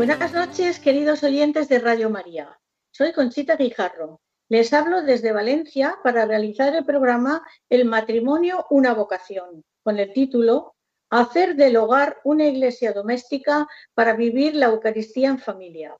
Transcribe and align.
Buenas 0.00 0.32
noches, 0.32 0.80
queridos 0.80 1.22
oyentes 1.24 1.68
de 1.68 1.78
Radio 1.78 2.08
María. 2.08 2.58
Soy 2.90 3.12
Conchita 3.12 3.56
Guijarro. 3.56 4.22
Les 4.48 4.72
hablo 4.72 5.02
desde 5.02 5.30
Valencia 5.30 5.98
para 6.02 6.24
realizar 6.24 6.74
el 6.74 6.86
programa 6.86 7.46
El 7.68 7.84
matrimonio, 7.84 8.64
una 8.70 8.94
vocación, 8.94 9.62
con 9.82 9.98
el 9.98 10.14
título 10.14 10.74
Hacer 11.10 11.54
del 11.54 11.76
hogar 11.76 12.16
una 12.24 12.46
iglesia 12.46 12.94
doméstica 12.94 13.68
para 13.92 14.14
vivir 14.14 14.56
la 14.56 14.68
Eucaristía 14.68 15.28
en 15.28 15.38
familia. 15.38 15.94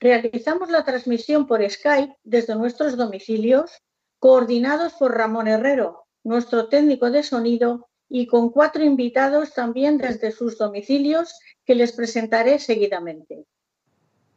Realizamos 0.00 0.68
la 0.68 0.84
transmisión 0.84 1.46
por 1.46 1.62
Skype 1.70 2.16
desde 2.24 2.56
nuestros 2.56 2.96
domicilios, 2.96 3.70
coordinados 4.18 4.94
por 4.94 5.16
Ramón 5.16 5.46
Herrero, 5.46 6.08
nuestro 6.24 6.68
técnico 6.68 7.08
de 7.08 7.22
sonido, 7.22 7.88
y 8.14 8.26
con 8.26 8.50
cuatro 8.50 8.84
invitados 8.84 9.54
también 9.54 9.96
desde 9.96 10.32
sus 10.32 10.58
domicilios 10.58 11.34
que 11.64 11.74
les 11.74 11.92
presentaré 11.92 12.58
seguidamente. 12.58 13.46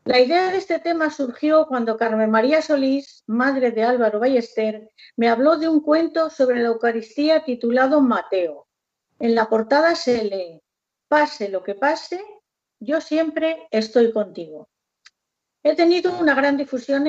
La 0.06 0.22
idea 0.22 0.50
de 0.50 0.60
este 0.60 0.80
tema 0.80 1.10
surgió 1.10 1.68
cuando 1.68 1.98
Carmen 1.98 2.32
María 2.32 2.62
Solís, 2.62 3.26
madre 3.28 3.72
de 3.72 3.84
Álvaro 3.84 4.22
Ballester, 4.22 4.90
me 5.18 5.28
habló 5.28 5.58
de 5.58 5.68
un 5.68 5.82
cuento 5.82 6.30
sobre 6.30 6.62
la 6.62 6.70
Eucaristía 6.70 7.44
titulado 7.44 8.00
Mateo. 8.00 8.66
En 9.20 9.36
la 9.36 9.50
portada 9.50 9.94
se 9.96 10.24
lee, 10.24 10.62
pase 11.10 11.50
lo 11.50 11.62
que 11.62 11.76
pase, 11.76 12.24
yo 12.80 13.02
siempre 13.02 13.68
estoy 13.72 14.14
contigo. 14.14 14.70
He 15.64 15.76
tenido 15.76 16.18
una 16.18 16.34
gran 16.34 16.56
difusión 16.56 17.06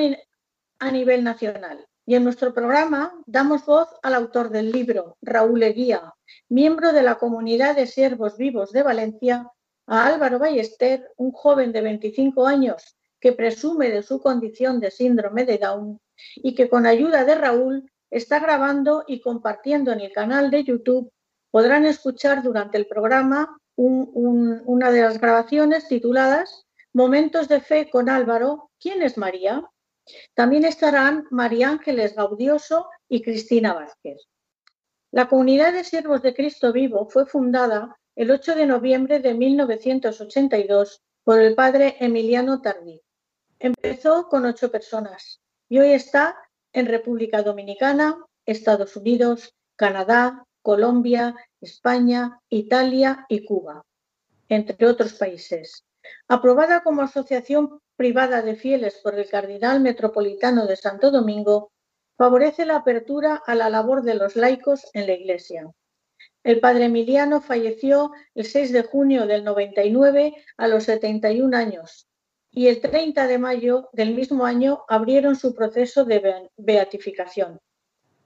a 0.79 0.91
nivel 0.91 1.23
nacional 1.23 1.87
y 2.07 2.15
en 2.15 2.23
nuestro 2.23 2.53
programa 2.53 3.13
damos 3.25 3.65
voz 3.65 3.89
al 4.01 4.15
autor 4.15 4.49
del 4.49 4.71
libro, 4.71 5.17
Raúl 5.21 5.61
Eguía, 5.61 6.13
miembro 6.49 6.93
de 6.93 7.03
la 7.03 7.15
comunidad 7.15 7.75
de 7.75 7.85
siervos 7.85 8.37
vivos 8.37 8.71
de 8.71 8.81
Valencia, 8.81 9.51
a 9.85 10.07
Álvaro 10.07 10.39
Ballester, 10.39 11.11
un 11.17 11.31
joven 11.31 11.71
de 11.73 11.81
25 11.81 12.47
años 12.47 12.95
que 13.19 13.33
presume 13.33 13.89
de 13.91 14.03
su 14.03 14.21
condición 14.21 14.79
de 14.79 14.89
síndrome 14.89 15.43
de 15.45 15.57
Down 15.57 15.99
y 16.37 16.55
que 16.55 16.69
con 16.69 16.85
ayuda 16.85 17.25
de 17.25 17.35
Raúl 17.35 17.91
está 18.09 18.39
grabando 18.39 19.03
y 19.05 19.19
compartiendo 19.21 19.91
en 19.91 19.99
el 19.99 20.13
canal 20.13 20.49
de 20.49 20.63
YouTube. 20.63 21.11
Podrán 21.51 21.85
escuchar 21.85 22.41
durante 22.41 22.77
el 22.77 22.87
programa 22.87 23.57
un- 23.75 24.09
un- 24.13 24.61
una 24.65 24.91
de 24.91 25.01
las 25.01 25.19
grabaciones 25.19 25.87
tituladas 25.87 26.63
Momentos 26.93 27.47
de 27.47 27.59
fe 27.59 27.89
con 27.91 28.09
Álvaro. 28.09 28.71
¿Quién 28.79 29.03
es 29.03 29.17
María? 29.17 29.63
También 30.33 30.65
estarán 30.65 31.27
María 31.31 31.69
Ángeles 31.69 32.15
Gaudioso 32.15 32.89
y 33.09 33.21
Cristina 33.21 33.73
Vázquez. 33.73 34.27
La 35.11 35.27
comunidad 35.27 35.73
de 35.73 35.83
siervos 35.83 36.21
de 36.21 36.33
Cristo 36.33 36.73
Vivo 36.73 37.07
fue 37.09 37.25
fundada 37.25 37.95
el 38.15 38.31
8 38.31 38.55
de 38.55 38.65
noviembre 38.65 39.19
de 39.19 39.33
1982 39.33 41.01
por 41.23 41.39
el 41.39 41.55
padre 41.55 41.97
Emiliano 41.99 42.61
Tardí. 42.61 43.01
Empezó 43.59 44.27
con 44.27 44.45
ocho 44.45 44.71
personas 44.71 45.39
y 45.69 45.79
hoy 45.79 45.91
está 45.91 46.35
en 46.73 46.85
República 46.85 47.41
Dominicana, 47.41 48.17
Estados 48.45 48.95
Unidos, 48.95 49.53
Canadá, 49.75 50.43
Colombia, 50.61 51.35
España, 51.61 52.39
Italia 52.49 53.25
y 53.29 53.45
Cuba, 53.45 53.83
entre 54.49 54.85
otros 54.87 55.13
países. 55.13 55.86
Aprobada 56.27 56.83
como 56.83 57.01
asociación 57.01 57.81
privada 57.95 58.41
de 58.41 58.55
fieles 58.55 58.99
por 59.03 59.17
el 59.17 59.29
Cardenal 59.29 59.79
Metropolitano 59.81 60.65
de 60.67 60.75
Santo 60.75 61.11
Domingo, 61.11 61.71
favorece 62.17 62.65
la 62.65 62.77
apertura 62.77 63.41
a 63.45 63.55
la 63.55 63.69
labor 63.69 64.01
de 64.03 64.15
los 64.15 64.35
laicos 64.35 64.87
en 64.93 65.07
la 65.07 65.13
Iglesia. 65.13 65.71
El 66.43 66.59
padre 66.59 66.85
Emiliano 66.85 67.41
falleció 67.41 68.11
el 68.33 68.45
6 68.45 68.71
de 68.71 68.83
junio 68.83 69.27
del 69.27 69.43
99 69.43 70.33
a 70.57 70.67
los 70.67 70.85
71 70.85 71.55
años 71.55 72.07
y 72.51 72.67
el 72.67 72.79
30 72.81 73.27
de 73.27 73.37
mayo 73.37 73.89
del 73.93 74.15
mismo 74.15 74.45
año 74.45 74.83
abrieron 74.87 75.35
su 75.35 75.53
proceso 75.53 76.05
de 76.05 76.19
be- 76.19 76.51
beatificación. 76.57 77.59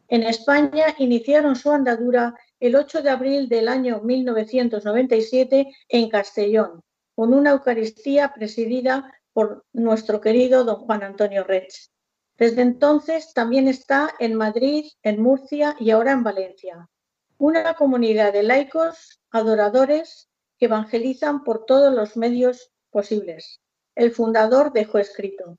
En 0.08 0.24
España 0.24 0.86
iniciaron 1.00 1.56
su 1.56 1.72
andadura 1.72 2.36
el 2.60 2.76
8 2.76 3.02
de 3.02 3.10
abril 3.10 3.50
del 3.50 3.68
año 3.68 4.02
1997 4.02 5.68
en 5.90 6.10
Castellón, 6.10 6.82
con 7.16 7.34
una 7.34 7.52
Eucaristía 7.52 8.34
presidida 8.34 9.12
por 9.34 9.66
nuestro 9.74 10.22
querido 10.22 10.64
don 10.64 10.78
Juan 10.78 11.04
Antonio 11.04 11.44
Rex. 11.44 11.92
Desde 12.38 12.62
entonces 12.62 13.34
también 13.34 13.68
está 13.68 14.12
en 14.20 14.36
Madrid, 14.36 14.86
en 15.04 15.22
Murcia 15.22 15.76
y 15.80 15.92
ahora 15.92 16.12
en 16.12 16.24
Valencia. 16.24 16.90
Una 17.38 17.74
comunidad 17.76 18.34
de 18.34 18.44
laicos, 18.44 19.22
adoradores, 19.30 20.30
que 20.58 20.66
evangelizan 20.66 21.44
por 21.44 21.66
todos 21.66 21.94
los 21.94 22.18
medios 22.18 22.72
posibles. 22.90 23.62
El 23.96 24.12
fundador 24.12 24.72
dejó 24.74 24.98
escrito, 25.00 25.58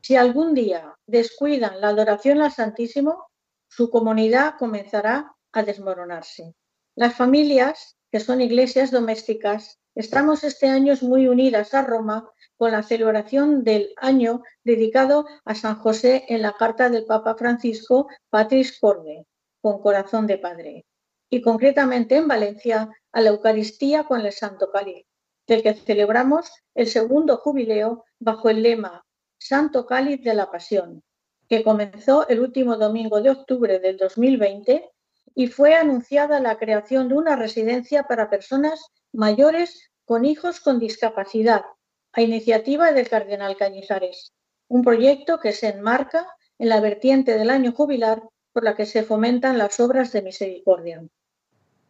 si 0.00 0.16
algún 0.16 0.54
día 0.54 0.96
descuidan 1.06 1.80
la 1.80 1.88
adoración 1.88 2.40
al 2.40 2.52
Santísimo, 2.52 3.26
su 3.68 3.90
comunidad 3.90 4.54
comenzará 4.58 5.34
a 5.52 5.62
desmoronarse. 5.62 6.54
Las 6.94 7.14
familias, 7.14 7.96
que 8.10 8.20
son 8.20 8.40
iglesias 8.40 8.90
domésticas, 8.90 9.78
estamos 9.94 10.44
este 10.44 10.68
año 10.68 10.94
muy 11.02 11.26
unidas 11.28 11.74
a 11.74 11.82
Roma 11.82 12.30
con 12.56 12.72
la 12.72 12.82
celebración 12.82 13.64
del 13.64 13.92
año 13.96 14.42
dedicado 14.64 15.26
a 15.44 15.54
San 15.54 15.76
José 15.76 16.24
en 16.28 16.42
la 16.42 16.52
carta 16.52 16.88
del 16.88 17.04
Papa 17.04 17.34
Francisco 17.34 18.08
Patris 18.30 18.78
Corde, 18.78 19.26
con 19.60 19.80
corazón 19.80 20.26
de 20.26 20.38
padre, 20.38 20.86
y 21.28 21.42
concretamente 21.42 22.16
en 22.16 22.28
Valencia 22.28 22.88
a 23.12 23.20
la 23.20 23.30
Eucaristía 23.30 24.04
con 24.04 24.20
el 24.20 24.32
Santo 24.32 24.70
Cáliz, 24.70 25.06
del 25.46 25.62
que 25.62 25.74
celebramos 25.74 26.50
el 26.74 26.86
segundo 26.86 27.36
jubileo 27.36 28.04
bajo 28.18 28.48
el 28.48 28.62
lema 28.62 29.04
Santo 29.38 29.86
Cáliz 29.86 30.22
de 30.22 30.34
la 30.34 30.50
Pasión, 30.50 31.02
que 31.48 31.64
comenzó 31.64 32.28
el 32.28 32.40
último 32.40 32.76
domingo 32.76 33.20
de 33.20 33.30
octubre 33.30 33.78
del 33.78 33.96
2020 33.96 34.88
y 35.34 35.46
fue 35.48 35.74
anunciada 35.74 36.40
la 36.40 36.58
creación 36.58 37.08
de 37.08 37.14
una 37.14 37.36
residencia 37.36 38.04
para 38.04 38.30
personas 38.30 38.80
mayores 39.12 39.90
con 40.04 40.24
hijos 40.24 40.60
con 40.60 40.78
discapacidad, 40.78 41.64
a 42.12 42.22
iniciativa 42.22 42.92
del 42.92 43.08
Cardenal 43.08 43.56
Cañizares, 43.56 44.32
un 44.68 44.82
proyecto 44.82 45.38
que 45.38 45.52
se 45.52 45.68
enmarca 45.68 46.26
en 46.58 46.68
la 46.68 46.80
vertiente 46.80 47.36
del 47.38 47.50
año 47.50 47.72
jubilar 47.72 48.22
por 48.52 48.64
la 48.64 48.74
que 48.74 48.86
se 48.86 49.02
fomentan 49.02 49.58
las 49.58 49.80
obras 49.80 50.12
de 50.12 50.22
misericordia. 50.22 51.02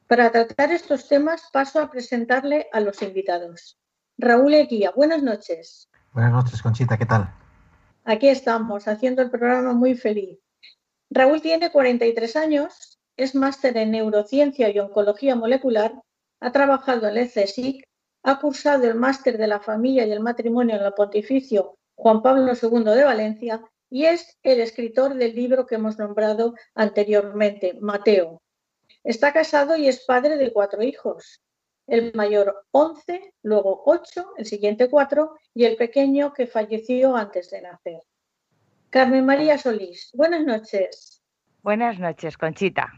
Para 0.07 0.31
tratar 0.31 0.73
estos 0.73 1.09
temas 1.09 1.49
paso 1.53 1.81
a 1.81 1.91
presentarle 1.91 2.69
a 2.73 2.81
los 2.81 3.03
invitados. 3.03 3.79
Raúl 4.19 4.55
Eguía, 4.55 4.93
buenas 4.95 5.23
noches. 5.23 5.89
Buenas 6.13 6.33
noches, 6.33 6.63
Conchita, 6.63 6.99
¿qué 6.99 7.07
tal? 7.07 7.33
Aquí 8.05 8.29
estamos, 8.29 8.89
haciendo 8.89 9.23
el 9.23 9.31
programa 9.31 9.73
muy 9.73 9.95
feliz. 9.95 10.39
Raúl 11.09 11.41
tiene 11.41 11.71
43 11.71 12.37
años, 12.37 12.99
es 13.17 13.35
máster 13.35 13.77
en 13.77 13.93
neurociencia 13.93 14.71
y 14.71 14.79
oncología 14.79 15.37
molecular, 15.37 15.95
ha 16.43 16.50
trabajado 16.50 17.09
en 17.09 17.17
el 17.17 17.29
CSIC, 17.29 17.89
ha 18.25 18.41
cursado 18.41 18.85
el 18.85 18.97
máster 18.97 19.39
de 19.39 19.47
la 19.47 19.61
familia 19.61 20.05
y 20.05 20.11
el 20.11 20.21
matrimonio 20.21 20.77
en 20.77 20.83
el 20.83 20.93
Pontificio 20.93 21.79
Juan 21.94 22.21
Pablo 22.21 22.53
II 22.61 22.85
de 22.85 23.05
Valencia 23.05 23.62
y 23.89 24.06
es 24.06 24.39
el 24.43 24.61
escritor 24.61 25.15
del 25.15 25.35
libro 25.35 25.67
que 25.67 25.77
hemos 25.77 25.99
nombrado 25.99 26.55
anteriormente, 26.75 27.79
Mateo. 27.81 28.43
Está 29.05 29.33
casado 29.33 29.77
y 29.77 29.87
es 29.87 30.05
padre 30.05 30.37
de 30.37 30.53
cuatro 30.53 30.83
hijos. 30.83 31.41
El 31.87 32.12
mayor 32.15 32.65
11, 32.73 33.35
luego 33.43 33.83
8, 33.87 34.35
el 34.39 34.47
siguiente 34.47 34.91
4 34.91 35.37
y 35.55 35.65
el 35.65 35.77
pequeño 35.77 36.33
que 36.33 36.47
falleció 36.47 37.15
antes 37.17 37.50
de 37.50 37.62
nacer. 37.62 38.00
Carmen 38.91 39.25
María 39.25 39.59
Solís, 39.59 40.11
buenas 40.15 40.44
noches. 40.44 41.23
Buenas 41.62 42.00
noches, 42.00 42.37
Conchita. 42.37 42.93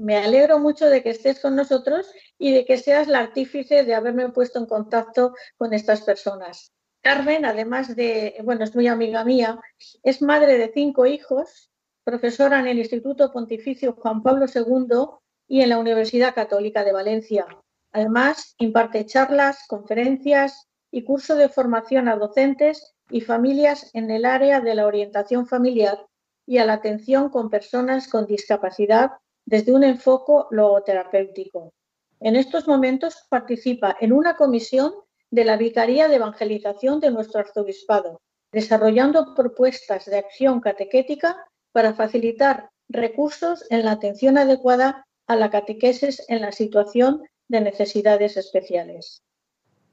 Me 0.00 0.16
alegro 0.16 0.58
mucho 0.58 0.88
de 0.88 1.02
que 1.02 1.10
estés 1.10 1.40
con 1.40 1.54
nosotros 1.54 2.10
y 2.38 2.54
de 2.54 2.64
que 2.64 2.78
seas 2.78 3.06
la 3.06 3.18
artífice 3.18 3.84
de 3.84 3.94
haberme 3.94 4.30
puesto 4.30 4.58
en 4.58 4.64
contacto 4.64 5.34
con 5.58 5.74
estas 5.74 6.00
personas. 6.00 6.72
Carmen, 7.02 7.44
además 7.44 7.94
de, 7.94 8.34
bueno, 8.42 8.64
es 8.64 8.74
muy 8.74 8.86
amiga 8.86 9.26
mía, 9.26 9.60
es 10.02 10.22
madre 10.22 10.56
de 10.56 10.72
cinco 10.72 11.04
hijos, 11.04 11.70
profesora 12.02 12.60
en 12.60 12.68
el 12.68 12.78
Instituto 12.78 13.30
Pontificio 13.30 13.92
Juan 13.92 14.22
Pablo 14.22 14.46
II 14.46 15.18
y 15.46 15.60
en 15.60 15.68
la 15.68 15.78
Universidad 15.78 16.34
Católica 16.34 16.82
de 16.82 16.92
Valencia. 16.92 17.46
Además, 17.92 18.54
imparte 18.56 19.04
charlas, 19.04 19.66
conferencias 19.68 20.66
y 20.90 21.04
curso 21.04 21.36
de 21.36 21.50
formación 21.50 22.08
a 22.08 22.16
docentes 22.16 22.94
y 23.10 23.20
familias 23.20 23.90
en 23.92 24.10
el 24.10 24.24
área 24.24 24.62
de 24.62 24.74
la 24.74 24.86
orientación 24.86 25.46
familiar 25.46 26.06
y 26.46 26.56
a 26.56 26.64
la 26.64 26.72
atención 26.72 27.28
con 27.28 27.50
personas 27.50 28.08
con 28.08 28.24
discapacidad 28.24 29.10
desde 29.50 29.72
un 29.72 29.82
enfoque 29.82 30.46
logoterapéutico. 30.52 31.72
En 32.20 32.36
estos 32.36 32.68
momentos 32.68 33.26
participa 33.28 33.96
en 34.00 34.12
una 34.12 34.36
comisión 34.36 34.92
de 35.28 35.44
la 35.44 35.56
Vicaría 35.56 36.06
de 36.06 36.16
Evangelización 36.16 37.00
de 37.00 37.10
nuestro 37.10 37.40
arzobispado, 37.40 38.20
desarrollando 38.52 39.34
propuestas 39.34 40.06
de 40.06 40.18
acción 40.18 40.60
catequética 40.60 41.36
para 41.72 41.94
facilitar 41.94 42.70
recursos 42.88 43.64
en 43.70 43.84
la 43.84 43.92
atención 43.92 44.38
adecuada 44.38 45.04
a 45.26 45.34
la 45.34 45.50
catequesis 45.50 46.22
en 46.28 46.42
la 46.42 46.52
situación 46.52 47.24
de 47.48 47.60
necesidades 47.60 48.36
especiales. 48.36 49.24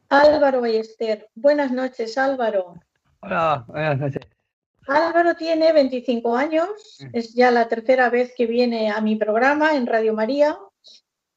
Álvaro 0.09 0.61
Ballester, 0.61 1.29
buenas 1.33 1.71
noches 1.71 2.15
Álvaro. 2.17 2.75
Hola, 3.21 3.65
buenas 3.67 3.97
noches. 3.97 4.36
Álvaro 4.87 5.35
tiene 5.35 5.73
25 5.73 6.35
años, 6.35 6.97
mm. 6.99 7.09
es 7.11 7.33
ya 7.33 7.51
la 7.51 7.67
tercera 7.67 8.09
vez 8.09 8.33
que 8.35 8.45
viene 8.45 8.89
a 8.89 9.01
mi 9.01 9.17
programa 9.17 9.75
en 9.75 9.85
Radio 9.85 10.13
María. 10.13 10.57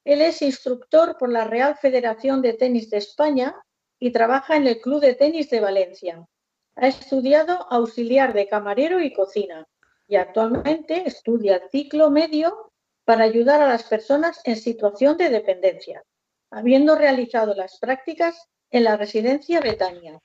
Él 0.05 0.23
es 0.23 0.41
instructor 0.41 1.17
por 1.19 1.31
la 1.31 1.44
Real 1.44 1.76
Federación 1.76 2.43
de 2.43 2.52
Tenis 2.52 2.91
de 2.91 2.99
España 2.99 3.56
y 3.99 4.12
trabaja 4.12 4.56
en 4.56 4.69
el 4.69 4.81
Club 4.81 5.00
de 5.00 5.14
Tenis 5.14 5.50
de 5.50 5.61
Valencia. 5.61 6.25
Ha 6.76 6.87
estudiado 6.87 7.67
auxiliar 7.70 8.32
de 8.32 8.47
camarero 8.47 9.00
y 9.00 9.12
cocina 9.12 9.67
y 10.06 10.14
actualmente 10.14 11.02
estudia 11.05 11.61
ciclo 11.70 12.08
medio 12.08 12.73
para 13.05 13.25
ayudar 13.25 13.61
a 13.61 13.69
las 13.69 13.82
personas 13.82 14.41
en 14.44 14.56
situación 14.56 15.17
de 15.17 15.29
dependencia, 15.29 16.05
habiendo 16.50 16.94
realizado 16.94 17.55
las 17.55 17.79
prácticas 17.81 18.49
en 18.70 18.85
la 18.85 18.97
residencia 18.97 19.61
Betania 19.61 20.20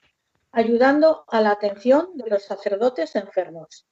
ayudando 0.56 1.26
a 1.28 1.42
la 1.42 1.52
atención 1.52 2.16
de 2.16 2.30
los 2.30 2.44
sacerdotes 2.44 3.16
enfermos. 3.18 3.86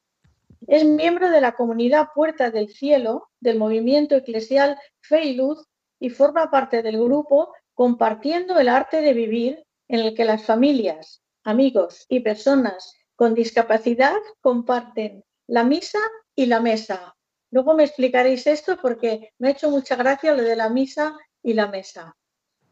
Es 0.66 0.86
miembro 0.86 1.30
de 1.30 1.42
la 1.42 1.52
comunidad 1.52 2.08
Puerta 2.16 2.52
del 2.52 2.70
Cielo 2.70 3.30
del 3.42 3.60
movimiento 3.60 4.16
eclesial 4.16 4.80
Fe 5.02 5.26
y 5.26 5.36
Luz 5.36 5.68
y 6.00 6.10
forma 6.10 6.50
parte 6.50 6.82
del 6.82 7.04
grupo 7.04 7.54
Compartiendo 7.74 8.58
el 8.60 8.70
Arte 8.70 9.02
de 9.02 9.14
Vivir, 9.14 9.66
en 9.90 10.00
el 10.00 10.16
que 10.16 10.24
las 10.24 10.46
familias, 10.46 11.22
amigos 11.44 12.06
y 12.08 12.22
personas 12.22 12.94
con 13.18 13.34
discapacidad 13.34 14.16
comparten 14.40 15.26
la 15.48 15.66
misa 15.66 16.00
y 16.34 16.46
la 16.46 16.62
mesa. 16.62 17.14
Luego 17.52 17.74
me 17.74 17.84
explicaréis 17.84 18.48
esto 18.48 18.78
porque 18.82 19.34
me 19.38 19.50
ha 19.50 19.52
hecho 19.52 19.70
mucha 19.70 19.98
gracia 19.98 20.34
lo 20.34 20.44
de 20.44 20.56
la 20.56 20.70
misa 20.70 21.18
y 21.42 21.54
la 21.54 21.68
mesa. 21.68 22.16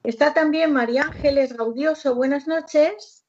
Está 0.04 0.34
también 0.34 0.72
María 0.72 1.04
Ángeles 1.04 1.58
Gaudioso. 1.58 2.16
Buenas 2.16 2.48
noches. 2.48 3.21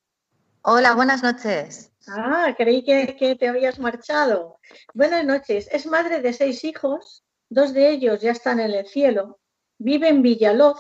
Hola, 0.65 0.95
buenas 0.95 1.25
noches. 1.25 1.91
Ah, 2.07 2.55
creí 2.57 2.85
que, 2.85 3.35
te 3.35 3.49
habías 3.49 3.81
marchado. 3.81 4.61
Buenas 4.95 5.25
noches. 5.25 5.69
Es 5.73 5.87
madre 5.87 6.21
de 6.21 6.33
seis 6.33 6.63
hijos, 6.63 7.25
dos 7.49 7.75
de 7.75 7.91
ellos 7.91 8.21
ya 8.21 8.31
están 8.31 8.61
en 8.61 8.71
el 8.71 8.87
cielo. 8.87 9.41
Vive 9.79 10.09
en 10.09 10.23
Villaloz, 10.23 10.79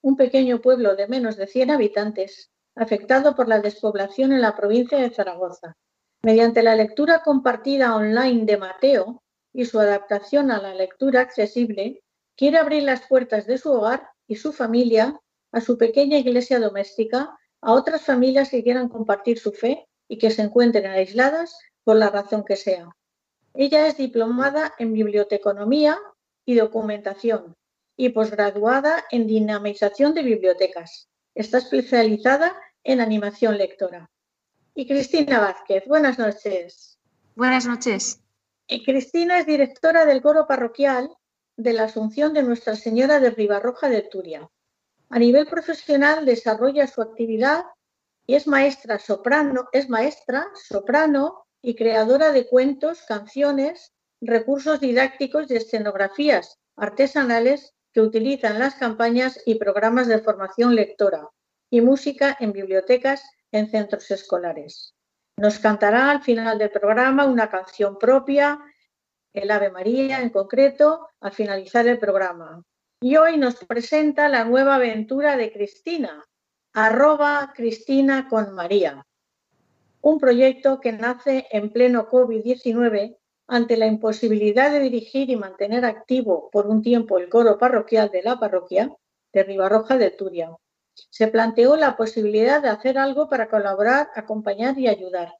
un 0.00 0.16
pequeño 0.16 0.62
pueblo 0.62 0.96
de 0.96 1.08
menos 1.08 1.36
de 1.36 1.46
100 1.46 1.72
habitantes, 1.72 2.50
afectado 2.74 3.34
por 3.34 3.48
la 3.48 3.60
despoblación 3.60 4.32
en 4.32 4.40
la 4.40 4.56
provincia 4.56 4.96
de 4.96 5.10
Zaragoza. 5.10 5.76
Mediante 6.22 6.62
la 6.62 6.74
lectura 6.74 7.22
compartida 7.22 7.96
online 7.96 8.46
de 8.46 8.56
Mateo 8.56 9.22
y 9.52 9.66
su 9.66 9.78
adaptación 9.78 10.50
a 10.50 10.62
la 10.62 10.72
lectura 10.72 11.20
accesible, 11.20 12.02
quiere 12.34 12.56
abrir 12.56 12.84
las 12.84 13.06
puertas 13.06 13.46
de 13.46 13.58
su 13.58 13.72
hogar 13.72 14.08
y 14.26 14.36
su 14.36 14.54
familia 14.54 15.20
a 15.52 15.60
su 15.60 15.76
pequeña 15.76 16.16
iglesia 16.16 16.58
doméstica 16.58 17.38
a 17.60 17.72
otras 17.72 18.02
familias 18.02 18.50
que 18.50 18.62
quieran 18.62 18.88
compartir 18.88 19.38
su 19.38 19.52
fe 19.52 19.86
y 20.08 20.18
que 20.18 20.30
se 20.30 20.42
encuentren 20.42 20.86
aisladas 20.86 21.58
por 21.84 21.96
la 21.96 22.10
razón 22.10 22.44
que 22.44 22.56
sea. 22.56 22.90
Ella 23.54 23.86
es 23.86 23.96
diplomada 23.96 24.74
en 24.78 24.92
biblioteconomía 24.92 25.98
y 26.44 26.54
documentación 26.54 27.56
y 27.96 28.10
posgraduada 28.10 29.04
en 29.10 29.26
dinamización 29.26 30.14
de 30.14 30.22
bibliotecas. 30.22 31.08
Está 31.34 31.58
especializada 31.58 32.56
en 32.84 33.00
animación 33.00 33.58
lectora. 33.58 34.08
Y 34.74 34.86
Cristina 34.86 35.40
Vázquez, 35.40 35.84
buenas 35.86 36.18
noches. 36.18 36.98
Buenas 37.34 37.66
noches. 37.66 38.20
Y 38.68 38.84
Cristina 38.84 39.40
es 39.40 39.46
directora 39.46 40.06
del 40.06 40.22
coro 40.22 40.46
parroquial 40.46 41.10
de 41.56 41.72
la 41.72 41.84
Asunción 41.84 42.32
de 42.32 42.44
Nuestra 42.44 42.76
Señora 42.76 43.18
de 43.18 43.30
Ribarroja 43.30 43.88
de 43.88 44.02
Turia. 44.02 44.48
A 45.10 45.18
nivel 45.18 45.46
profesional 45.46 46.26
desarrolla 46.26 46.86
su 46.86 47.00
actividad 47.00 47.64
y 48.26 48.34
es 48.34 48.46
maestra 48.46 48.98
soprano, 48.98 49.68
es 49.72 49.88
maestra, 49.88 50.48
soprano 50.54 51.46
y 51.62 51.74
creadora 51.76 52.30
de 52.30 52.46
cuentos, 52.46 53.02
canciones, 53.08 53.94
recursos 54.20 54.80
didácticos 54.80 55.50
y 55.50 55.56
escenografías 55.56 56.58
artesanales 56.76 57.74
que 57.92 58.02
utilizan 58.02 58.58
las 58.58 58.74
campañas 58.74 59.40
y 59.46 59.54
programas 59.54 60.08
de 60.08 60.20
formación 60.20 60.74
lectora 60.74 61.28
y 61.70 61.80
música 61.80 62.36
en 62.38 62.52
bibliotecas 62.52 63.22
en 63.50 63.70
centros 63.70 64.10
escolares. 64.10 64.94
Nos 65.38 65.58
cantará 65.58 66.10
al 66.10 66.22
final 66.22 66.58
del 66.58 66.70
programa 66.70 67.24
una 67.24 67.48
canción 67.48 67.98
propia, 67.98 68.60
el 69.32 69.50
Ave 69.50 69.70
María 69.70 70.20
en 70.20 70.30
concreto, 70.30 71.08
al 71.20 71.32
finalizar 71.32 71.86
el 71.86 71.98
programa 71.98 72.62
y 73.00 73.16
hoy 73.16 73.36
nos 73.36 73.56
presenta 73.64 74.28
la 74.28 74.44
nueva 74.44 74.76
aventura 74.76 75.36
de 75.36 75.52
Cristina, 75.52 76.24
arroba 76.72 77.52
Cristina 77.54 78.28
con 78.28 78.52
María, 78.54 79.06
un 80.00 80.18
proyecto 80.18 80.80
que 80.80 80.92
nace 80.92 81.46
en 81.50 81.70
pleno 81.70 82.08
COVID-19 82.08 83.16
ante 83.46 83.76
la 83.76 83.86
imposibilidad 83.86 84.70
de 84.70 84.80
dirigir 84.80 85.30
y 85.30 85.36
mantener 85.36 85.84
activo 85.84 86.50
por 86.50 86.66
un 86.66 86.82
tiempo 86.82 87.18
el 87.18 87.28
coro 87.28 87.56
parroquial 87.56 88.10
de 88.10 88.22
la 88.22 88.38
parroquia 88.38 88.92
de 89.32 89.42
Ribarroja 89.44 89.96
de 89.96 90.10
Turia. 90.10 90.56
Se 91.10 91.28
planteó 91.28 91.76
la 91.76 91.96
posibilidad 91.96 92.60
de 92.60 92.68
hacer 92.68 92.98
algo 92.98 93.28
para 93.28 93.48
colaborar, 93.48 94.10
acompañar 94.16 94.78
y 94.78 94.88
ayudar. 94.88 95.32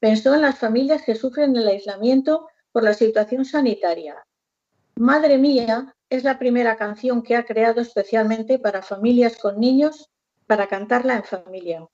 Pensó 0.00 0.34
en 0.34 0.42
las 0.42 0.58
familias 0.58 1.02
que 1.02 1.14
sufren 1.14 1.54
el 1.54 1.68
aislamiento 1.68 2.48
por 2.72 2.82
la 2.82 2.94
situación 2.94 3.44
sanitaria. 3.44 4.16
Madre 4.96 5.38
mía, 5.38 5.94
es 6.12 6.24
la 6.24 6.38
primera 6.38 6.76
canción 6.76 7.22
que 7.22 7.36
ha 7.36 7.46
creado 7.46 7.80
especialmente 7.80 8.58
para 8.58 8.82
familias 8.82 9.38
con 9.38 9.58
niños 9.58 10.10
para 10.46 10.66
cantarla 10.66 11.16
en 11.16 11.24
familia. 11.24 11.88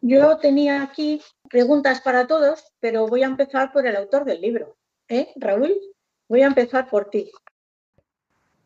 Yo 0.00 0.38
tenía 0.38 0.82
aquí 0.82 1.22
preguntas 1.48 2.00
para 2.00 2.26
todos, 2.26 2.72
pero 2.80 3.06
voy 3.06 3.22
a 3.22 3.26
empezar 3.26 3.72
por 3.72 3.86
el 3.86 3.94
autor 3.94 4.24
del 4.24 4.40
libro. 4.40 4.76
¿Eh, 5.06 5.28
Raúl? 5.36 5.72
Voy 6.28 6.42
a 6.42 6.46
empezar 6.46 6.90
por 6.90 7.10
ti. 7.10 7.30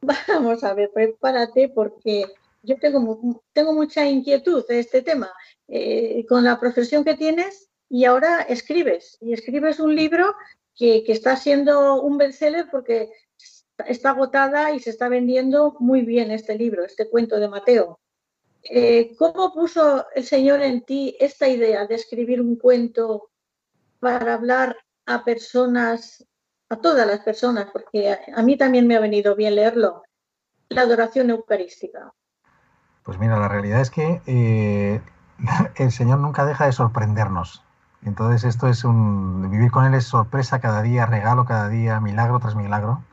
Vamos 0.28 0.64
a 0.64 0.72
ver, 0.72 0.90
prepárate 0.90 1.68
porque 1.68 2.24
yo 2.62 2.76
tengo, 2.78 3.74
mucha 3.74 4.06
inquietud 4.06 4.66
de 4.66 4.78
este 4.78 5.02
tema. 5.02 5.30
Eh, 5.68 6.24
con 6.26 6.44
la 6.44 6.58
profesión 6.58 7.04
que 7.04 7.14
tienes 7.14 7.68
y 7.90 8.06
ahora 8.06 8.40
escribes, 8.40 9.18
y 9.20 9.34
escribes 9.34 9.80
un 9.80 9.94
libro 9.94 10.34
que, 10.74 11.04
que 11.04 11.12
está 11.12 11.36
siendo 11.36 12.00
un 12.00 12.16
bestseller 12.16 12.70
porque 12.70 13.10
está 13.88 14.10
agotada 14.10 14.72
y 14.72 14.80
se 14.80 14.90
está 14.90 15.08
vendiendo 15.08 15.76
muy 15.78 16.02
bien 16.02 16.30
este 16.30 16.56
libro, 16.56 16.84
este 16.84 17.08
cuento 17.08 17.38
de 17.38 17.48
Mateo. 17.48 18.00
Eh, 18.64 19.14
¿Cómo 19.18 19.52
puso 19.52 20.06
el 20.14 20.24
Señor 20.24 20.62
en 20.62 20.84
ti 20.84 21.16
esta 21.18 21.48
idea 21.48 21.86
de 21.86 21.96
escribir 21.96 22.40
un 22.40 22.56
cuento 22.56 23.30
para 23.98 24.34
hablar 24.34 24.76
a 25.06 25.24
personas, 25.24 26.24
a 26.68 26.76
todas 26.76 27.06
las 27.06 27.20
personas, 27.20 27.68
porque 27.72 28.16
a, 28.34 28.42
mí 28.42 28.56
también 28.56 28.86
me 28.86 28.96
ha 28.96 29.00
venido 29.00 29.34
bien 29.34 29.56
leerlo, 29.56 30.02
la 30.68 30.82
adoración 30.82 31.30
eucarística? 31.30 32.12
Pues 33.02 33.18
mira, 33.18 33.38
la 33.38 33.48
realidad 33.48 33.80
es 33.80 33.90
que 33.90 34.20
eh, 34.26 35.00
el 35.76 35.90
Señor 35.90 36.20
nunca 36.20 36.44
deja 36.46 36.66
de 36.66 36.72
sorprendernos. 36.72 37.64
Entonces 38.04 38.44
esto 38.44 38.68
es 38.68 38.84
un... 38.84 39.50
Vivir 39.50 39.70
con 39.70 39.84
Él 39.84 39.94
es 39.94 40.04
sorpresa 40.04 40.60
cada 40.60 40.82
día, 40.82 41.06
regalo 41.06 41.44
cada 41.44 41.68
día, 41.68 42.00
milagro 42.00 42.40
tras 42.40 42.56
milagro. 42.56 43.04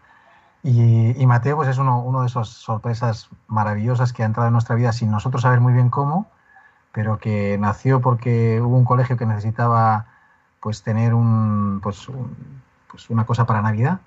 Y, 0.62 1.25
Mateo 1.25 1.56
pues 1.56 1.70
es 1.70 1.78
uno, 1.78 2.01
uno, 2.01 2.22
de 2.22 2.28
esas 2.28 2.50
sorpresas 2.50 3.30
maravillosas 3.48 4.12
que 4.12 4.24
ha 4.24 4.25
entrado 4.25 4.48
en 4.48 4.54
nuestra 4.54 4.75
vida 4.75 4.92
sin 4.92 5.10
nosotros 5.10 5.44
saber 5.44 5.62
muy 5.62 5.74
bien 5.74 5.89
cómo, 5.89 6.28
pero 6.92 7.18
que 7.18 7.58
nació 7.60 8.01
porque 8.01 8.60
hubo 8.62 8.75
un 8.78 8.86
colegio 8.86 9.16
que 9.18 9.25
necesitaba 9.25 10.08
pues 10.60 10.84
tener 10.84 11.13
un, 11.13 11.80
pues, 11.82 12.08
pues 12.92 13.10
una 13.10 13.25
cosa 13.25 13.46
para 13.46 13.62
Navidad 13.62 14.00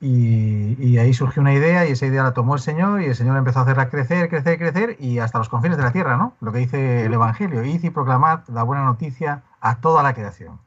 Y, 0.00 0.98
ahí 0.98 1.14
surgió 1.14 1.42
una 1.42 1.54
idea 1.54 1.86
y 1.86 1.92
esa 1.92 2.06
idea 2.06 2.24
la 2.24 2.34
tomó 2.34 2.54
el 2.54 2.60
Señor 2.60 3.02
y 3.02 3.06
el 3.06 3.14
Señor 3.14 3.36
empezó 3.36 3.60
a 3.60 3.62
hacerla 3.62 3.88
crecer, 3.88 4.28
crecer, 4.28 4.58
crecer 4.58 4.96
y 5.00 5.20
hasta 5.20 5.38
los 5.38 5.48
confines 5.48 5.78
de 5.78 5.84
la 5.84 5.92
tierra, 5.92 6.16
¿no? 6.16 6.34
Lo 6.40 6.52
que 6.52 6.58
dice 6.58 7.04
el 7.06 7.14
Evangelio, 7.14 7.64
id 7.64 7.84
y 7.84 7.90
proclamad 7.90 8.40
la 8.48 8.64
buena 8.64 8.84
noticia 8.84 9.42
a 9.60 9.76
toda 9.76 10.02
la 10.02 10.14
creación. 10.14 10.58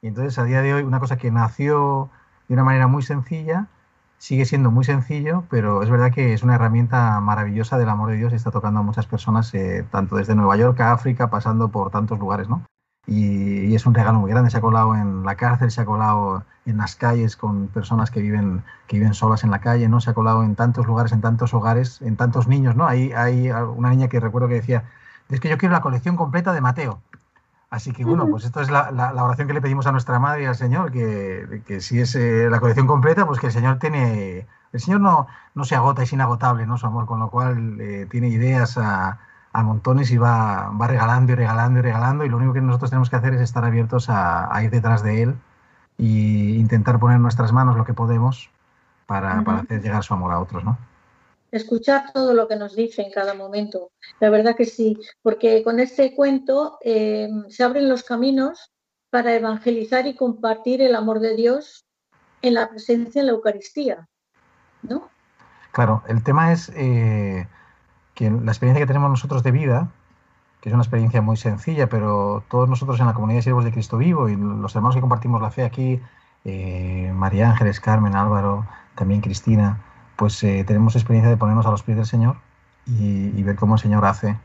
Y 0.00 0.08
entonces 0.08 0.38
a 0.38 0.44
día 0.44 0.62
de 0.62 0.74
hoy 0.74 0.82
una 0.82 1.00
cosa 1.00 1.16
que 1.18 1.30
nació 1.30 2.10
de 2.48 2.54
una 2.54 2.64
manera 2.64 2.86
muy 2.86 3.02
sencilla, 3.02 3.66
sigue 4.18 4.44
siendo 4.44 4.70
muy 4.70 4.84
sencillo, 4.84 5.44
pero 5.50 5.82
es 5.82 5.90
verdad 5.90 6.12
que 6.12 6.32
es 6.34 6.42
una 6.42 6.56
herramienta 6.56 7.20
maravillosa 7.20 7.78
del 7.78 7.88
amor 7.88 8.10
de 8.10 8.16
Dios 8.16 8.32
y 8.32 8.36
está 8.36 8.50
tocando 8.50 8.80
a 8.80 8.82
muchas 8.82 9.06
personas, 9.06 9.52
eh, 9.54 9.86
tanto 9.90 10.16
desde 10.16 10.34
Nueva 10.34 10.56
York 10.56 10.80
a 10.80 10.92
África, 10.92 11.30
pasando 11.30 11.68
por 11.68 11.90
tantos 11.90 12.18
lugares, 12.18 12.48
¿no? 12.48 12.62
y, 13.08 13.74
es 13.74 13.86
un 13.86 13.94
regalo 13.94 14.20
muy 14.20 14.30
grande. 14.30 14.50
Se 14.50 14.58
ha 14.58 14.60
colado 14.60 14.94
en 14.94 15.24
la 15.24 15.34
cárcel, 15.34 15.70
se 15.70 15.80
ha 15.80 15.84
colado 15.84 16.44
en 16.66 16.76
las 16.76 16.94
calles 16.94 17.36
con 17.36 17.68
personas 17.68 18.10
que 18.10 18.20
viven, 18.20 18.62
que 18.86 18.98
viven 18.98 19.14
solas 19.14 19.44
en 19.44 19.50
la 19.50 19.60
calle, 19.60 19.88
¿no? 19.88 20.00
Se 20.00 20.10
ha 20.10 20.14
colado 20.14 20.44
en 20.44 20.54
tantos 20.54 20.86
lugares, 20.86 21.12
en 21.12 21.20
tantos 21.20 21.54
hogares, 21.54 22.02
en 22.02 22.16
tantos 22.16 22.46
niños, 22.48 22.76
¿no? 22.76 22.86
Hay, 22.86 23.12
hay 23.12 23.50
una 23.50 23.90
niña 23.90 24.08
que 24.08 24.20
recuerdo 24.20 24.48
que 24.48 24.54
decía, 24.54 24.84
es 25.30 25.40
que 25.40 25.48
yo 25.48 25.58
quiero 25.58 25.72
la 25.72 25.80
colección 25.80 26.16
completa 26.16 26.52
de 26.52 26.60
Mateo. 26.60 27.00
Así 27.70 27.92
que 27.92 28.04
bueno, 28.04 28.26
pues 28.28 28.44
esto 28.44 28.62
es 28.62 28.70
la, 28.70 28.90
la, 28.90 29.22
oración 29.22 29.46
que 29.46 29.52
le 29.52 29.60
pedimos 29.60 29.86
a 29.86 29.92
nuestra 29.92 30.18
madre 30.18 30.44
y 30.44 30.46
al 30.46 30.54
Señor, 30.54 30.90
que, 30.90 31.62
que 31.66 31.82
si 31.82 32.00
es 32.00 32.14
eh, 32.14 32.48
la 32.48 32.60
colección 32.60 32.86
completa, 32.86 33.26
pues 33.26 33.38
que 33.38 33.46
el 33.46 33.52
Señor 33.52 33.78
tiene, 33.78 34.46
el 34.72 34.80
Señor 34.80 35.02
no, 35.02 35.26
no 35.54 35.64
se 35.64 35.74
agota, 35.74 36.02
es 36.02 36.12
inagotable, 36.12 36.66
¿no? 36.66 36.78
Su 36.78 36.86
amor, 36.86 37.04
con 37.04 37.20
lo 37.20 37.28
cual 37.30 37.78
eh, 37.78 38.06
tiene 38.10 38.28
ideas 38.28 38.78
a, 38.78 39.18
a 39.52 39.62
montones 39.62 40.10
y 40.10 40.16
va, 40.16 40.70
va 40.70 40.86
regalando 40.86 41.32
y 41.32 41.34
regalando 41.34 41.80
y 41.80 41.82
regalando 41.82 42.24
y 42.24 42.28
lo 42.30 42.38
único 42.38 42.54
que 42.54 42.60
nosotros 42.62 42.90
tenemos 42.90 43.10
que 43.10 43.16
hacer 43.16 43.34
es 43.34 43.40
estar 43.42 43.64
abiertos 43.64 44.08
a, 44.08 44.50
ir 44.62 44.70
detrás 44.70 45.02
de 45.02 45.22
él 45.22 45.36
e 45.98 46.04
intentar 46.04 46.98
poner 46.98 47.20
nuestras 47.20 47.52
manos 47.52 47.76
lo 47.76 47.84
que 47.84 47.92
podemos 47.92 48.50
para, 49.06 49.42
para, 49.42 49.60
hacer 49.60 49.82
llegar 49.82 50.04
su 50.04 50.14
amor 50.14 50.32
a 50.32 50.38
otros, 50.38 50.64
¿no? 50.64 50.78
Escuchar 51.50 52.12
todo 52.12 52.34
lo 52.34 52.46
que 52.46 52.56
nos 52.56 52.76
dice 52.76 53.02
en 53.02 53.10
cada 53.10 53.34
momento. 53.34 53.90
La 54.20 54.30
verdad 54.30 54.54
que 54.56 54.66
sí, 54.66 54.98
porque 55.22 55.62
con 55.62 55.80
este 55.80 56.14
cuento 56.14 56.78
eh, 56.82 57.28
se 57.48 57.64
abren 57.64 57.88
los 57.88 58.02
caminos 58.02 58.70
para 59.10 59.34
evangelizar 59.34 60.06
y 60.06 60.14
compartir 60.14 60.82
el 60.82 60.94
amor 60.94 61.20
de 61.20 61.34
Dios 61.36 61.86
en 62.42 62.54
la 62.54 62.68
presencia 62.68 63.20
en 63.20 63.26
la 63.26 63.32
Eucaristía, 63.32 64.06
¿no? 64.82 65.08
Claro, 65.72 66.02
el 66.08 66.22
tema 66.22 66.52
es 66.52 66.70
eh, 66.74 67.46
que 68.14 68.30
la 68.30 68.52
experiencia 68.52 68.84
que 68.84 68.86
tenemos 68.86 69.10
nosotros 69.10 69.42
de 69.42 69.50
vida, 69.50 69.90
que 70.60 70.68
es 70.68 70.72
una 70.74 70.82
experiencia 70.82 71.22
muy 71.22 71.36
sencilla, 71.36 71.88
pero 71.88 72.44
todos 72.50 72.68
nosotros 72.68 73.00
en 73.00 73.06
la 73.06 73.14
comunidad 73.14 73.38
de 73.38 73.42
siervos 73.42 73.64
de 73.64 73.72
Cristo 73.72 73.96
vivo 73.96 74.28
y 74.28 74.36
los 74.36 74.74
hermanos 74.74 74.94
que 74.94 75.00
compartimos 75.00 75.40
la 75.40 75.50
fe 75.50 75.62
aquí, 75.62 76.00
eh, 76.44 77.12
María 77.14 77.50
Ángeles, 77.50 77.80
Carmen, 77.80 78.14
Álvaro, 78.14 78.66
también 78.94 79.20
Cristina, 79.20 79.80
pues 80.18 80.42
eh, 80.42 80.64
tenemos 80.66 80.96
experiencia 80.96 81.30
de 81.30 81.36
ponernos 81.36 81.64
a 81.64 81.70
los 81.70 81.84
pies 81.84 81.96
del 81.96 82.06
Señor 82.06 82.36
y, 82.86 83.40
ver 83.44 83.54
cómo 83.54 83.76
el 83.76 83.80
Señor 83.80 84.04
hace 84.04 84.36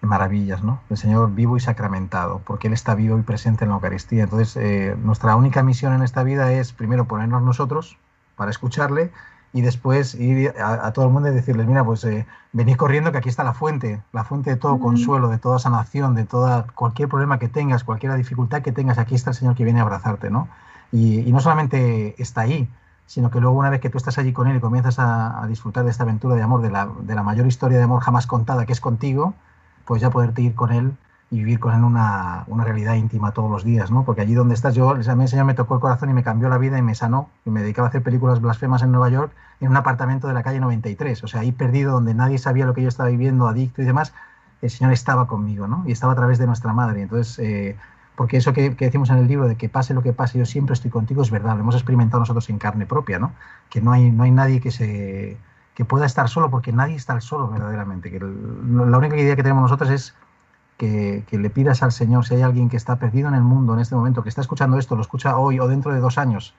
maravillas, 0.00 0.64
¿no? 0.64 0.80
El 0.88 0.96
Señor 0.96 1.34
vivo 1.34 1.56
y 1.58 1.60
sacramentado, 1.60 2.40
porque 2.46 2.68
Él 2.68 2.72
está 2.72 2.94
vivo 2.94 3.18
y 3.18 3.22
presente 3.22 3.64
en 3.64 3.70
la 3.70 3.76
Eucaristía. 3.76 4.24
Entonces, 4.24 4.56
eh, 4.56 4.96
nuestra 5.04 5.36
única 5.36 5.62
misión 5.62 5.92
en 5.92 6.02
esta 6.02 6.22
vida 6.22 6.50
es 6.52 6.72
primero 6.72 7.04
ponernos 7.04 7.42
nosotros 7.42 7.98
para 8.36 8.50
escucharle 8.50 9.12
y 9.52 9.60
después 9.60 10.14
ir 10.14 10.54
a, 10.58 10.90
todo 10.92 11.04
el 11.04 11.12
mundo 11.12 11.28
y 11.28 11.34
decirles, 11.34 11.66
mira, 11.66 11.84
pues 11.84 12.04
eh, 12.04 12.26
venid 12.54 12.76
corriendo 12.76 13.12
que 13.12 13.18
aquí 13.18 13.28
está 13.28 13.44
la 13.44 13.52
fuente, 13.52 14.00
la 14.12 14.24
fuente 14.24 14.48
de 14.48 14.56
todo 14.56 14.80
consuelo, 14.80 15.28
de 15.28 15.36
toda 15.36 15.58
sanación, 15.58 16.14
de 16.14 16.24
toda 16.24 16.66
cualquier 16.74 17.10
problema 17.10 17.38
que 17.38 17.48
tengas, 17.48 17.84
cualquier 17.84 18.14
dificultad 18.14 18.62
que 18.62 18.72
tengas, 18.72 18.96
aquí 18.96 19.14
está 19.14 19.30
el 19.30 19.36
Señor 19.36 19.56
que 19.56 19.64
viene 19.64 19.80
a 19.80 19.82
abrazarte, 19.82 20.30
¿no? 20.30 20.48
Y, 20.90 21.30
no 21.32 21.40
solamente 21.40 22.14
está 22.20 22.42
ahí, 22.42 22.68
sino 23.12 23.30
que 23.30 23.40
luego 23.40 23.58
una 23.58 23.68
vez 23.68 23.82
que 23.82 23.90
tú 23.90 23.98
estás 23.98 24.16
allí 24.16 24.32
con 24.32 24.48
Él 24.48 24.56
y 24.56 24.60
comienzas 24.60 24.98
a, 24.98 25.44
disfrutar 25.46 25.84
de 25.84 25.90
esta 25.90 26.04
aventura 26.04 26.34
de 26.34 26.40
amor, 26.40 26.62
de 26.62 26.70
la, 26.70 26.88
de 27.02 27.14
la 27.14 27.22
mayor 27.22 27.46
historia 27.46 27.76
de 27.76 27.84
amor 27.84 28.02
jamás 28.02 28.26
contada, 28.26 28.64
que 28.64 28.72
es 28.72 28.80
contigo, 28.80 29.34
pues 29.84 30.00
ya 30.00 30.08
poderte 30.08 30.40
ir 30.40 30.54
con 30.54 30.72
Él 30.72 30.96
y 31.30 31.36
vivir 31.36 31.60
con 31.60 31.74
él 31.74 31.84
una, 31.84 32.44
una, 32.46 32.64
realidad 32.64 32.94
íntima 32.94 33.32
todos 33.32 33.50
los 33.50 33.64
días, 33.64 33.90
¿no? 33.90 34.04
Porque 34.04 34.22
allí 34.22 34.32
donde 34.32 34.54
estás 34.54 34.74
yo, 34.74 34.88
a 34.88 34.94
mí 34.94 35.22
el 35.24 35.28
Señor 35.28 35.44
me 35.44 35.52
tocó 35.52 35.74
el 35.74 35.80
corazón 35.80 36.08
y 36.08 36.14
me 36.14 36.22
cambió 36.22 36.48
la 36.48 36.56
vida 36.56 36.78
y 36.78 36.82
me 36.82 36.94
sanó 36.94 37.28
y 37.44 37.50
me 37.50 37.60
dedicaba 37.60 37.88
a 37.88 37.90
hacer 37.90 38.02
películas 38.02 38.40
blasfemas 38.40 38.82
en 38.82 38.92
Nueva 38.92 39.10
York 39.10 39.30
en 39.60 39.68
un 39.68 39.76
apartamento 39.76 40.26
de 40.26 40.32
la 40.32 40.42
calle 40.42 40.60
93, 40.60 41.22
o 41.22 41.28
sea, 41.28 41.40
ahí 41.42 41.52
perdido 41.52 41.92
donde 41.92 42.14
nadie 42.14 42.38
sabía 42.38 42.64
lo 42.64 42.72
que 42.72 42.80
yo 42.80 42.88
estaba 42.88 43.10
viviendo, 43.10 43.46
adicto 43.46 43.82
y 43.82 43.84
demás, 43.84 44.14
el 44.62 44.70
Señor 44.70 44.94
estaba 44.94 45.26
conmigo, 45.26 45.66
¿no? 45.66 45.84
Y 45.86 45.92
estaba 45.92 46.14
a 46.14 46.16
través 46.16 46.38
de 46.38 46.46
nuestra 46.46 46.72
madre. 46.72 47.02
Entonces, 47.02 47.38
eh, 47.38 47.76
porque 48.22 48.36
eso 48.36 48.52
que, 48.52 48.76
que, 48.76 48.84
decimos 48.84 49.10
en 49.10 49.16
el 49.16 49.26
libro 49.26 49.48
de 49.48 49.56
que 49.56 49.68
pase 49.68 49.94
lo 49.94 50.02
que 50.04 50.12
pase, 50.12 50.38
yo 50.38 50.46
siempre 50.46 50.74
estoy 50.74 50.92
contigo, 50.92 51.22
es 51.22 51.32
verdad, 51.32 51.56
lo 51.56 51.62
hemos 51.62 51.74
experimentado 51.74 52.20
nosotros 52.20 52.48
en 52.50 52.58
carne 52.58 52.86
propia, 52.86 53.18
¿no? 53.18 53.32
Que 53.68 53.80
no 53.80 53.90
hay, 53.90 54.12
no 54.12 54.22
hay 54.22 54.30
nadie 54.30 54.60
que 54.60 54.70
se 54.70 55.36
que 55.74 55.84
pueda 55.84 56.06
estar 56.06 56.28
solo, 56.28 56.48
porque 56.48 56.70
nadie 56.70 56.94
está 56.94 57.20
solo 57.20 57.48
verdaderamente. 57.48 58.12
Que 58.12 58.20
la 58.20 58.96
única 58.96 59.16
idea 59.16 59.34
que 59.34 59.42
tenemos 59.42 59.62
nosotros 59.62 59.90
es 59.90 60.14
que, 60.78 61.24
le 61.32 61.50
pidas 61.50 61.82
al 61.82 61.90
Señor, 61.90 62.24
si 62.24 62.34
hay 62.36 62.42
alguien 62.42 62.68
que 62.68 62.76
está 62.76 62.94
perdido 62.94 63.26
en 63.26 63.34
el 63.34 63.42
mundo 63.42 63.74
en 63.74 63.80
este 63.80 63.96
momento, 63.96 64.22
que 64.22 64.28
está 64.28 64.40
escuchando 64.40 64.78
esto, 64.78 64.94
lo 64.94 65.02
escucha 65.02 65.36
hoy 65.36 65.58
o 65.58 65.66
dentro 65.66 65.92
de 65.92 65.98
dos 65.98 66.16
años, 66.16 66.54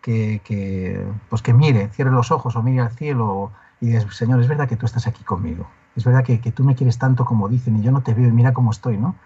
que, 0.00 1.06
pues 1.28 1.42
que 1.42 1.52
mire, 1.52 1.88
cierre 1.88 2.12
los 2.12 2.30
ojos 2.30 2.56
o 2.56 2.62
mire 2.62 2.80
al 2.80 2.92
cielo 2.92 3.52
y 3.78 3.88
diga, 3.88 4.00
Señor, 4.10 4.40
es 4.40 4.48
verdad 4.48 4.68
que 4.68 4.76
tú 4.76 4.86
estás 4.86 5.06
aquí 5.06 5.22
conmigo, 5.22 5.66
es 5.96 6.04
verdad 6.06 6.24
que, 6.24 6.38
tú 6.38 6.64
me 6.64 6.74
quieres 6.74 6.98
tanto 6.98 7.26
como 7.26 7.50
dicen 7.50 7.76
y 7.76 7.82
yo 7.82 7.92
no 7.92 8.02
te 8.02 8.14
veo 8.14 8.28
y 8.28 8.32
mira 8.32 8.52
cómo 8.52 8.70
estoy, 8.70 8.98
¿no? 8.98 9.16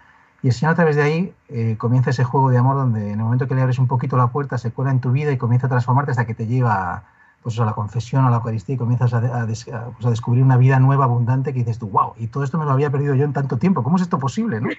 Y 0.41 0.47
el 0.47 0.53
Señor 0.53 0.73
a 0.73 0.75
través 0.75 0.95
de 0.95 1.03
ahahí 1.03 1.33
eh, 1.49 1.75
comienza 1.77 2.11
ese 2.11 2.23
juego 2.23 2.49
de 2.49 2.57
amor 2.57 2.77
donde 2.77 3.11
en 3.11 3.19
el 3.19 3.25
momento 3.25 3.47
que 3.47 3.55
le 3.55 3.61
abres 3.61 3.79
un 3.79 3.87
poquito 3.87 4.15
la 4.17 4.27
puerta 4.27 4.57
se 4.57 4.71
cuela 4.71 4.91
en 4.91 5.01
tu 5.01 5.11
vida 5.11 5.31
y 5.31 5.37
comienza 5.37 5.67
a 5.67 5.69
transformarte 5.69 6.11
hasta 6.11 6.25
que 6.25 6.33
te 6.33 6.47
lleva 6.47 6.93
a 6.93 7.03
pues 7.41 7.59
a 7.59 7.65
la 7.65 7.73
confesión, 7.73 8.25
a 8.25 8.29
la 8.29 8.37
Eucaristía 8.37 8.75
y 8.75 8.77
comienzas 8.77 9.13
a, 9.13 9.45
pues 9.45 10.05
a, 10.05 10.09
descubrir 10.09 10.43
una 10.43 10.57
vida 10.57 10.79
nueva, 10.79 11.05
abundante, 11.05 11.53
que 11.53 11.59
dices 11.59 11.79
tú, 11.79 11.87
wow, 11.87 12.13
y 12.17 12.27
todo 12.27 12.43
esto 12.43 12.57
me 12.57 12.65
lo 12.65 12.71
había 12.71 12.91
perdido 12.91 13.15
yo 13.15 13.23
en 13.23 13.33
tanto 13.33 13.57
tiempo, 13.57 13.83
¿cómo 13.83 13.95
es 13.95 14.01
esto 14.03 14.19
posible? 14.19 14.59
¿no? 14.59 14.69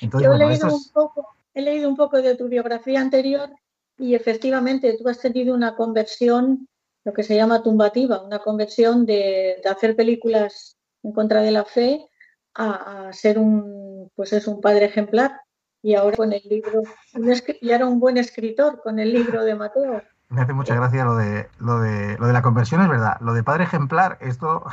yo 0.00 0.32
he, 0.32 0.38
leído 0.38 0.74
un 0.74 0.84
poco, 0.92 1.28
he 1.54 1.62
leído 1.62 1.88
un 1.88 1.96
poco 1.96 2.22
de 2.22 2.36
tu 2.36 2.48
biografía 2.48 3.00
anterior 3.00 3.50
y 3.98 4.14
efectivamente 4.14 4.96
tú 4.96 5.08
has 5.08 5.18
tenido 5.18 5.54
una 5.54 5.74
conversión, 5.74 6.68
lo 7.04 7.12
que 7.12 7.24
se 7.24 7.34
llama 7.34 7.62
tumbativa, 7.62 8.22
una 8.22 8.38
conversión 8.38 9.04
de, 9.04 9.56
hacer 9.68 9.96
películas 9.96 10.76
en 11.02 11.12
contra 11.12 11.42
de 11.42 11.50
la 11.50 11.64
fe 11.64 12.06
a, 12.54 13.10
ser 13.12 13.38
un, 13.38 13.81
pues 14.14 14.32
es 14.32 14.46
un 14.46 14.60
padre 14.60 14.86
ejemplar 14.86 15.40
y 15.82 15.94
ahora 15.94 16.16
con 16.16 16.32
el 16.32 16.42
libro, 16.48 16.82
y 17.60 17.70
era 17.70 17.86
un 17.86 17.98
buen 17.98 18.16
escritor 18.16 18.80
con 18.82 18.98
el 18.98 19.12
libro 19.12 19.44
de 19.44 19.54
Mateo 19.54 20.02
me 20.32 20.40
hace 20.40 20.54
mucha 20.54 20.74
gracia 20.74 21.04
lo 21.04 21.14
de, 21.14 21.48
lo 21.58 21.78
de, 21.78 22.16
lo 22.18 22.26
de 22.26 22.32
la 22.32 22.42
conversión, 22.42 22.80
es 22.80 22.88
verdad. 22.88 23.18
Lo 23.20 23.34
de 23.34 23.44
padre 23.44 23.64
ejemplar, 23.64 24.16
esto. 24.20 24.64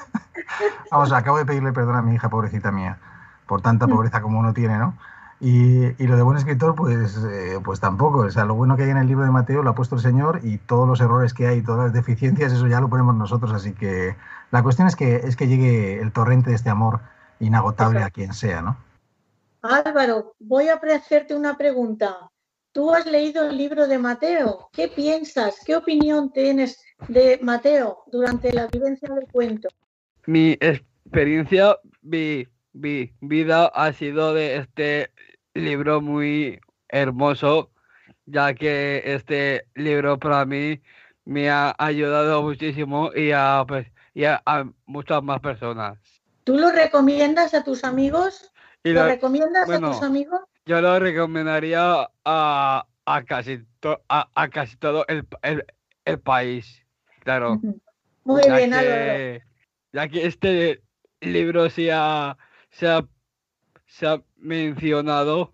Vamos, 0.90 1.12
acabo 1.12 1.36
de 1.36 1.44
pedirle 1.44 1.72
perdón 1.72 1.96
a 1.96 2.02
mi 2.02 2.14
hija, 2.14 2.30
pobrecita 2.30 2.72
mía, 2.72 2.98
por 3.46 3.60
tanta 3.60 3.86
mm. 3.86 3.90
pobreza 3.90 4.22
como 4.22 4.38
uno 4.38 4.54
tiene, 4.54 4.78
¿no? 4.78 4.96
Y, 5.40 6.02
y 6.02 6.06
lo 6.06 6.16
de 6.16 6.22
buen 6.22 6.38
escritor, 6.38 6.74
pues, 6.74 7.22
eh, 7.30 7.60
pues 7.62 7.80
tampoco. 7.80 8.20
O 8.20 8.30
sea, 8.30 8.46
lo 8.46 8.54
bueno 8.54 8.76
que 8.76 8.84
hay 8.84 8.90
en 8.90 8.96
el 8.96 9.06
libro 9.06 9.24
de 9.24 9.30
Mateo 9.30 9.62
lo 9.62 9.70
ha 9.70 9.74
puesto 9.74 9.94
el 9.94 10.00
Señor 10.00 10.40
y 10.42 10.56
todos 10.56 10.88
los 10.88 11.00
errores 11.00 11.34
que 11.34 11.46
hay, 11.46 11.62
todas 11.62 11.84
las 11.84 11.92
deficiencias, 11.92 12.52
eso 12.52 12.66
ya 12.66 12.80
lo 12.80 12.88
ponemos 12.88 13.14
nosotros. 13.14 13.52
Así 13.52 13.74
que 13.74 14.16
la 14.50 14.62
cuestión 14.62 14.88
es 14.88 14.96
que, 14.96 15.16
es 15.16 15.36
que 15.36 15.48
llegue 15.48 16.00
el 16.00 16.12
torrente 16.12 16.48
de 16.48 16.56
este 16.56 16.70
amor 16.70 17.00
inagotable 17.40 18.02
a 18.02 18.10
quien 18.10 18.32
sea, 18.32 18.62
¿no? 18.62 18.76
Álvaro, 19.62 20.34
voy 20.38 20.68
a 20.68 20.74
hacerte 20.74 21.34
una 21.34 21.56
pregunta. 21.56 22.30
Tú 22.72 22.94
has 22.94 23.06
leído 23.06 23.48
el 23.48 23.56
libro 23.56 23.88
de 23.88 23.98
Mateo. 23.98 24.68
¿Qué 24.72 24.88
piensas? 24.88 25.62
¿Qué 25.64 25.74
opinión 25.74 26.32
tienes 26.32 26.80
de 27.08 27.38
Mateo 27.42 28.04
durante 28.06 28.52
la 28.52 28.66
vivencia 28.66 29.08
del 29.12 29.26
cuento? 29.26 29.68
Mi 30.26 30.52
experiencia, 30.60 31.76
mi, 32.02 32.46
vida 32.72 33.66
ha 33.66 33.92
sido 33.92 34.34
de 34.34 34.56
este 34.58 35.10
libro 35.54 36.00
muy 36.00 36.60
hermoso, 36.88 37.70
ya 38.26 38.54
que 38.54 39.02
este 39.04 39.64
libro 39.74 40.18
para 40.18 40.44
mí 40.44 40.80
me 41.24 41.50
ha 41.50 41.74
ayudado 41.78 42.42
muchísimo 42.42 43.10
y 43.14 43.32
a, 43.32 43.64
pues, 43.66 43.86
a, 44.46 44.64
muchas 44.86 45.22
más 45.22 45.40
personas. 45.40 45.98
¿Tú 46.48 46.56
lo 46.56 46.72
recomiendas 46.72 47.52
a 47.52 47.62
tus 47.62 47.84
amigos? 47.84 48.50
¿Lo, 48.82 49.04
recomiendas 49.04 49.68
a 49.68 49.80
tus 49.80 50.02
amigos? 50.02 50.40
yo 50.64 50.80
lo 50.80 50.98
recomendaría 50.98 52.08
a, 52.24 52.86
a 53.04 53.24
casi, 53.24 53.66
a, 54.08 54.48
casi 54.48 54.78
todo 54.78 55.04
el, 55.08 55.26
el, 56.06 56.20
país, 56.20 56.86
claro. 57.20 57.60
Muy 58.24 58.40
bien, 58.50 58.70
que, 58.70 59.42
Ya 59.92 60.08
que 60.08 60.26
este 60.26 60.82
libro 61.20 61.68
se 61.68 61.92
ha, 61.92 62.38
se 62.70 62.86
ha, 62.86 64.22
mencionado, 64.38 65.52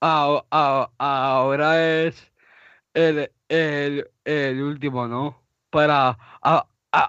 ahora 0.00 2.02
es 2.02 2.30
el, 2.92 3.32
el, 3.48 4.10
el, 4.26 4.62
último, 4.62 5.08
¿no? 5.08 5.42
Para 5.70 6.18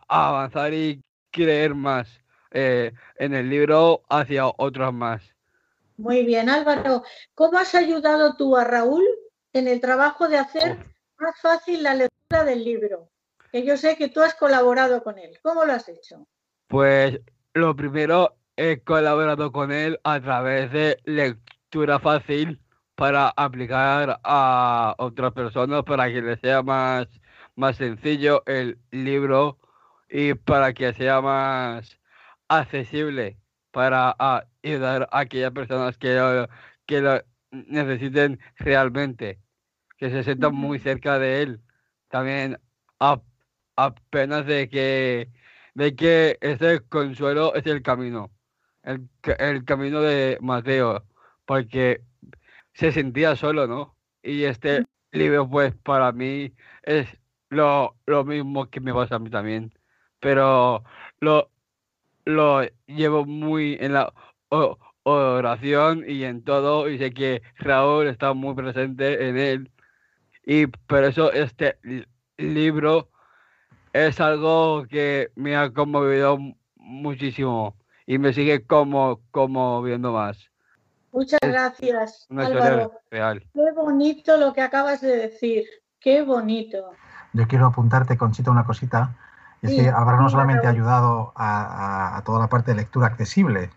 avanzar 0.08 0.74
y 0.74 1.04
creer 1.32 1.76
más 1.76 2.22
eh, 2.56 2.94
en 3.18 3.34
el 3.34 3.50
libro 3.50 4.04
hacia 4.10 4.48
otros 4.48 4.94
más. 4.94 5.22
Muy 5.98 6.26
bien, 6.26 6.50
Álvaro. 6.50 7.04
¿Cómo 7.34 7.58
has 7.58 7.76
ayudado 7.76 8.36
tú 8.38 8.56
a 8.56 8.64
Raúl 8.64 9.04
en 9.54 9.68
el 9.68 9.82
trabajo 9.82 10.28
de 10.30 10.38
hacer 10.38 10.78
más 11.20 11.40
fácil 11.42 11.84
la 11.84 11.94
lectura 11.94 12.44
del 12.46 12.64
libro? 12.64 13.10
que 13.52 13.66
yo 13.66 13.78
sé 13.78 13.96
que 13.96 14.10
tú 14.10 14.22
has 14.22 14.36
colaborado 14.36 15.02
con 15.02 15.18
él. 15.18 15.38
¿Cómo 15.42 15.64
lo 15.64 15.72
has 15.72 15.88
hecho? 15.88 16.28
Pues 16.68 17.22
lo 17.54 17.74
primero, 17.74 18.36
he 18.58 18.82
colaborado 18.82 19.52
con 19.54 19.72
él 19.72 19.98
a 20.04 20.20
través 20.20 20.72
de 20.74 20.98
lectura 21.06 22.00
fácil 22.00 22.60
para 22.96 23.30
aplicar 23.30 24.20
a 24.24 24.96
otras 24.98 25.32
personas 25.32 25.84
para 25.84 26.08
que 26.08 26.22
les 26.22 26.40
sea 26.42 26.64
más, 26.64 27.08
más 27.56 27.78
sencillo 27.78 28.44
el 28.46 28.78
libro 28.92 29.58
y 30.10 30.34
para 30.34 30.74
que 30.74 30.94
sea 30.94 31.22
más 31.22 31.98
accesible 32.48 33.38
para 33.72 34.16
ayudar 34.64 35.10
a 35.12 35.20
aquellas 35.20 35.52
personas 35.52 35.98
que 35.98 36.16
lo, 36.16 36.48
que 36.86 37.02
lo 37.02 37.22
necesiten 37.52 38.40
realmente, 38.58 39.40
que 39.98 40.10
se 40.10 40.24
sientan 40.24 40.56
muy 40.56 40.80
cerca 40.80 41.20
de 41.20 41.42
él. 41.42 41.62
También 42.10 42.60
apenas 43.76 44.46
de 44.46 44.70
que, 44.70 45.32
de 45.74 45.96
que 45.96 46.38
ese 46.42 46.82
consuelo 46.88 47.56
es 47.56 47.66
el 47.68 47.82
camino, 47.82 48.32
el, 48.84 49.10
el 49.40 49.66
camino 49.66 50.02
de 50.02 50.38
Mateo, 50.42 51.06
porque 51.46 52.02
se 52.74 52.92
sentía 52.92 53.36
solo, 53.36 53.68
¿no? 53.68 53.98
Y 54.24 54.44
este 54.46 54.86
libro, 55.12 55.50
pues 55.50 55.76
para 55.76 56.12
mí 56.12 56.54
es 56.84 57.08
lo, 57.50 57.98
lo 58.06 58.26
mismo 58.26 58.70
que 58.70 58.80
me 58.82 58.94
pasa 58.94 59.16
a 59.16 59.20
mí 59.20 59.30
también, 59.30 59.74
pero 60.20 60.84
lo, 61.20 61.52
lo 62.26 62.64
llevo 62.88 63.26
muy 63.26 63.78
en 63.80 63.94
la 63.94 64.12
oración 65.04 66.04
y 66.08 66.24
en 66.24 66.44
todo, 66.44 66.90
y 66.90 66.98
sé 66.98 67.12
que 67.12 67.42
Raúl 67.58 68.08
está 68.08 68.34
muy 68.34 68.56
presente 68.56 69.30
en 69.30 69.38
él, 69.38 69.72
y 70.46 70.68
por 70.68 71.04
eso 71.04 71.32
este 71.32 71.78
libro 72.38 73.10
es 73.94 74.20
algo 74.20 74.86
que 74.90 75.30
me 75.36 75.56
ha 75.56 75.72
conmovido 75.72 76.38
muchísimo 76.76 77.78
y 78.06 78.18
me 78.18 78.34
sigue 78.34 78.66
como 78.66 79.22
conmoviendo 79.32 80.12
más. 80.12 80.50
Muchas 81.12 81.40
gracias, 81.42 82.28
Álvaro. 82.30 82.92
Qué 83.10 83.72
bonito 83.74 84.36
lo 84.38 84.52
que 84.52 84.62
acabas 84.62 85.00
de 85.02 85.16
decir. 85.16 85.64
Qué 86.00 86.22
bonito. 86.24 86.92
Yo 87.34 87.48
quiero 87.48 87.68
apuntarte, 87.68 88.18
Conchita, 88.18 88.52
una 88.52 88.66
cosita. 88.66 89.16
Es 89.66 89.72
que 89.72 89.90
Álvaro 89.90 90.22
no 90.22 90.30
solamente 90.30 90.68
ha 90.68 90.70
ayudado 90.70 91.34
a, 91.36 92.22
toda 92.26 92.40
la 92.40 92.48
parte 92.48 92.72
de 92.72 92.78
lectura 92.78 93.08
accesible, 93.08 93.70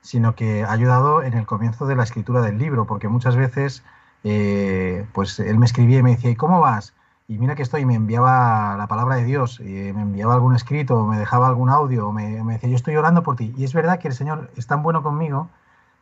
sino 0.00 0.34
que 0.34 0.64
ha 0.64 0.72
ayudado 0.72 1.22
en 1.22 1.34
el 1.34 1.46
comienzo 1.46 1.86
de 1.86 1.96
la 1.96 2.04
escritura 2.04 2.40
del 2.40 2.58
libro, 2.58 2.86
porque 2.86 3.08
muchas 3.08 3.36
veces 3.36 3.82
eh, 4.24 5.06
pues 5.12 5.38
él 5.40 5.58
me 5.58 5.66
escribía 5.66 5.98
y 5.98 6.02
me 6.02 6.10
decía, 6.12 6.30
¿y 6.30 6.36
cómo 6.36 6.60
vas? 6.60 6.94
Y 7.28 7.38
mira 7.38 7.56
que 7.56 7.62
estoy, 7.62 7.84
me 7.84 7.94
enviaba 7.94 8.76
la 8.76 8.86
palabra 8.86 9.16
de 9.16 9.24
Dios, 9.24 9.60
y 9.60 9.92
me 9.92 10.02
enviaba 10.02 10.34
algún 10.34 10.54
escrito, 10.54 11.04
me 11.06 11.18
dejaba 11.18 11.48
algún 11.48 11.70
audio, 11.70 12.12
me, 12.12 12.44
me 12.44 12.54
decía, 12.54 12.68
yo 12.70 12.76
estoy 12.76 12.96
orando 12.96 13.22
por 13.22 13.36
ti. 13.36 13.52
Y 13.56 13.64
es 13.64 13.74
verdad 13.74 13.98
que 13.98 14.08
el 14.08 14.14
Señor 14.14 14.50
es 14.56 14.66
tan 14.66 14.82
bueno 14.82 15.02
conmigo 15.02 15.48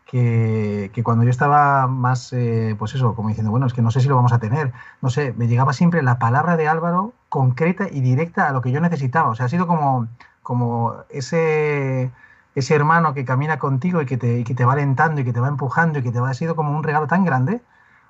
que, 0.07 1.03
cuando 1.03 1.25
yo 1.25 1.31
estaba 1.31 1.87
más, 1.87 2.33
eh, 2.33 2.77
pues 2.79 2.95
eso, 2.95 3.15
como 3.15 3.29
diciendo, 3.29 3.51
bueno, 3.51 3.67
es 3.67 3.73
que 3.73 3.83
no 3.83 3.91
sé 3.91 4.01
si 4.01 4.09
lo 4.09 4.17
vamos 4.17 4.33
a 4.33 4.39
tener, 4.39 4.73
no 5.01 5.11
sé, 5.11 5.33
me 5.37 5.49
llegaba 5.49 5.73
siempre 5.73 6.03
la 6.03 6.19
palabra 6.19 6.57
de 6.57 6.69
Álvaro 6.69 7.13
concreta 7.35 7.89
y 7.91 8.01
directa 8.01 8.49
a 8.49 8.53
lo 8.53 8.63
que 8.63 8.71
yo 8.71 8.81
necesitaba. 8.81 9.31
O 9.31 9.35
sea, 9.35 9.47
ha 9.47 9.49
sido 9.49 9.67
como, 9.67 10.07
como 10.41 10.95
ese, 11.09 12.13
ese 12.55 12.75
hermano 12.77 13.13
que 13.13 13.25
camina 13.25 13.59
contigo 13.59 14.01
y 14.01 14.07
que, 14.07 14.17
te, 14.17 14.45
que 14.45 14.55
te 14.55 14.65
va 14.65 14.75
alentando 14.75 15.21
y 15.21 15.25
que 15.25 15.33
te 15.33 15.41
va 15.41 15.49
empujando 15.49 15.99
y 15.99 16.05
que 16.05 16.13
te 16.13 16.21
va, 16.21 16.31
ha 16.31 16.35
sido 16.35 16.55
como 16.55 16.71
un 16.71 16.85
regalo 16.85 17.09
tan 17.09 17.25
grande. 17.25 17.61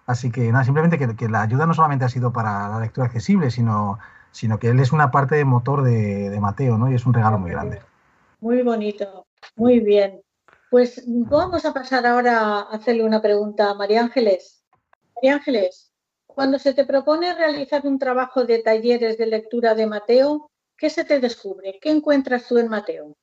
Así 0.05 0.31
que 0.31 0.53
nada, 0.53 0.65
simplemente 0.65 0.99
que, 0.99 1.17
que 1.17 1.31
la 1.31 1.41
ayuda 1.41 1.65
no 1.65 1.73
solamente 1.73 2.05
ha 2.05 2.11
sido 2.11 2.35
para 2.35 2.69
la 2.69 2.79
lectura 2.81 3.07
accesible, 3.07 3.51
sino, 3.51 3.99
sino 4.31 4.59
que 4.59 4.69
él 4.69 4.79
es 4.79 4.93
una 4.93 5.11
parte 5.11 5.37
de 5.37 5.47
motor 5.47 5.83
de, 5.85 6.29
de 6.29 6.41
Mateo, 6.41 6.77
¿no? 6.77 6.91
Y 6.91 6.95
es 6.95 7.07
un 7.07 7.15
regalo 7.15 7.39
muy 7.39 7.51
grande. 7.51 7.81
Muy 8.41 8.63
bonito, 8.63 9.25
muy 9.57 9.81
bien. 9.81 10.21
Pues 10.71 11.03
vamos 11.07 11.65
a 11.65 11.73
pasar 11.73 12.05
ahora 12.05 12.41
a 12.41 12.61
hacerle 12.75 13.05
una 13.05 13.23
pregunta 13.23 13.71
a 13.71 13.75
María 13.75 14.03
Ángeles. 14.03 14.63
María 15.15 15.37
Ángeles, 15.37 15.94
cuando 16.35 16.59
se 16.59 16.75
te 16.75 16.85
propone 16.85 17.35
realizar 17.35 17.87
un 17.87 17.99
trabajo 17.99 18.45
de 18.45 18.59
talleres 18.59 19.17
de 19.19 19.27
lectura 19.27 19.75
de 19.75 19.87
Mateo, 19.87 20.51
¿qué 20.77 20.91
se 20.91 21.05
te 21.05 21.21
descubre? 21.21 21.79
¿Qué 21.81 21.91
encuentras 21.91 22.47
tú 22.49 22.59
en 22.59 22.69
Mateo? 22.69 23.15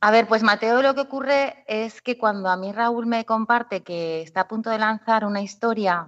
A 0.00 0.10
ver, 0.10 0.26
pues 0.26 0.42
Mateo 0.42 0.80
lo 0.80 0.94
que 0.94 1.02
ocurre 1.02 1.64
es 1.66 2.00
que 2.00 2.16
cuando 2.16 2.48
a 2.48 2.56
mí 2.56 2.72
Raúl 2.72 3.06
me 3.06 3.24
comparte 3.24 3.82
que 3.82 4.22
está 4.22 4.42
a 4.42 4.48
punto 4.48 4.70
de 4.70 4.78
lanzar 4.78 5.26
una 5.26 5.42
historia 5.42 6.06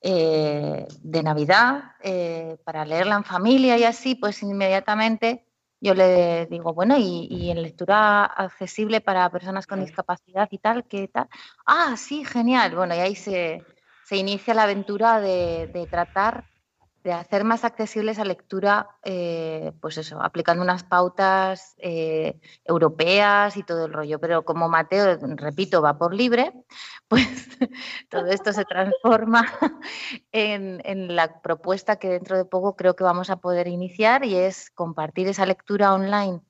eh, 0.00 0.86
de 1.02 1.22
Navidad 1.22 1.92
eh, 2.02 2.56
para 2.64 2.86
leerla 2.86 3.16
en 3.16 3.24
familia 3.24 3.76
y 3.76 3.84
así, 3.84 4.14
pues 4.14 4.42
inmediatamente 4.42 5.44
yo 5.80 5.94
le 5.94 6.46
digo, 6.46 6.72
bueno, 6.74 6.96
y, 6.98 7.50
en 7.50 7.62
lectura 7.62 8.24
accesible 8.24 9.00
para 9.00 9.30
personas 9.30 9.66
con 9.66 9.80
discapacidad 9.80 10.46
y 10.50 10.58
tal, 10.58 10.84
¿qué 10.84 11.08
tal? 11.08 11.28
Ah, 11.64 11.96
sí, 11.96 12.24
genial. 12.24 12.74
Bueno, 12.74 12.94
y 12.94 12.98
ahí 12.98 13.14
se, 13.14 13.64
inicia 14.16 14.54
la 14.54 14.64
aventura 14.64 15.20
de 15.20 15.88
tratar 15.90 16.46
de 17.02 17.12
hacer 17.12 17.44
más 17.44 17.64
accesible 17.64 18.12
esa 18.12 18.24
lectura, 18.24 18.98
eh, 19.04 19.72
pues 19.80 19.96
eso, 19.96 20.20
aplicando 20.20 20.62
unas 20.62 20.84
pautas 20.84 21.74
eh, 21.78 22.38
europeas 22.64 23.56
y 23.56 23.62
todo 23.62 23.86
el 23.86 23.92
rollo. 23.92 24.18
Pero 24.20 24.44
como 24.44 24.68
Mateo, 24.68 25.16
repito, 25.36 25.80
va 25.80 25.96
por 25.96 26.12
libre, 26.14 26.52
pues 27.08 27.48
todo 28.10 28.26
esto 28.26 28.52
se 28.52 28.64
transforma 28.64 29.46
en, 30.32 30.82
en, 30.84 31.16
la 31.16 31.40
propuesta 31.40 31.96
que 31.96 32.08
dentro 32.08 32.36
de 32.36 32.44
poco 32.44 32.76
creo 32.76 32.94
que 32.94 33.04
vamos 33.04 33.30
a 33.30 33.36
poder 33.36 33.66
iniciar 33.66 34.24
y 34.24 34.36
es 34.36 34.70
compartir 34.70 35.26
esa 35.28 35.46
lectura 35.46 35.94
online 35.94 36.40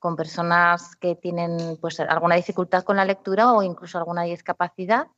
con 0.00 0.16
personas 0.16 0.96
que 0.96 1.14
tienen 1.14 1.76
pues 1.80 2.00
alguna 2.00 2.34
dificultad 2.34 2.82
con 2.84 2.96
la 2.96 3.04
lectura 3.04 3.52
o 3.52 3.62
incluso 3.62 3.98
alguna 3.98 4.22
discapacidad 4.22 5.08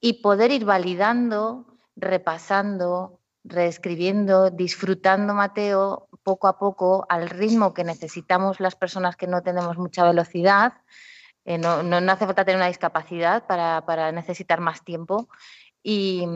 y 0.00 0.22
poder 0.22 0.50
ir 0.50 0.64
validando, 0.64 1.66
repasando, 1.96 3.20
reescribiendo, 3.44 4.50
disfrutando 4.50 5.34
Mateo 5.34 6.08
poco 6.22 6.46
a 6.46 6.58
poco 6.58 7.06
al 7.08 7.30
ritmo 7.30 7.72
que 7.72 7.84
necesitamos 7.84 8.60
las 8.60 8.76
personas 8.76 9.16
que 9.16 9.26
no 9.26 9.42
tenemos 9.42 9.78
mucha 9.78 10.04
velocidad. 10.04 10.74
Eh, 11.44 11.58
no, 11.58 11.80
hace 12.12 12.26
falta 12.26 12.44
tener 12.44 12.58
una 12.58 12.66
discapacidad 12.66 13.46
para, 13.46 14.12
necesitar 14.12 14.60
más 14.60 14.84
tiempo. 14.84 15.28
Y, 15.82 16.26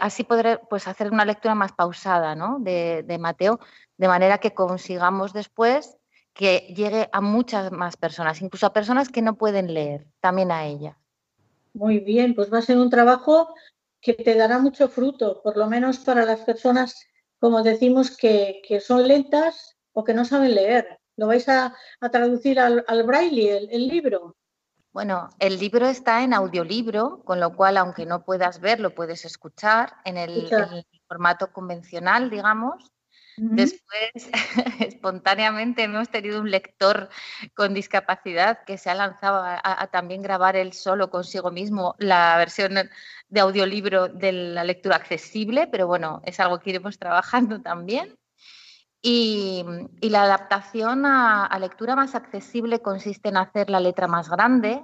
así 0.00 0.24
poder 0.24 0.62
pues, 0.70 0.86
hacer 0.86 1.10
una 1.10 1.24
lectura 1.24 1.54
más 1.54 1.72
pausada 1.72 2.36
de, 2.60 3.18
Mateo, 3.20 3.58
de 3.98 4.08
manera 4.08 4.38
que 4.38 4.54
consigamos 4.54 5.32
después 5.32 5.96
que 6.32 6.72
llegue 6.74 7.08
a 7.12 7.20
muchas 7.20 7.70
más 7.72 7.96
personas, 7.96 8.40
incluso 8.40 8.66
a 8.66 8.72
personas 8.72 9.08
que 9.08 9.22
no 9.22 9.34
pueden 9.34 9.72
leer, 9.74 10.06
también 10.20 10.50
a 10.50 10.64
ellas. 10.64 10.96
Muy 11.74 11.98
bien, 11.98 12.34
pues 12.34 12.52
va 12.52 12.58
a 12.58 12.62
ser 12.62 12.78
un 12.78 12.88
trabajo 12.88 13.52
que 14.00 14.14
te 14.14 14.36
dará 14.36 14.58
mucho 14.58 14.88
fruto, 14.88 15.42
por 15.42 15.56
lo 15.56 15.66
menos 15.66 15.98
para 15.98 16.24
las 16.24 16.40
personas, 16.40 16.94
como 17.40 17.62
decimos, 17.62 18.16
que, 18.16 18.62
son 18.80 19.08
lentas 19.08 19.76
o 19.92 20.04
que 20.04 20.14
no 20.14 20.24
saben 20.24 20.54
leer. 20.54 21.00
¿Lo 21.16 21.26
vais 21.26 21.48
a, 21.48 21.74
traducir 22.12 22.60
al, 22.60 22.84
braille, 23.04 23.68
el, 23.70 23.88
libro? 23.88 24.36
Bueno, 24.92 25.30
el 25.40 25.58
libro 25.58 25.86
está 25.86 26.22
en 26.22 26.32
audiolibro, 26.32 27.22
con 27.24 27.40
lo 27.40 27.56
cual, 27.56 27.76
aunque 27.76 28.06
no 28.06 28.24
puedas 28.24 28.60
ver, 28.60 28.78
lo 28.78 28.94
puedes 28.94 29.24
escuchar 29.24 29.94
en 30.04 30.16
el, 30.16 30.52
en 30.52 30.72
el 30.74 30.86
formato 31.08 31.52
convencional, 31.52 32.30
digamos. 32.30 32.93
Después, 33.36 34.12
espontáneamente, 34.80 35.82
hemos 35.82 36.08
tenido 36.08 36.40
un 36.40 36.50
lector 36.50 37.08
con 37.54 37.74
discapacidad 37.74 38.64
que 38.64 38.78
se 38.78 38.90
ha 38.90 38.94
lanzado 38.94 39.42
a, 39.44 39.86
también 39.88 40.22
grabar 40.22 40.56
él 40.56 40.72
solo 40.72 41.10
consigo 41.10 41.50
mismo 41.50 41.94
la 41.98 42.36
versión 42.36 42.74
de 43.28 43.40
audiolibro 43.40 44.08
de 44.08 44.32
la 44.32 44.64
lectura 44.64 44.96
accesible, 44.96 45.66
pero 45.66 45.86
bueno, 45.86 46.22
es 46.24 46.38
algo 46.40 46.60
que 46.60 46.70
iremos 46.70 46.98
trabajando 46.98 47.60
también. 47.60 48.16
Y, 49.02 49.64
la 50.00 50.22
adaptación 50.22 51.04
a, 51.04 51.44
a 51.44 51.58
lectura 51.58 51.96
más 51.96 52.14
accesible 52.14 52.80
consiste 52.80 53.28
en 53.28 53.36
hacer 53.36 53.68
la 53.68 53.80
letra 53.80 54.06
más 54.06 54.30
grande, 54.30 54.82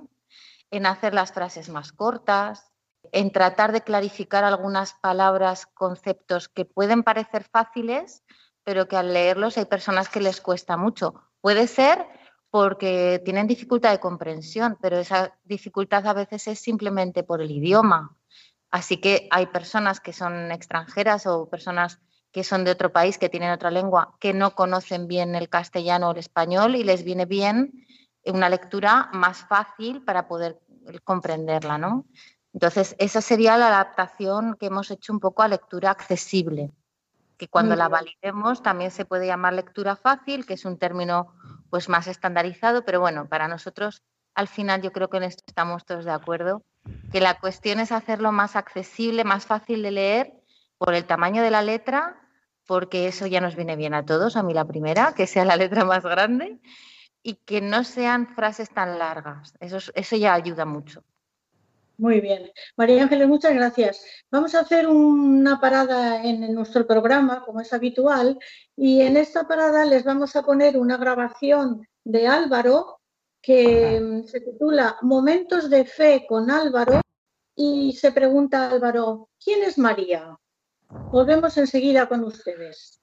en 0.71 0.87
hacer 0.87 1.15
las 1.15 1.33
frases 1.33 1.69
más 1.69 1.93
cortas, 1.93 2.70
en 3.13 3.33
tratar 3.33 3.73
de 3.73 3.83
clarificar 3.83 4.45
algunas 4.45 4.95
palabras, 4.95 5.67
conceptos 5.67 6.49
que 6.49 6.65
pueden 6.65 7.03
parecer 7.03 7.45
fáciles, 7.45 8.23
pero 8.65 8.89
que 8.89 8.97
al 8.97 9.13
leerlos 9.13 9.59
hay 9.59 9.65
personas 9.65 10.09
que 10.09 10.21
les 10.21 10.41
cuesta 10.41 10.77
mucho. 10.77 11.15
Puede 11.41 11.67
ser 11.67 12.07
porque 12.51 13.23
tienen 13.25 13.47
dificultad 13.47 13.93
de 13.93 14.01
comprensión, 14.01 14.77
pero 14.81 14.99
esa 14.99 15.39
dificultad 15.45 16.07
a 16.07 16.13
veces 16.13 16.49
es 16.49 16.59
simplemente 16.59 17.23
por 17.23 17.41
el 17.41 17.51
idioma. 17.51 18.17
Así 18.71 18.99
que 18.99 19.29
hay 19.31 19.47
personas 19.47 20.01
que 20.01 20.13
son 20.13 20.53
extranjeras 20.53 21.27
o 21.27 21.49
personas 21.49 22.01
que 22.33 22.45
son 22.45 22.65
de 22.65 22.71
otro 22.71 22.93
país, 22.93 23.19
que 23.19 23.29
tienen 23.29 23.51
otra 23.51 23.71
lengua, 23.71 24.17
que 24.21 24.33
no 24.33 24.55
conocen 24.55 25.09
bien 25.09 25.35
el 25.35 25.49
castellano 25.49 26.09
o 26.09 26.13
el 26.13 26.19
español 26.19 26.77
y 26.77 26.85
les 26.85 27.03
viene 27.03 27.25
bien 27.25 27.87
una 28.25 28.49
lectura 28.49 29.09
más 29.13 29.45
fácil 29.47 30.05
para 30.05 30.29
poder 30.29 30.61
comprenderla, 31.05 31.79
¿no? 31.79 32.07
Entonces, 32.53 32.97
esa 32.99 33.21
sería 33.21 33.57
la 33.57 33.69
adaptación 33.69 34.55
que 34.55 34.67
hemos 34.67 34.91
hecho 34.91 35.13
un 35.13 35.21
poco 35.21 35.43
a 35.43 35.49
lectura 35.49 35.91
accesible. 35.91 36.73
que 37.37 37.49
cuando 37.49 37.75
la 37.75 37.89
validemos 37.89 38.63
también 38.63 38.91
se 38.91 39.07
puede 39.07 39.27
llamar 39.27 39.55
lectura 39.55 39.97
fácil, 39.97 40.45
que 40.45 40.53
es 40.55 40.67
un 40.67 40.77
término 40.77 41.33
pues 41.71 41.89
más 41.89 42.07
estandarizado, 42.07 42.85
pero 42.85 43.01
bueno, 43.01 43.29
para 43.29 43.49
nosotros 43.49 44.03
al 44.35 44.47
final 44.47 44.83
yo 44.83 44.93
creo 44.93 45.09
que 45.09 45.17
en 45.17 45.23
esto 45.23 45.43
estamos 45.47 45.87
todos 45.87 46.05
de 46.05 46.11
acuerdo, 46.11 46.63
que 47.11 47.21
la 47.21 47.39
cuestión 47.41 47.81
es 47.81 47.93
hacerlo 47.93 48.31
más 48.31 48.57
accesible, 48.57 49.25
más 49.25 49.47
fácil 49.47 49.83
de 49.83 49.91
leer 49.91 50.33
por 50.79 50.95
el 50.95 51.07
tamaño 51.07 51.43
de 51.43 51.51
la 51.51 51.63
letra, 51.63 52.21
porque 52.67 53.09
eso 53.09 53.27
ya 53.27 53.41
nos 53.41 53.57
viene 53.57 53.75
bien 53.77 53.95
a 53.95 54.05
todos, 54.05 54.37
a 54.37 54.43
mí 54.43 54.55
la 54.55 54.67
primera, 54.67 55.15
que 55.15 55.27
sea 55.27 55.45
la 55.45 55.57
letra 55.57 55.85
más 55.85 56.05
grande 56.05 56.61
y 57.23 57.35
que 57.35 57.61
no 57.61 57.85
sean 57.85 58.35
frases 58.35 58.71
tan 58.71 58.99
largas. 58.99 59.55
Eso, 59.61 59.79
eso 59.95 60.17
ya 60.17 60.35
ayuda 60.35 60.65
mucho. 60.65 61.05
Muy 62.01 62.23
bien. 62.23 62.51
María 62.79 63.03
Ángeles, 63.03 63.29
muchas 63.29 63.53
gracias. 63.53 64.03
Vamos 64.31 64.55
a 64.55 64.61
hacer 64.61 64.89
una 64.89 65.61
parada 65.61 66.25
en 66.25 66.55
nuestro 66.55 66.87
programa, 66.87 67.45
como 67.45 67.61
es 67.61 67.75
habitual, 67.75 68.39
y 68.75 69.03
en 69.03 69.19
esta 69.19 69.47
parada 69.47 69.85
les 69.85 70.03
vamos 70.03 70.35
a 70.35 70.43
poner 70.43 70.79
una 70.79 70.97
grabación 70.97 71.87
de 72.03 72.27
Álvaro 72.27 73.01
que 73.43 74.23
se 74.27 74.41
titula 74.41 74.97
Momentos 75.03 75.69
de 75.69 75.85
Fe 75.85 76.25
con 76.27 76.51
Álvaro 76.51 77.03
y 77.55 77.93
se 77.93 78.13
pregunta 78.13 78.71
Álvaro, 78.71 79.29
¿quién 79.39 79.63
es 79.63 79.77
María? 79.77 80.39
Volvemos 80.89 81.59
enseguida 81.59 82.09
con 82.09 82.25
ustedes. 82.25 83.00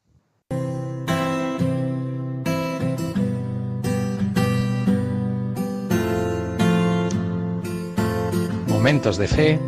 Momentos 8.87 9.17
de 9.17 9.27
fe 9.27 9.59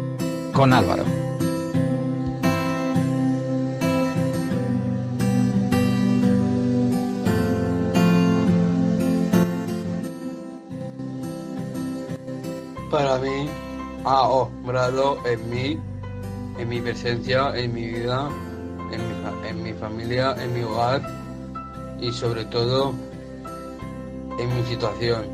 con 0.53 0.71
Álvaro. 0.71 1.03
Para 12.89 13.17
mí 13.17 13.49
ha 14.05 14.21
obrado 14.21 15.17
en 15.25 15.49
mí, 15.49 15.77
en 16.58 16.69
mi 16.69 16.79
presencia, 16.79 17.53
en 17.58 17.73
mi 17.73 17.88
vida, 17.88 18.29
en 18.93 19.62
mi, 19.62 19.73
familia, 19.73 20.34
en 20.41 20.53
mi 20.53 20.63
hogar 20.63 21.01
y 21.99 22.13
sobre 22.13 22.45
todo 22.45 22.93
en 24.39 24.55
mi 24.55 24.63
situación 24.63 25.25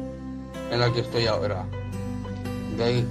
en 0.72 0.80
la 0.80 0.92
que 0.92 1.02
estoy 1.02 1.28
ahora 1.28 1.64
doy, 2.78 3.06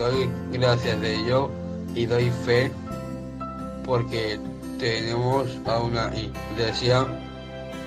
doy 0.00 0.30
gracias 0.50 0.98
de 1.02 1.14
ello 1.14 1.50
y 1.94 2.06
doy 2.06 2.30
fe 2.46 2.72
porque 3.84 4.40
tenemos 4.78 5.46
a 5.66 5.78
una 5.78 6.10
iglesia 6.16 7.06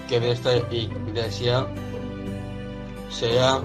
que 0.08 0.20
de 0.20 0.32
esta 0.34 0.56
iglesia 0.70 1.66
sea 3.10 3.62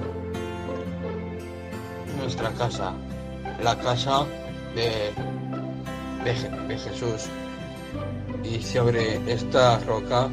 nuestra 2.16 2.50
casa, 2.52 2.94
la 3.62 3.78
casa 3.80 4.24
de, 4.74 5.12
de, 6.24 6.68
de 6.68 6.78
Jesús. 6.78 7.28
Y 8.44 8.62
sobre 8.62 9.30
esta 9.30 9.78
roca 9.80 10.30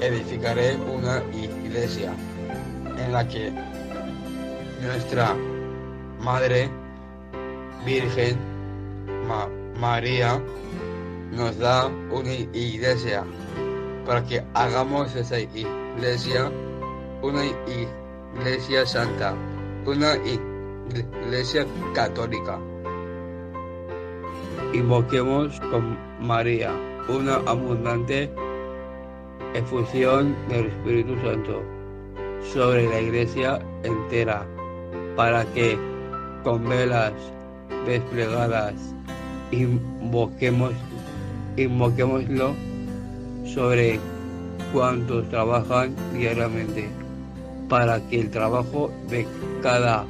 edificaré 0.00 0.76
una 0.76 1.22
iglesia 1.32 2.12
en 2.98 3.12
la 3.12 3.26
que 3.26 3.50
nuestra 4.82 5.34
Madre 6.20 6.85
Virgen 7.86 8.36
María 9.80 10.42
nos 11.30 11.56
da 11.56 11.86
una 11.86 12.32
iglesia 12.52 13.22
para 14.04 14.24
que 14.24 14.42
hagamos 14.54 15.14
esa 15.14 15.38
iglesia 15.38 16.50
una 17.22 17.42
iglesia 18.34 18.84
santa, 18.84 19.34
una 19.86 20.16
iglesia 20.16 21.64
católica. 21.94 22.58
Invoquemos 24.72 25.60
con 25.70 25.96
María 26.20 26.72
una 27.08 27.36
abundante 27.46 28.28
efusión 29.54 30.34
del 30.48 30.66
Espíritu 30.66 31.14
Santo 31.20 31.62
sobre 32.52 32.88
la 32.88 33.00
iglesia 33.00 33.60
entera 33.84 34.44
para 35.14 35.44
que 35.54 35.78
con 36.42 36.68
velas 36.68 37.12
desplegadas, 37.86 38.74
invoquemos, 39.50 40.72
invoquémoslo 41.56 42.54
sobre 43.44 44.00
cuantos 44.72 45.28
trabajan 45.28 45.94
diariamente, 46.14 46.88
para 47.68 48.00
que 48.08 48.20
el 48.20 48.30
trabajo 48.30 48.90
de 49.08 49.26
cada 49.62 50.04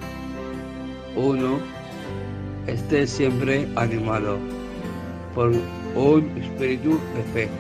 uno 1.17 1.59
esté 2.67 3.07
siempre 3.07 3.69
animado 3.77 4.39
por 5.35 5.53
un 5.95 6.37
espíritu 6.39 6.99
de 7.15 7.23
fe. 7.33 7.51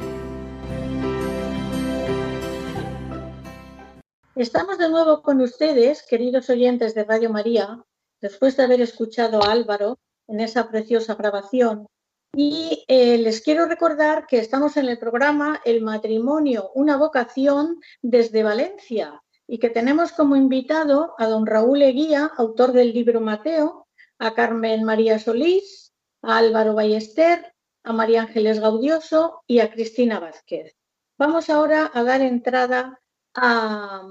Estamos 4.34 4.76
de 4.76 4.90
nuevo 4.90 5.22
con 5.22 5.40
ustedes, 5.40 6.02
queridos 6.02 6.50
oyentes 6.50 6.94
de 6.94 7.04
Radio 7.04 7.30
María, 7.30 7.85
después 8.20 8.56
de 8.56 8.64
haber 8.64 8.80
escuchado 8.80 9.42
a 9.42 9.52
Álvaro 9.52 9.98
en 10.28 10.40
esa 10.40 10.68
preciosa 10.68 11.14
grabación. 11.14 11.86
Y 12.34 12.84
eh, 12.88 13.18
les 13.18 13.40
quiero 13.40 13.66
recordar 13.66 14.26
que 14.26 14.38
estamos 14.38 14.76
en 14.76 14.88
el 14.88 14.98
programa 14.98 15.60
El 15.64 15.82
matrimonio, 15.82 16.70
una 16.74 16.96
vocación 16.96 17.80
desde 18.02 18.42
Valencia 18.42 19.22
y 19.48 19.58
que 19.58 19.70
tenemos 19.70 20.12
como 20.12 20.36
invitado 20.36 21.14
a 21.18 21.28
don 21.28 21.46
Raúl 21.46 21.82
Eguía, 21.82 22.30
autor 22.36 22.72
del 22.72 22.92
libro 22.92 23.20
Mateo, 23.20 23.86
a 24.18 24.34
Carmen 24.34 24.84
María 24.84 25.18
Solís, 25.18 25.92
a 26.22 26.38
Álvaro 26.38 26.74
Ballester, 26.74 27.54
a 27.84 27.92
María 27.92 28.22
Ángeles 28.22 28.60
Gaudioso 28.60 29.42
y 29.46 29.60
a 29.60 29.70
Cristina 29.70 30.18
Vázquez. 30.18 30.76
Vamos 31.18 31.48
ahora 31.48 31.90
a 31.94 32.02
dar 32.02 32.20
entrada 32.20 33.00
a, 33.34 34.02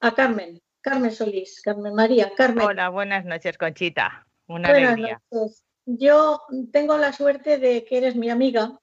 a 0.00 0.14
Carmen. 0.14 0.60
Carmen 0.84 1.10
Solís, 1.10 1.62
Carmen 1.62 1.94
María, 1.94 2.30
Carmen. 2.36 2.66
Hola, 2.66 2.90
buenas 2.90 3.24
noches, 3.24 3.56
Conchita. 3.56 4.26
Una 4.46 4.68
buenas 4.68 4.98
Noches. 4.98 5.64
Yo 5.86 6.42
tengo 6.72 6.98
la 6.98 7.14
suerte 7.14 7.56
de 7.56 7.86
que 7.86 7.96
eres 7.96 8.16
mi 8.16 8.28
amiga 8.28 8.78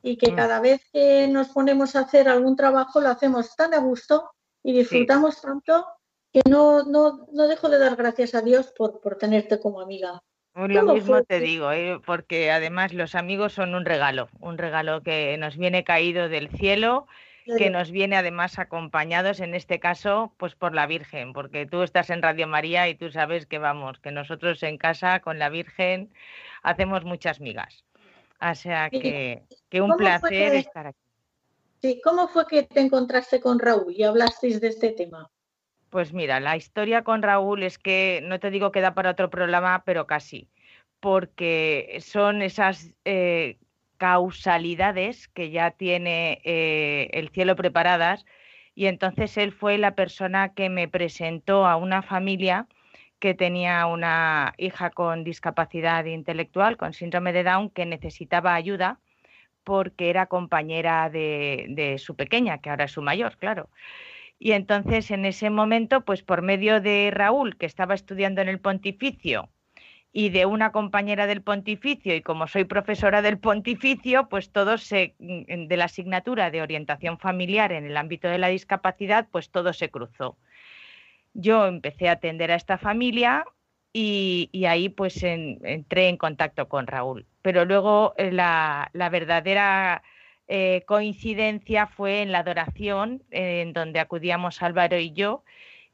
y 0.00 0.16
que 0.16 0.30
mm. 0.30 0.36
cada 0.36 0.60
vez 0.60 0.80
que 0.92 1.26
nos 1.26 1.48
ponemos 1.48 1.96
a 1.96 2.00
hacer 2.00 2.28
algún 2.28 2.54
trabajo 2.54 3.00
lo 3.00 3.08
hacemos 3.08 3.56
tan 3.56 3.74
a 3.74 3.78
gusto 3.78 4.30
y 4.62 4.72
disfrutamos 4.72 5.42
tanto 5.42 5.84
que 6.32 6.40
no, 6.48 6.84
no, 6.84 7.26
no, 7.32 7.48
dejo 7.48 7.68
de 7.68 7.78
dar 7.78 7.96
gracias 7.96 8.36
a 8.36 8.42
Dios 8.42 8.72
por, 8.76 9.00
por 9.00 9.16
tenerte 9.18 9.58
como 9.58 9.80
amiga. 9.80 10.22
Lo 10.54 10.94
mismo 10.94 11.22
te 11.24 11.40
digo, 11.40 11.72
¿eh? 11.72 12.00
porque 12.06 12.52
además 12.52 12.92
los 12.92 13.16
amigos 13.16 13.54
son 13.54 13.74
un 13.74 13.84
regalo, 13.84 14.28
un 14.38 14.56
regalo 14.56 15.02
que 15.02 15.36
nos 15.36 15.56
viene 15.56 15.82
caído 15.82 16.28
del 16.28 16.48
cielo 16.48 17.08
que 17.56 17.70
nos 17.70 17.90
viene 17.90 18.16
además 18.16 18.58
acompañados 18.58 19.40
en 19.40 19.54
este 19.54 19.80
caso 19.80 20.32
pues 20.36 20.54
por 20.54 20.74
la 20.74 20.86
Virgen, 20.86 21.32
porque 21.32 21.66
tú 21.66 21.82
estás 21.82 22.10
en 22.10 22.22
Radio 22.22 22.46
María 22.46 22.88
y 22.88 22.94
tú 22.94 23.10
sabes 23.10 23.46
que 23.46 23.58
vamos, 23.58 23.98
que 24.00 24.10
nosotros 24.10 24.62
en 24.62 24.78
casa 24.78 25.20
con 25.20 25.38
la 25.38 25.48
Virgen 25.48 26.12
hacemos 26.62 27.04
muchas 27.04 27.40
migas. 27.40 27.84
O 28.40 28.54
sea 28.54 28.88
que, 28.90 29.42
que 29.68 29.80
un 29.80 29.96
placer 29.96 30.54
estar 30.54 30.88
aquí. 30.88 30.98
Sí, 31.82 32.00
¿cómo 32.04 32.28
fue 32.28 32.46
que 32.46 32.62
te 32.64 32.80
encontraste 32.80 33.40
con 33.40 33.58
Raúl 33.58 33.94
y 33.96 34.02
hablasteis 34.02 34.60
de 34.60 34.68
este 34.68 34.90
tema? 34.90 35.30
Pues 35.88 36.12
mira, 36.12 36.38
la 36.38 36.56
historia 36.56 37.02
con 37.02 37.22
Raúl 37.22 37.62
es 37.62 37.78
que 37.78 38.22
no 38.24 38.38
te 38.38 38.50
digo 38.50 38.70
que 38.70 38.80
da 38.80 38.94
para 38.94 39.10
otro 39.10 39.30
programa, 39.30 39.82
pero 39.84 40.06
casi, 40.06 40.48
porque 41.00 41.98
son 42.00 42.42
esas 42.42 42.90
eh, 43.04 43.58
causalidades 44.00 45.28
que 45.28 45.50
ya 45.50 45.72
tiene 45.72 46.40
eh, 46.44 47.10
el 47.12 47.28
cielo 47.28 47.54
preparadas 47.54 48.24
y 48.74 48.86
entonces 48.86 49.36
él 49.36 49.52
fue 49.52 49.76
la 49.76 49.94
persona 49.94 50.54
que 50.54 50.70
me 50.70 50.88
presentó 50.88 51.66
a 51.66 51.76
una 51.76 52.00
familia 52.00 52.66
que 53.18 53.34
tenía 53.34 53.84
una 53.84 54.54
hija 54.56 54.88
con 54.88 55.22
discapacidad 55.22 56.06
intelectual, 56.06 56.78
con 56.78 56.94
síndrome 56.94 57.34
de 57.34 57.44
Down, 57.44 57.68
que 57.68 57.84
necesitaba 57.84 58.54
ayuda 58.54 59.00
porque 59.64 60.08
era 60.08 60.26
compañera 60.26 61.10
de, 61.10 61.66
de 61.68 61.98
su 61.98 62.16
pequeña, 62.16 62.58
que 62.58 62.70
ahora 62.70 62.86
es 62.86 62.92
su 62.92 63.02
mayor, 63.02 63.36
claro. 63.36 63.68
Y 64.38 64.52
entonces 64.52 65.10
en 65.10 65.26
ese 65.26 65.50
momento, 65.50 66.06
pues 66.06 66.22
por 66.22 66.40
medio 66.40 66.80
de 66.80 67.10
Raúl, 67.12 67.58
que 67.58 67.66
estaba 67.66 67.94
estudiando 67.94 68.40
en 68.40 68.48
el 68.48 68.60
pontificio, 68.60 69.50
y 70.12 70.30
de 70.30 70.46
una 70.46 70.72
compañera 70.72 71.26
del 71.26 71.42
pontificio 71.42 72.14
y 72.14 72.22
como 72.22 72.48
soy 72.48 72.64
profesora 72.64 73.22
del 73.22 73.38
pontificio, 73.38 74.28
pues 74.28 74.50
todo 74.50 74.76
se 74.78 75.14
mm, 75.18 75.66
de 75.66 75.76
la 75.76 75.84
asignatura 75.84 76.50
de 76.50 76.62
orientación 76.62 77.18
familiar 77.18 77.72
en 77.72 77.86
el 77.86 77.96
ámbito 77.96 78.28
de 78.28 78.38
la 78.38 78.48
discapacidad, 78.48 79.28
pues 79.30 79.50
todo 79.50 79.72
se 79.72 79.90
cruzó. 79.90 80.36
Yo 81.32 81.66
empecé 81.66 82.08
a 82.08 82.12
atender 82.12 82.50
a 82.50 82.56
esta 82.56 82.76
familia 82.76 83.44
y, 83.92 84.50
ahí 84.68 84.88
pues 84.88 85.22
entré 85.22 86.08
en 86.08 86.16
contacto 86.16 86.68
con 86.68 86.86
Raúl. 86.86 87.26
Pero 87.42 87.64
luego 87.64 88.14
eh, 88.16 88.32
la, 88.32 88.90
verdadera 88.92 90.02
eh, 90.48 90.82
coincidencia 90.86 91.86
fue 91.86 92.22
en 92.22 92.32
la 92.32 92.40
adoración, 92.40 93.22
en 93.30 93.72
donde 93.72 94.00
acudíamos 94.00 94.62
Álvaro 94.62 94.98
y 94.98 95.12
yo, 95.12 95.44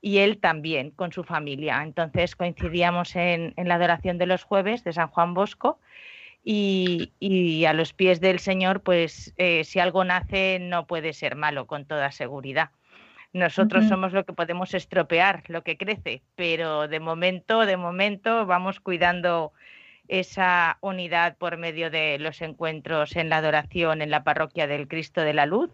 y 0.01 0.19
él 0.19 0.39
también 0.39 0.91
con 0.91 1.13
su 1.13 1.25
familia. 1.25 1.83
Entonces 1.83 2.37
coincidíamos 2.37 3.17
en, 3.17 3.55
la 3.57 3.75
adoración 3.75 4.19
de 4.19 4.27
los 4.27 4.45
jueves 4.45 4.85
de 4.85 4.93
San 4.93 5.09
Juan 5.09 5.35
Bosco. 5.35 5.79
Y, 6.49 7.65
a 7.67 7.73
los 7.73 7.93
pies 7.93 8.21
del 8.21 8.39
Señor, 8.39 8.81
pues 8.81 9.35
eh, 9.37 9.65
si 9.65 9.81
algo 9.81 10.05
nace 10.05 10.59
no 10.61 10.87
puede 10.87 11.13
ser 11.13 11.35
malo 11.35 11.67
con 11.67 11.87
toda 11.87 12.13
seguridad. 12.13 12.71
Nosotros 13.33 13.87
somos 13.89 14.13
lo 14.13 14.25
que 14.25 14.33
podemos 14.33 14.73
estropear, 14.73 15.43
lo 15.49 15.63
que 15.63 15.77
crece, 15.77 16.23
pero 16.37 16.87
de 16.87 17.01
momento, 17.01 17.67
de 17.67 17.77
momento 17.77 18.47
vamos 18.47 18.79
cuidando 18.79 19.53
esa 20.09 20.79
unidad 20.81 21.37
por 21.37 21.57
medio 21.57 21.91
de 21.91 22.19
los 22.19 22.41
encuentros 22.41 23.17
en 23.17 23.29
la 23.29 23.39
adoración 23.39 24.03
en 24.03 24.11
la 24.11 24.25
parroquia 24.25 24.67
del 24.67 24.89
Cristo 24.89 25.21
de 25.21 25.35
la 25.35 25.47
Luz, 25.47 25.71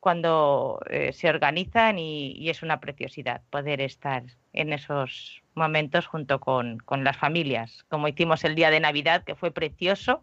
cuando 0.00 0.80
eh, 0.88 1.12
se 1.12 1.28
organizan 1.28 1.98
y, 1.98 2.48
es 2.48 2.62
una 2.62 2.80
preciosidad 2.80 3.42
poder 3.50 3.80
estar 3.80 4.22
en 4.52 4.72
esos 4.72 5.42
momentos 5.54 6.06
junto 6.06 6.40
con, 6.40 6.82
las 7.02 7.16
familias, 7.16 7.84
como 7.88 8.08
hicimos 8.08 8.44
el 8.44 8.54
día 8.54 8.70
de 8.70 8.80
Navidad, 8.80 9.24
que 9.24 9.34
fue 9.34 9.50
precioso, 9.50 10.22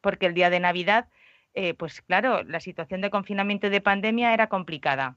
porque 0.00 0.26
el 0.26 0.34
día 0.34 0.50
de 0.50 0.60
Navidad, 0.60 1.08
eh, 1.54 1.74
pues 1.74 2.02
claro, 2.02 2.42
la 2.44 2.60
situación 2.60 3.00
de 3.00 3.10
confinamiento 3.10 3.66
y 3.66 3.70
de 3.70 3.80
pandemia 3.80 4.32
era 4.34 4.48
complicada 4.48 5.16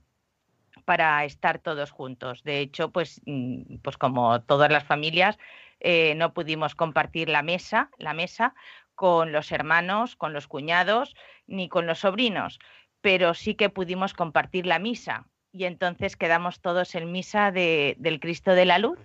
para 0.86 1.24
estar 1.26 1.60
todos 1.60 1.92
juntos. 1.92 2.44
De 2.44 2.60
hecho, 2.60 2.90
pues, 2.92 3.22
mm, 3.26 3.78
pues 3.84 3.98
como 3.98 4.42
todas 4.42 4.72
las 4.72 4.84
familias, 4.84 5.38
eh, 5.80 6.16
no 6.16 6.34
pudimos 6.34 6.76
compartir 6.76 7.30
la 7.30 7.44
mesa, 7.44 7.90
la 7.98 8.14
mesa 8.14 8.54
con 8.96 9.32
los 9.32 9.52
hermanos, 9.52 10.16
con 10.18 10.34
los 10.34 10.48
cuñados, 10.48 11.16
ni 11.48 11.70
con 11.70 11.88
los 11.88 12.00
sobrinos, 12.00 12.60
pero 13.02 13.34
sí 13.34 13.56
que 13.56 13.70
pudimos 13.70 14.14
compartir 14.14 14.66
la 14.66 14.80
misa. 14.80 15.28
Y 15.52 15.66
entonces 15.66 16.16
quedamos 16.16 16.62
todos 16.62 16.94
en 16.96 17.12
misa 17.12 17.52
del 17.52 18.20
Cristo 18.20 18.52
de 18.52 18.66
la 18.66 18.78
Luz 18.78 19.00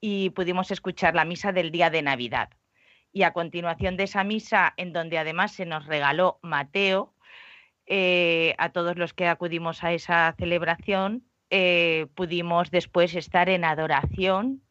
y 0.00 0.30
pudimos 0.30 0.70
escuchar 0.70 1.14
la 1.14 1.24
misa 1.24 1.52
del 1.52 1.70
día 1.70 1.90
de 1.90 2.02
Navidad. 2.02 2.50
Y 3.12 3.22
a 3.22 3.32
continuación 3.32 3.96
de 3.96 4.04
esa 4.04 4.24
misa, 4.24 4.74
en 4.76 4.92
donde 4.92 5.18
además 5.18 5.52
se 5.52 5.66
nos 5.66 5.86
regaló 5.86 6.38
Mateo, 6.42 7.14
eh, 7.86 8.54
a 8.58 8.70
todos 8.70 8.96
los 8.96 9.14
que 9.14 9.28
acudimos 9.28 9.84
a 9.84 9.92
esa 9.92 10.34
celebración, 10.38 11.24
eh, 11.50 12.06
pudimos 12.14 12.70
después 12.70 13.14
estar 13.14 13.48
en 13.48 13.64
adoración 13.64 14.62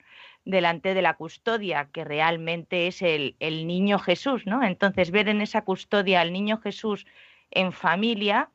delante 0.43 0.93
de 0.93 1.01
la 1.01 1.15
custodia, 1.15 1.89
que 1.91 2.03
realmente 2.03 2.87
es 2.87 3.01
el, 3.01 3.35
niño 3.39 3.99
Jesús, 3.99 4.45
¿no? 4.45 4.63
Entonces, 4.63 5.11
ver 5.11 5.27
en 5.29 5.41
esa 5.41 5.63
custodia 5.63 6.21
al 6.21 6.33
niño 6.33 6.59
Jesús 6.59 7.05
en 7.51 7.71
familia, 7.71 8.49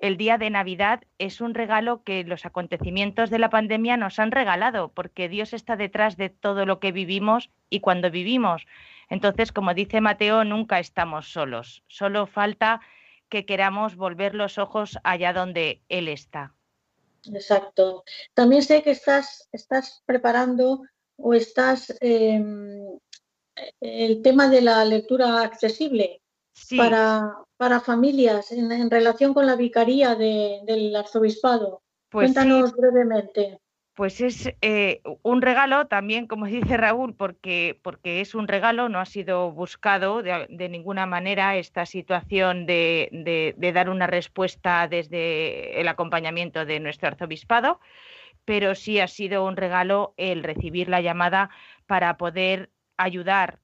el 0.00 0.16
día 0.16 0.38
de 0.38 0.48
Navidad 0.48 1.02
es 1.18 1.40
un 1.40 1.54
regalo 1.54 2.02
que 2.02 2.24
los 2.24 2.46
acontecimientos 2.46 3.28
de 3.28 3.38
la 3.38 3.50
pandemia 3.50 3.96
nos 3.96 4.18
han 4.18 4.30
regalado, 4.30 4.88
porque 4.88 5.28
Dios 5.28 5.52
está 5.52 5.76
detrás 5.76 6.16
de 6.16 6.30
todo 6.30 6.64
lo 6.64 6.80
que 6.80 6.90
vivimos 6.90 7.50
y 7.68 7.80
cuando 7.80 8.10
vivimos. 8.10 8.66
Entonces, 9.10 9.52
como 9.52 9.74
dice 9.74 10.00
Mateo, 10.00 10.44
nunca 10.44 10.78
estamos 10.78 11.30
solos, 11.30 11.82
solo 11.86 12.26
falta 12.26 12.80
que 13.28 13.44
queramos 13.44 13.94
volver 13.94 14.34
los 14.34 14.56
ojos 14.58 14.98
allá 15.04 15.32
donde 15.32 15.82
Él 15.88 16.08
está. 16.08 16.54
Exacto. 17.32 18.04
También 18.34 18.62
sé 18.62 18.82
que 18.82 18.92
estás, 18.92 19.48
estás 19.52 20.02
preparando 20.06 20.82
o 21.16 21.34
estás 21.34 21.94
em, 22.00 22.98
el 23.80 24.22
tema 24.22 24.48
de 24.48 24.62
la 24.62 24.84
lectura 24.84 25.42
accesible 25.42 26.22
para, 26.76 27.34
para, 27.60 27.78
familias 27.80 28.52
en, 28.52 28.90
relación 28.90 29.34
con 29.34 29.44
la 29.44 29.54
vicaría 29.54 30.14
del 30.14 30.96
arzobispado. 30.96 31.82
Pues 32.08 32.32
Cuéntanos 32.32 32.74
brevemente 32.74 33.60
pues 34.00 34.22
es 34.22 34.50
eh, 34.62 35.02
un 35.20 35.42
regalo 35.42 35.86
también, 35.86 36.26
como 36.26 36.46
dice 36.46 36.78
Raúl, 36.78 37.14
porque, 37.14 37.78
porque 37.82 38.22
es 38.22 38.34
un 38.34 38.48
regalo, 38.48 38.88
no 38.88 38.98
ha 38.98 39.04
sido 39.04 39.52
buscado 39.52 40.22
de, 40.22 40.68
ninguna 40.70 41.04
manera 41.04 41.56
esta 41.56 41.84
situación 41.84 42.64
de, 42.64 43.54
dar 43.74 43.90
una 43.90 44.06
respuesta 44.06 44.88
desde 44.88 45.78
el 45.78 45.86
acompañamiento 45.86 46.64
de 46.64 46.80
nuestro 46.80 47.08
arzobispado, 47.08 47.78
pero 48.46 48.74
sí 48.74 49.00
ha 49.00 49.06
sido 49.06 49.44
un 49.44 49.58
regalo 49.58 50.14
el 50.16 50.44
recibir 50.44 50.88
la 50.88 51.02
llamada 51.02 51.50
para 51.86 52.16
poder 52.16 52.70
ayudar 52.96 53.58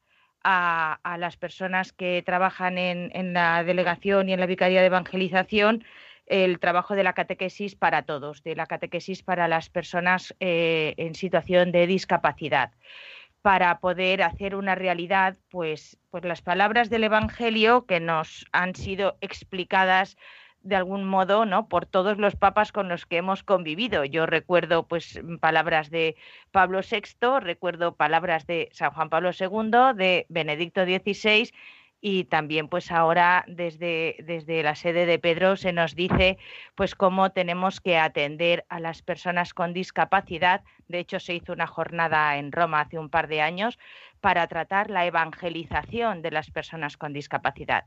a, 0.49 1.17
las 1.19 1.37
personas 1.37 1.93
que 1.93 2.23
trabajan 2.25 2.79
en, 2.79 3.33
la 3.33 3.65
delegación 3.65 4.29
y 4.29 4.33
en 4.33 4.41
la 4.41 4.47
Vicaría 4.47 4.81
de 4.81 4.87
Evangelización 4.87 5.85
el 6.27 6.59
trabajo 6.59 6.95
de 6.95 7.05
la 7.05 7.13
catequesis 7.13 7.75
para 7.75 8.03
todos, 8.03 8.43
de 8.43 8.57
la 8.57 8.67
catequesis 8.67 9.23
para 9.23 9.49
las 9.49 9.69
personas 9.69 10.35
eh, 10.41 10.95
en 10.97 11.15
situación 11.15 11.71
de 11.71 11.87
discapacidad, 11.87 12.73
para 13.43 13.79
poder 13.79 14.23
hacer 14.23 14.57
una 14.57 14.75
realidad, 14.75 15.37
pues, 15.51 15.99
pues 16.11 16.25
las 16.25 16.43
palabras 16.43 16.91
del 16.91 17.05
Evangelio 17.05 17.87
que 17.87 18.01
nos 18.01 18.45
han 18.51 18.75
sido 18.75 19.17
explicadas 19.21 20.17
de 20.67 20.77
algún 20.77 21.05
modo, 21.05 21.47
¿no? 21.47 21.69
Por 21.69 21.87
todos 21.87 22.19
los 22.19 22.37
papas 22.37 22.73
con 22.73 22.89
los 22.89 23.07
que 23.07 23.19
hemos 23.19 23.43
convivido. 23.43 24.05
Yo 24.05 24.27
recuerdo, 24.27 24.87
pues, 24.87 25.21
palabras 25.41 25.91
de 25.91 26.17
Pablo 26.51 26.81
VI, 26.81 27.41
recuerdo 27.41 27.95
palabras 27.95 28.47
de 28.47 28.69
San 28.73 28.91
Juan 28.91 29.09
Pablo 29.09 29.31
II, 29.39 29.97
de 29.97 30.27
Benedicto 30.29 30.85
XVI 30.85 31.53
y 32.01 32.25
también 32.25 32.69
pues 32.69 32.91
ahora 32.93 33.45
desde, 33.49 34.17
desde 34.25 34.63
la 34.63 34.75
sede 34.75 35.07
de 35.07 35.19
Pedro 35.19 35.57
se 35.57 35.73
nos 35.73 35.95
dice 35.95 36.39
pues 36.75 36.95
cómo 36.95 37.31
tenemos 37.31 37.81
que 37.81 37.99
atender 37.99 38.65
a 38.69 38.81
las 38.81 39.03
personas 39.03 39.55
con 39.55 39.73
discapacidad. 39.73 40.63
De 40.89 40.99
hecho 40.99 41.19
se 41.21 41.35
hizo 41.35 41.53
una 41.53 41.67
jornada 41.67 42.37
en 42.37 42.53
Roma 42.53 42.83
hace 42.83 42.99
un 42.99 43.09
par 43.09 43.29
de 43.29 43.41
años 43.41 43.79
para 44.21 44.47
tratar 44.47 44.91
la 44.91 45.07
evangelización 45.07 46.23
de 46.23 46.31
las 46.31 46.51
personas 46.51 46.97
con 46.97 47.13
discapacidad. 47.13 47.85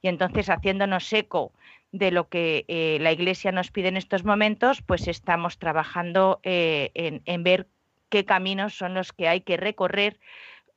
Y 0.00 0.08
entonces 0.08 0.50
haciéndonos 0.50 1.12
eco 1.12 1.52
de 1.92 2.10
lo 2.10 2.28
que 2.28 2.64
eh, 2.68 2.98
la 3.00 3.12
Iglesia 3.12 3.52
nos 3.52 3.70
pide 3.70 3.88
en 3.88 3.96
estos 3.96 4.24
momentos, 4.24 4.82
pues 4.82 5.08
estamos 5.08 5.58
trabajando 5.58 6.40
eh, 6.42 6.90
en, 6.94 7.22
en 7.26 7.44
ver 7.44 7.68
qué 8.08 8.24
caminos 8.24 8.74
son 8.74 8.94
los 8.94 9.12
que 9.12 9.28
hay 9.28 9.40
que 9.42 9.56
recorrer 9.56 10.18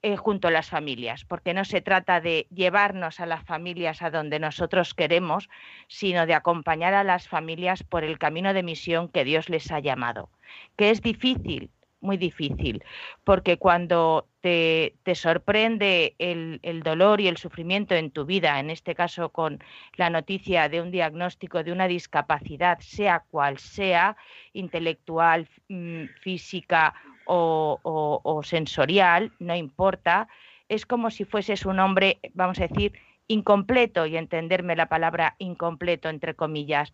eh, 0.06 0.18
junto 0.18 0.50
a 0.50 0.52
las 0.52 0.70
familias, 0.70 1.26
porque 1.26 1.56
no 1.56 1.65
se 1.65 1.82
trata 1.82 2.22
de 2.22 2.46
llevarnos 2.54 3.20
a 3.20 3.26
las 3.26 3.44
familias 3.44 4.04
a 4.04 4.12
donde 4.12 4.38
nosotros 4.38 4.94
queremos, 4.94 5.50
sino 5.88 6.28
de 6.28 6.36
acompañar 6.36 6.94
a 6.94 7.04
las 7.04 7.28
familias 7.28 7.82
por 7.82 8.04
el 8.04 8.20
camino 8.20 8.54
de 8.54 8.62
misión 8.62 9.10
que 9.10 9.24
Dios 9.24 9.50
les 9.50 9.72
ha 9.72 9.80
llamado, 9.80 10.30
que 10.76 10.91
es 10.91 11.02
difícil, 11.02 11.72
muy 12.02 12.18
difícil, 12.18 12.84
porque 13.24 13.58
cuando 13.58 14.28
te, 14.41 14.94
sorprende 15.15 16.13
el, 16.20 16.60
el, 16.62 16.84
dolor 16.84 17.20
y 17.20 17.28
el 17.28 17.38
sufrimiento 17.38 17.96
en 17.96 18.12
tu 18.12 18.26
vida, 18.26 18.60
en 18.60 18.70
este 18.70 18.94
caso 18.94 19.30
con 19.30 19.58
la 19.96 20.12
noticia 20.12 20.70
de 20.70 20.84
un 20.84 20.91
diagnóstico 20.91 21.63
de 21.63 21.72
una 21.72 21.88
discapacidad, 21.88 22.78
sea 22.80 23.24
cual 23.32 23.58
sea, 23.58 24.18
intelectual, 24.54 25.50
mm, 25.68 26.04
física 26.22 26.94
o, 27.26 28.42
sensorial, 28.44 29.32
no 29.40 29.56
importa, 29.56 30.28
es 30.70 30.86
como 30.86 31.12
si 31.12 31.26
fueses 31.26 31.66
un 31.66 31.80
hombre, 31.80 32.20
vamos 32.34 32.60
a 32.60 32.68
decir, 32.68 32.94
incompleto 33.28 34.06
y 34.06 34.18
entenderme 34.18 34.76
la 34.76 34.90
palabra 34.90 35.36
incompleto 35.40 36.10
entre 36.10 36.36
comillas. 36.36 36.94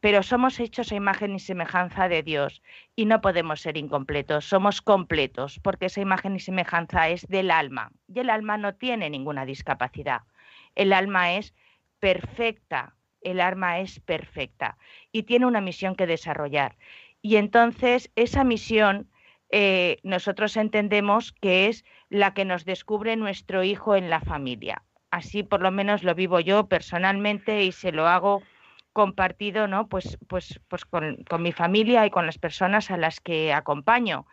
Pero 0.00 0.22
somos 0.22 0.58
hechos 0.60 0.92
a 0.92 0.94
imagen 0.94 1.34
y 1.34 1.40
semejanza 1.40 2.08
de 2.08 2.22
Dios 2.22 2.62
y 2.96 3.04
no 3.04 3.20
podemos 3.20 3.60
ser 3.60 3.76
incompletos, 3.76 4.46
somos 4.46 4.80
completos 4.80 5.60
porque 5.62 5.86
esa 5.86 6.00
imagen 6.00 6.36
y 6.36 6.40
semejanza 6.40 7.10
es 7.10 7.26
del 7.28 7.50
alma 7.50 7.92
y 8.08 8.20
el 8.20 8.30
alma 8.30 8.56
no 8.56 8.74
tiene 8.74 9.10
ninguna 9.10 9.44
discapacidad. 9.44 10.22
El 10.74 10.94
alma 10.94 11.34
es 11.34 11.54
perfecta, 11.98 12.94
el 13.20 13.40
alma 13.40 13.80
es 13.80 14.00
perfecta 14.00 14.78
y 15.12 15.24
tiene 15.24 15.44
una 15.44 15.60
misión 15.60 15.94
que 15.94 16.06
desarrollar. 16.06 16.76
Y 17.20 17.36
entonces 17.36 18.10
esa 18.16 18.42
misión 18.44 19.09
eh, 19.50 19.98
nosotros 20.04 20.56
entendemos 20.56 21.32
que 21.32 21.66
es 21.68 21.84
la 22.08 22.34
que 22.34 22.44
nos 22.44 22.64
descubre 22.64 23.16
nuestro 23.16 23.64
hijo 23.64 23.96
en 23.96 24.08
la 24.08 24.20
familia. 24.20 24.82
Así 25.10 25.42
por 25.42 25.60
lo 25.60 25.72
menos 25.72 26.04
lo 26.04 26.14
vivo 26.14 26.38
yo 26.38 26.68
personalmente 26.68 27.64
y 27.64 27.72
se 27.72 27.90
lo 27.90 28.06
hago 28.06 28.42
compartido 28.92 29.66
¿no? 29.66 29.88
pues, 29.88 30.18
pues, 30.28 30.60
pues 30.68 30.84
con, 30.84 31.24
mi 31.40 31.52
familia 31.52 32.06
y 32.06 32.10
con 32.10 32.26
las 32.26 32.38
personas 32.38 32.90
a 32.90 32.96
las 32.96 33.20
que 33.20 33.52
acompaño. 33.52 34.26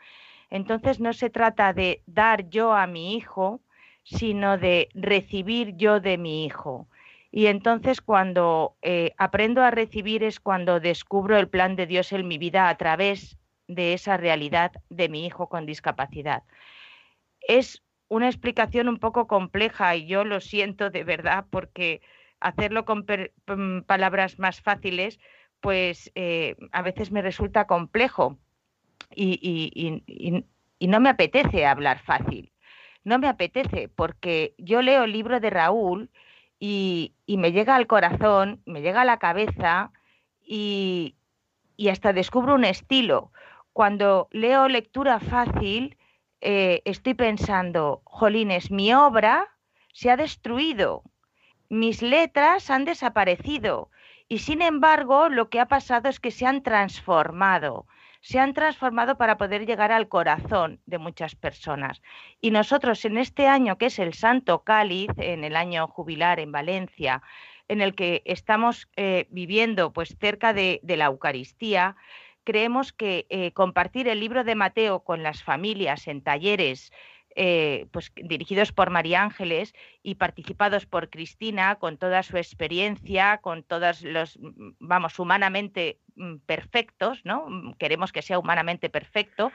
Entonces 0.50 1.00
no 1.00 1.14
se 1.14 1.30
trata 1.30 1.74
de 1.74 2.04
dar 2.06 2.50
yo 2.50 2.74
a 2.74 2.86
mi 2.86 3.16
hijo, 3.16 3.60
sino 4.04 4.58
de 4.58 4.90
recibir 4.94 5.76
yo 5.78 6.00
de 6.00 6.18
mi 6.18 6.46
hijo. 6.46 6.88
Y 7.32 7.48
entonces 7.48 8.02
cuando 8.02 8.76
eh, 8.82 9.14
aprendo 9.18 9.62
a 9.62 9.72
recibir 9.72 10.24
es 10.24 10.40
cuando 10.40 10.80
descubro 10.80 11.38
el 11.38 11.50
plan 11.50 11.76
de 11.76 11.88
Dios 11.88 12.14
en 12.14 12.28
mi 12.28 12.38
vida 12.38 12.70
a 12.70 12.78
través 12.78 13.38
de 13.68 13.94
esa 13.94 14.18
realidad 14.18 14.72
de 14.90 15.10
mi 15.10 15.26
hijo 15.26 15.50
con 15.50 15.66
discapacidad. 15.66 16.44
Es 17.42 17.84
una 18.10 18.28
explicación 18.28 18.88
un 18.88 18.98
poco 18.98 19.28
compleja 19.28 19.96
y 19.96 20.08
yo 20.08 20.24
lo 20.24 20.40
siento 20.40 20.90
de 20.90 21.04
verdad 21.04 21.46
porque 21.50 22.02
hacerlo 22.40 22.86
con 22.86 23.06
palabras 23.86 24.40
más 24.40 24.62
fáciles, 24.62 25.20
pues 25.60 26.12
eh, 26.16 26.56
a 26.72 26.82
veces 26.82 27.12
me 27.12 27.22
resulta 27.22 27.68
complejo 27.68 28.38
y, 29.16 30.04
no 30.80 31.00
me 31.00 31.10
apetece 31.10 31.66
hablar 31.66 32.00
fácil. 32.00 32.52
No 33.04 33.20
me 33.20 33.28
apetece 33.28 33.90
porque 33.90 34.54
yo 34.58 34.82
leo 34.82 35.06
el 35.06 35.14
libro 35.14 35.40
de 35.40 35.50
Raúl 35.50 36.10
y, 36.60 37.14
me 37.28 37.52
llega 37.52 37.76
al 37.76 37.88
corazón, 37.88 38.62
me 38.66 38.82
llega 38.82 39.02
a 39.02 39.06
la 39.06 39.18
cabeza 39.18 39.92
y, 40.42 41.16
hasta 41.90 42.14
descubro 42.14 42.56
un 42.56 42.66
estilo. 42.66 43.32
Cuando 43.78 44.28
leo 44.32 44.68
lectura 44.68 45.20
fácil, 45.20 45.98
eh, 46.42 46.82
estoy 46.86 47.14
pensando, 47.14 48.02
jolines, 48.06 48.72
mi 48.72 48.92
obra 48.92 49.50
se 49.94 50.10
ha 50.10 50.18
destruido, 50.18 51.04
mis 51.70 52.02
letras 52.02 52.72
han 52.72 52.86
desaparecido 52.86 53.92
y 54.28 54.40
sin 54.40 54.64
embargo 54.64 55.30
lo 55.30 55.52
que 55.52 55.60
ha 55.60 55.68
pasado 55.68 56.10
es 56.10 56.20
que 56.20 56.32
se 56.32 56.48
han 56.48 56.64
transformado, 56.64 57.86
se 58.22 58.40
han 58.40 58.56
transformado 58.56 59.16
para 59.16 59.38
poder 59.38 59.68
llegar 59.68 59.92
al 59.92 60.08
corazón 60.08 60.82
de 60.88 60.98
muchas 60.98 61.36
personas. 61.36 62.02
Y 62.42 62.50
nosotros 62.50 63.06
en 63.06 63.20
este 63.20 63.46
año, 63.46 63.78
que 63.78 63.86
es 63.86 64.00
el 64.00 64.16
Santo 64.16 64.64
Cáliz, 64.64 65.12
en 65.18 65.44
el 65.44 65.56
año 65.56 65.88
jubilar 65.88 66.40
en 66.40 66.52
Valencia, 66.52 67.22
en 67.68 67.82
el 67.82 67.96
que 67.96 68.22
estamos 68.26 68.90
eh, 68.96 69.28
viviendo 69.30 69.92
pues 69.94 70.16
cerca 70.20 70.54
de, 70.54 70.80
la 70.84 71.06
Eucaristía, 71.06 71.96
creemos 72.48 72.94
que 72.94 73.28
eh, 73.30 73.52
compartir 73.52 74.08
el 74.08 74.22
libro 74.22 74.46
de 74.46 74.56
Mateo 74.56 75.02
con 75.02 75.22
las 75.22 75.44
familias 75.44 76.08
en 76.08 76.22
talleres 76.22 76.94
eh, 77.36 77.88
pues, 77.92 78.14
dirigidos 78.16 78.72
por 78.72 78.90
María 78.90 79.22
Ángeles 79.22 79.74
y 80.02 80.16
participados 80.16 80.86
por 80.86 81.10
Cristina 81.10 81.76
con 81.76 81.98
toda 81.98 82.24
su 82.24 82.38
experiencia, 82.38 83.40
con 83.40 83.64
todos 83.64 84.02
los, 84.02 84.40
mm, 84.40 84.76
vamos, 84.80 85.20
humanamente 85.20 86.00
mm, 86.16 86.38
perfectos, 86.46 87.20
¿no? 87.26 87.48
Mm, 87.50 87.74
queremos 87.74 88.14
que 88.14 88.22
sea 88.22 88.40
humanamente 88.40 88.90
perfecto 88.90 89.52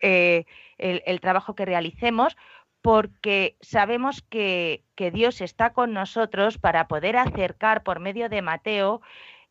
eh, 0.00 0.46
el, 0.78 1.20
trabajo 1.20 1.54
que 1.54 1.66
realicemos, 1.66 2.38
porque 2.80 3.58
sabemos 3.60 4.22
que, 4.22 4.82
que 4.94 5.10
Dios 5.10 5.42
está 5.42 5.74
con 5.74 5.92
nosotros 5.92 6.56
para 6.56 6.88
poder 6.88 7.18
acercar 7.18 7.82
por 7.82 8.00
medio 8.00 8.30
de 8.30 8.40
Mateo 8.40 9.02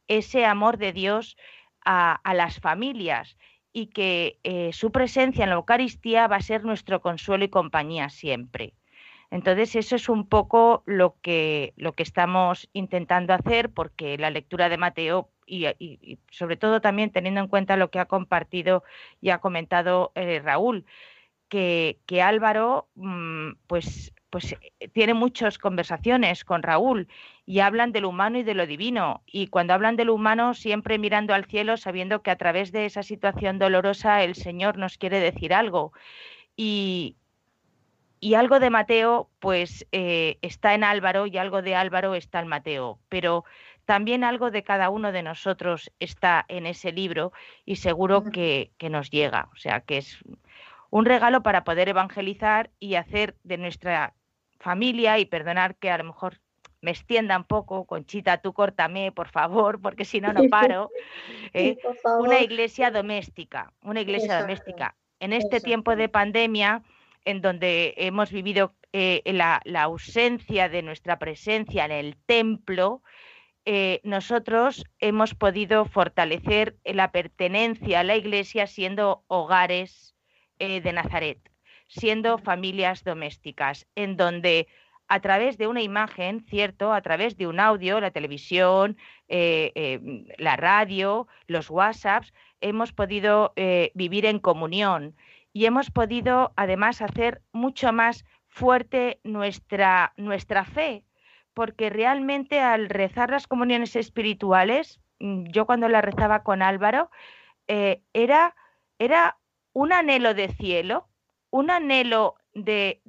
ese 0.08 0.44
amor 0.44 0.80
de 0.80 0.92
Dios 0.92 1.38
a, 1.86 2.20
las 2.34 2.60
familias 2.60 3.38
y 3.72 3.88
que 3.88 4.40
eh, 4.44 4.72
su 4.74 4.92
presencia 4.92 5.44
en 5.44 5.50
la 5.50 5.56
Eucaristía 5.56 6.28
va 6.28 6.38
a 6.38 6.42
ser 6.42 6.64
nuestro 6.64 7.02
consuelo 7.02 7.46
y 7.46 7.50
compañía 7.50 8.10
siempre. 8.10 8.74
Entonces, 9.32 9.76
eso 9.76 9.96
es 9.96 10.10
un 10.10 10.28
poco 10.28 10.84
lo 10.86 11.16
que, 11.22 11.74
lo 11.76 11.94
que 11.94 12.04
estamos 12.04 12.70
intentando 12.74 13.34
hacer, 13.34 13.72
porque 13.72 14.16
la 14.20 14.30
lectura 14.30 14.70
de 14.70 14.78
Mateo, 14.78 15.32
y, 15.48 16.20
sobre 16.30 16.56
todo 16.56 16.82
también 16.82 17.12
teniendo 17.12 17.42
en 17.42 17.48
cuenta 17.48 17.76
lo 17.76 17.90
que 17.90 18.00
ha 18.00 18.06
compartido 18.06 18.84
y 19.22 19.32
ha 19.32 19.40
comentado 19.40 20.12
eh, 20.14 20.40
Raúl, 20.40 20.86
que, 21.50 22.00
que 22.06 22.22
Álvaro, 22.22 22.90
mm, 22.96 23.54
pues 23.66 24.14
pues 24.34 24.54
eh, 24.54 24.90
tiene 24.94 25.14
muchas 25.14 25.60
conversaciones 25.60 26.44
con 26.44 26.64
Raúl 26.64 27.08
y 27.46 27.60
hablan 27.60 27.92
de 27.92 28.02
lo 28.02 28.10
humano 28.10 28.40
y 28.40 28.44
de 28.44 28.56
lo 28.56 28.66
divino. 28.66 29.22
Y 29.28 29.46
cuando 29.46 29.76
hablan 29.76 29.96
de 29.96 30.06
lo 30.06 30.16
humano, 30.16 30.56
siempre 30.56 30.98
mirando 30.98 31.36
al 31.36 31.46
cielo, 31.46 31.78
sabiendo 31.78 32.24
que 32.24 32.32
a 32.32 32.36
través 32.36 32.72
de 32.72 32.88
esa 32.88 33.04
situación 33.04 33.60
dolorosa 33.60 34.24
el 34.24 34.34
Señor 34.34 34.80
nos 34.80 34.98
quiere 34.98 35.20
decir 35.20 35.54
algo. 35.54 35.94
Y, 36.56 37.16
y 38.20 38.34
algo 38.34 38.60
de 38.60 38.72
Mateo, 38.72 39.30
pues 39.38 39.86
eh, 39.92 40.40
está 40.42 40.74
en 40.74 40.84
Álvaro 40.84 41.28
y 41.28 41.38
algo 41.38 41.62
de 41.62 41.76
Álvaro 41.76 42.16
está 42.16 42.40
en 42.40 42.48
Mateo. 42.48 42.98
Pero 43.10 43.46
también 43.86 44.24
algo 44.24 44.50
de 44.50 44.64
cada 44.64 44.90
uno 44.90 45.12
de 45.12 45.22
nosotros 45.22 45.92
está 46.00 46.44
en 46.48 46.66
ese 46.66 46.92
libro 46.92 47.34
y 47.66 47.76
seguro 47.76 48.24
que, 48.24 48.72
que 48.80 48.90
nos 48.90 49.12
llega. 49.12 49.50
O 49.54 49.58
sea, 49.58 49.82
que 49.82 49.98
es 49.98 50.18
un 50.90 51.06
regalo 51.06 51.44
para 51.44 51.64
poder 51.64 51.90
evangelizar 51.90 52.72
y 52.80 52.96
hacer 52.96 53.36
de 53.44 53.60
nuestra 53.60 54.16
familia 54.64 55.20
y 55.20 55.26
perdonar 55.26 55.76
que 55.76 55.92
a 55.92 55.98
lo 55.98 56.06
mejor 56.06 56.40
me 56.82 56.92
extienda 56.92 57.38
un 57.38 57.44
poco, 57.44 57.86
Conchita, 57.86 58.38
tú 58.38 58.54
córtame, 58.54 59.12
por 59.12 59.30
favor, 59.30 59.82
porque 59.82 60.06
si 60.06 60.20
no, 60.20 60.34
no 60.34 60.50
paro. 60.50 60.90
¿eh? 61.54 61.78
Una 62.20 62.40
iglesia 62.40 62.92
doméstica, 62.92 63.72
una 63.84 64.02
iglesia 64.02 64.42
doméstica. 64.42 64.96
En 65.20 65.32
este 65.32 65.62
tiempo 65.62 65.96
de 65.96 66.10
pandemia, 66.10 66.82
en 67.24 67.42
donde 67.42 67.94
hemos 67.98 68.32
vivido 68.32 68.74
eh, 68.92 69.22
la, 69.26 69.62
ausencia 69.82 70.68
de 70.68 70.82
nuestra 70.82 71.20
presencia 71.20 71.86
en 71.86 71.92
el 71.92 72.18
templo, 72.26 73.02
eh, 73.66 74.02
nosotros 74.04 74.84
hemos 75.00 75.36
podido 75.36 75.86
fortalecer 75.86 76.76
la 76.84 77.12
pertenencia 77.12 78.02
a 78.02 78.04
la 78.04 78.18
iglesia 78.18 78.68
siendo 78.68 79.24
hogares 79.28 80.16
de 80.60 80.94
Nazaret 80.94 81.53
siendo 81.88 82.38
familias 82.38 83.04
domésticas, 83.04 83.88
en 83.96 84.18
donde 84.18 84.68
a 85.08 85.20
través 85.20 85.58
de 85.58 85.68
una 85.68 85.82
imagen, 85.82 86.46
cierto, 86.50 86.94
a 86.94 87.02
través 87.02 87.38
de 87.38 87.48
un 87.48 87.60
audio, 87.60 88.00
la 88.00 88.12
televisión, 88.12 88.98
eh, 89.28 89.72
eh, 89.76 90.00
la 90.38 90.56
radio, 90.56 91.28
los 91.48 91.70
WhatsApps, 91.70 92.34
hemos 92.62 92.94
podido 92.94 93.54
eh, 93.56 93.92
vivir 93.94 94.26
en 94.26 94.40
comunión. 94.40 95.16
Y 95.52 95.66
hemos 95.66 95.92
podido 95.92 96.54
además 96.56 97.02
hacer 97.02 97.42
mucho 97.52 97.94
más 97.94 98.26
fuerte 98.48 99.20
nuestra, 99.24 100.14
nuestra 100.18 100.66
fe, 100.66 101.06
porque 101.54 101.90
realmente 101.90 102.60
al 102.60 102.90
rezar 102.90 103.30
las 103.30 103.46
comuniones 103.46 103.96
espirituales, 103.96 105.00
mm, 105.20 105.46
yo 105.52 105.66
cuando 105.66 105.90
la 105.90 106.02
rezaba 106.02 106.44
con 106.44 106.62
Álvaro, 106.62 107.12
era, 107.68 108.56
era 109.00 109.38
un 109.72 109.94
anhelo 109.94 110.34
de 110.34 110.50
cielo, 110.50 111.08
un 111.54 111.70
anhelo 111.70 112.36
de, 112.56 113.00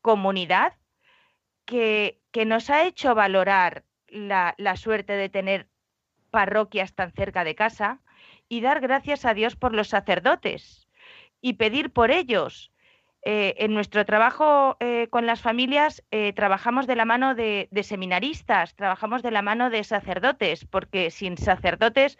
comunidad 0.00 0.74
que, 1.64 2.20
nos 2.46 2.70
ha 2.70 2.84
hecho 2.84 3.16
valorar 3.16 3.84
la, 4.06 4.54
suerte 4.76 5.14
de 5.14 5.28
tener 5.28 5.66
parroquias 6.30 6.94
tan 6.94 7.10
cerca 7.12 7.42
de 7.42 7.56
casa 7.56 8.00
y 8.48 8.60
dar 8.60 8.80
gracias 8.80 9.24
a 9.24 9.34
Dios 9.34 9.56
por 9.56 9.74
los 9.74 9.88
sacerdotes 9.88 10.86
y 11.40 11.54
pedir 11.54 11.90
por 11.90 12.12
ellos. 12.12 12.70
Eh, 13.22 13.56
en 13.58 13.74
nuestro 13.74 14.06
trabajo 14.06 14.76
eh, 14.78 15.08
con 15.10 15.26
las 15.26 15.42
familias 15.42 16.02
eh, 16.12 16.32
trabajamos 16.32 16.86
de 16.86 16.94
la 16.94 17.04
mano 17.04 17.34
de, 17.34 17.68
seminaristas, 17.82 18.76
trabajamos 18.76 19.22
de 19.22 19.32
la 19.32 19.42
mano 19.42 19.68
de 19.68 19.82
sacerdotes, 19.82 20.64
porque 20.64 21.10
sin 21.10 21.36
sacerdotes 21.36 22.18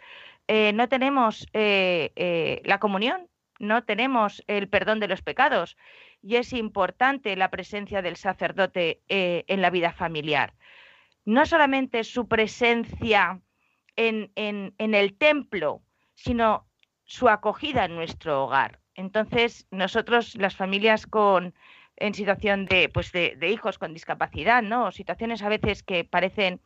no 0.49 0.89
tenemos 0.89 1.47
la 1.53 2.79
comunión, 2.79 3.30
no 3.61 3.83
tenemos 3.83 4.43
el 4.47 4.67
perdón 4.67 4.99
de 4.99 5.07
los 5.07 5.21
pecados 5.21 5.77
y 6.21 6.35
es 6.35 6.51
importante 6.51 7.35
la 7.35 7.51
presencia 7.51 8.01
del 8.01 8.17
sacerdote 8.17 9.01
eh, 9.07 9.45
en 9.47 9.61
la 9.61 9.69
vida 9.69 9.93
familiar. 9.93 10.53
No 11.25 11.45
solamente 11.45 12.03
su 12.03 12.27
presencia 12.27 13.39
en, 13.95 14.31
el 14.77 15.17
templo, 15.17 15.83
sino 16.15 16.67
su 17.03 17.29
acogida 17.29 17.85
en 17.85 17.95
nuestro 17.95 18.45
hogar. 18.45 18.79
Entonces, 18.95 19.67
nosotros, 19.69 20.35
las 20.35 20.55
familias 20.55 21.05
con 21.05 21.53
en 21.97 22.15
situación 22.15 22.65
de, 22.65 22.89
pues 22.89 23.11
de, 23.11 23.35
de 23.35 23.49
hijos 23.49 23.77
con 23.77 23.93
discapacidad, 23.93 24.63
¿no? 24.63 24.91
situaciones 24.91 25.43
a 25.43 25.49
veces 25.49 25.83
que 25.83 26.03
parecen 26.03 26.59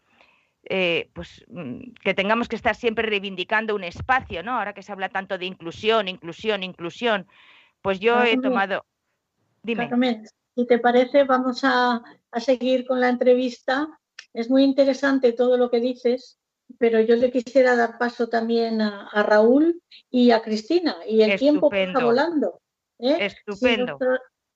eh, 0.67 1.09
pues 1.13 1.45
mm, 1.47 1.91
que 2.03 2.13
tengamos 2.13 2.47
que 2.47 2.55
estar 2.55 2.75
siempre 2.75 3.07
reivindicando 3.07 3.75
un 3.75 3.83
espacio, 3.83 4.41
¿no? 4.43 4.57
Ahora 4.57 4.73
que 4.73 4.83
se 4.83 4.91
habla 4.91 5.09
tanto 5.09 5.37
de 5.37 5.45
inclusión, 5.45 6.07
inclusión, 6.07 6.63
inclusión, 6.63 7.27
pues 7.81 7.99
yo 7.99 8.23
he 8.23 8.37
tomado. 8.39 8.85
Dime. 9.61 9.89
si 10.55 10.65
te 10.65 10.79
parece, 10.79 11.23
vamos 11.23 11.61
a, 11.63 12.01
seguir 12.37 12.85
con 12.85 12.99
la 12.99 13.09
entrevista. 13.09 13.87
Es 14.33 14.49
muy 14.49 14.63
interesante 14.63 15.33
todo 15.33 15.57
lo 15.57 15.69
que 15.69 15.79
dices, 15.79 16.39
pero 16.79 16.99
yo 16.99 17.15
le 17.15 17.31
quisiera 17.31 17.75
dar 17.75 17.97
paso 17.97 18.27
también 18.27 18.81
a, 18.81 19.23
Raúl 19.23 19.81
y 20.09 20.31
a 20.31 20.41
Cristina. 20.41 20.97
Y 21.07 21.21
el 21.21 21.37
tiempo 21.37 21.71
está 21.71 22.03
volando. 22.03 22.59
¿eh? 22.99 23.17
Estupendo. 23.21 23.99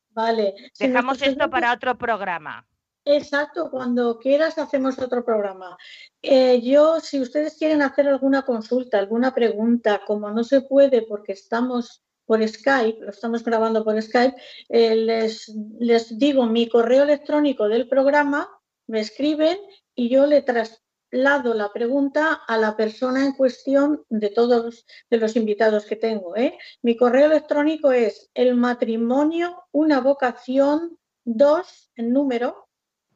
vale. 0.10 0.56
Dejamos 0.80 1.22
esto 1.22 1.50
para 1.50 1.74
otro 1.74 1.98
programa. 1.98 2.66
Exacto, 3.06 3.70
cuando 3.72 4.20
quieras 4.20 4.58
hacemos 4.58 5.00
otro 5.00 5.24
programa. 5.26 5.78
Eh, 6.22 6.62
yo, 6.62 7.00
si 7.00 7.20
ustedes 7.20 7.58
quieren 7.58 7.82
hacer 7.82 8.08
alguna 8.08 8.44
consulta, 8.44 9.00
alguna 9.00 9.34
pregunta, 9.34 10.02
como 10.06 10.30
no 10.30 10.44
se 10.44 10.62
puede 10.62 11.04
porque 11.04 11.34
estamos 11.34 12.04
por 12.26 12.48
Skype, 12.48 13.00
lo 13.02 13.10
estamos 13.10 13.44
grabando 13.44 13.84
por 13.84 14.00
Skype, 14.00 14.36
eh, 14.70 14.96
les, 14.96 15.52
les 15.80 16.18
digo 16.20 16.46
mi 16.46 16.70
correo 16.70 17.04
electrónico 17.04 17.68
del 17.68 17.88
programa, 17.90 18.48
me 18.86 19.00
escriben 19.00 19.58
y 19.96 20.10
yo 20.10 20.28
le 20.28 20.44
traslado 20.44 21.56
la 21.56 21.74
pregunta 21.74 22.34
a 22.48 22.58
la 22.58 22.78
persona 22.78 23.26
en 23.26 23.34
cuestión 23.34 24.04
de 24.10 24.30
todos 24.30 24.86
de 25.10 25.18
los 25.18 25.36
invitados 25.36 25.86
que 25.86 25.96
tengo. 25.96 26.36
¿eh? 26.36 26.58
Mi 26.84 26.96
correo 26.96 27.26
electrónico 27.26 27.92
es 27.92 28.30
el 28.36 28.56
matrimonio, 28.56 29.64
una 29.72 30.00
vocación, 30.00 31.00
dos 31.24 31.92
en 31.96 32.14
número, 32.14 32.69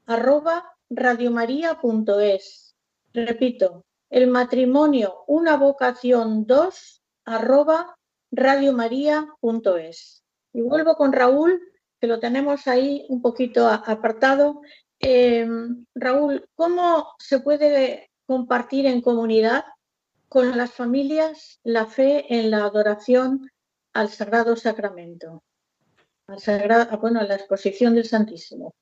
arroba 0.05 0.75
radiomaria.es. 0.89 2.75
Repito, 3.13 3.85
el 4.09 4.27
matrimonio 4.27 5.23
una 5.27 5.57
vocación 5.57 6.45
2 6.45 7.01
arroba 7.25 7.97
radiomaria.es. 8.31 10.23
Y 10.53 10.61
vuelvo 10.61 10.95
con 10.95 11.13
Raúl, 11.13 11.61
que 11.99 12.07
lo 12.07 12.19
tenemos 12.19 12.67
ahí 12.67 13.05
un 13.09 13.21
poquito 13.21 13.67
apartado. 13.67 14.61
Em, 14.99 15.85
Raúl, 15.95 16.47
¿cómo 16.55 17.07
se 17.19 17.39
puede 17.39 18.11
compartir 18.25 18.85
en 18.85 19.01
comunidad 19.01 19.65
con 20.29 20.57
las 20.57 20.71
familias 20.71 21.59
la 21.63 21.85
fe 21.85 22.25
en 22.33 22.51
la 22.51 22.65
adoración 22.65 23.49
al 23.93 24.09
Sagrado 24.09 24.55
Sacramento? 24.55 25.43
Al 26.27 26.39
sagrado, 26.39 26.97
bueno, 26.99 27.19
a 27.19 27.23
la 27.23 27.35
exposición 27.35 27.95
del 27.95 28.05
Santísimo. 28.05 28.73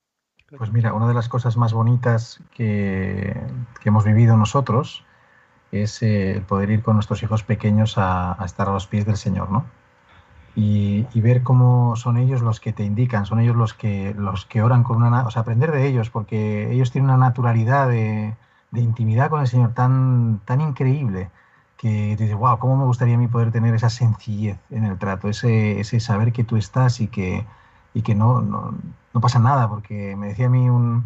Pues 0.58 0.70
mira, 0.70 0.92
una 0.92 1.08
de 1.08 1.14
las 1.14 1.28
cosas 1.28 1.56
más 1.56 1.72
bonitas 1.72 2.40
que, 2.54 3.40
hemos 3.84 4.04
vivido 4.04 4.36
nosotros 4.36 5.04
es 5.70 6.02
eh, 6.02 6.32
el 6.32 6.42
poder 6.42 6.70
ir 6.70 6.82
con 6.82 6.94
nuestros 6.94 7.22
hijos 7.22 7.42
pequeños 7.42 7.94
a, 7.96 8.36
estar 8.44 8.68
a 8.68 8.72
los 8.72 8.86
pies 8.86 9.06
del 9.06 9.16
Señor, 9.16 9.50
¿no? 9.50 9.64
Y, 10.54 11.06
ver 11.14 11.42
cómo 11.42 11.96
son 11.96 12.18
ellos 12.18 12.42
los 12.42 12.60
que 12.60 12.74
te 12.74 12.84
indican, 12.84 13.24
son 13.24 13.40
ellos 13.40 13.56
los 13.56 13.72
que, 13.72 14.14
los 14.18 14.44
que 14.44 14.62
oran 14.62 14.82
con 14.82 15.02
una... 15.02 15.26
O 15.26 15.30
sea, 15.30 15.42
aprender 15.42 15.72
de 15.72 15.86
ellos, 15.86 16.10
porque 16.10 16.70
ellos 16.70 16.90
tienen 16.90 17.08
una 17.08 17.18
naturalidad 17.18 17.88
de, 17.88 18.34
intimidad 18.74 19.30
con 19.30 19.40
el 19.40 19.46
Señor 19.46 19.72
tan, 19.72 20.40
tan 20.44 20.60
increíble 20.60 21.30
que 21.78 22.14
te 22.18 22.24
dices, 22.24 22.36
wow, 22.36 22.58
¿cómo 22.58 22.76
me 22.76 22.84
gustaría 22.84 23.14
a 23.14 23.18
mí 23.18 23.28
poder 23.28 23.50
tener 23.52 23.74
esa 23.74 23.88
sencillez 23.88 24.58
en 24.70 24.84
el 24.84 24.98
trato, 24.98 25.28
ese, 25.28 25.80
ese 25.80 26.00
saber 26.00 26.32
que 26.32 26.44
tú 26.44 26.56
estás 26.56 27.00
y 27.00 27.08
que, 27.08 27.46
y 27.94 28.02
que 28.02 28.14
no, 28.14 28.40
no, 28.40 28.74
no 29.12 29.20
pasa 29.20 29.38
nada, 29.38 29.68
porque 29.68 30.16
me 30.16 30.28
decía 30.28 30.46
a 30.46 30.50
mí 30.50 30.68
un, 30.68 31.04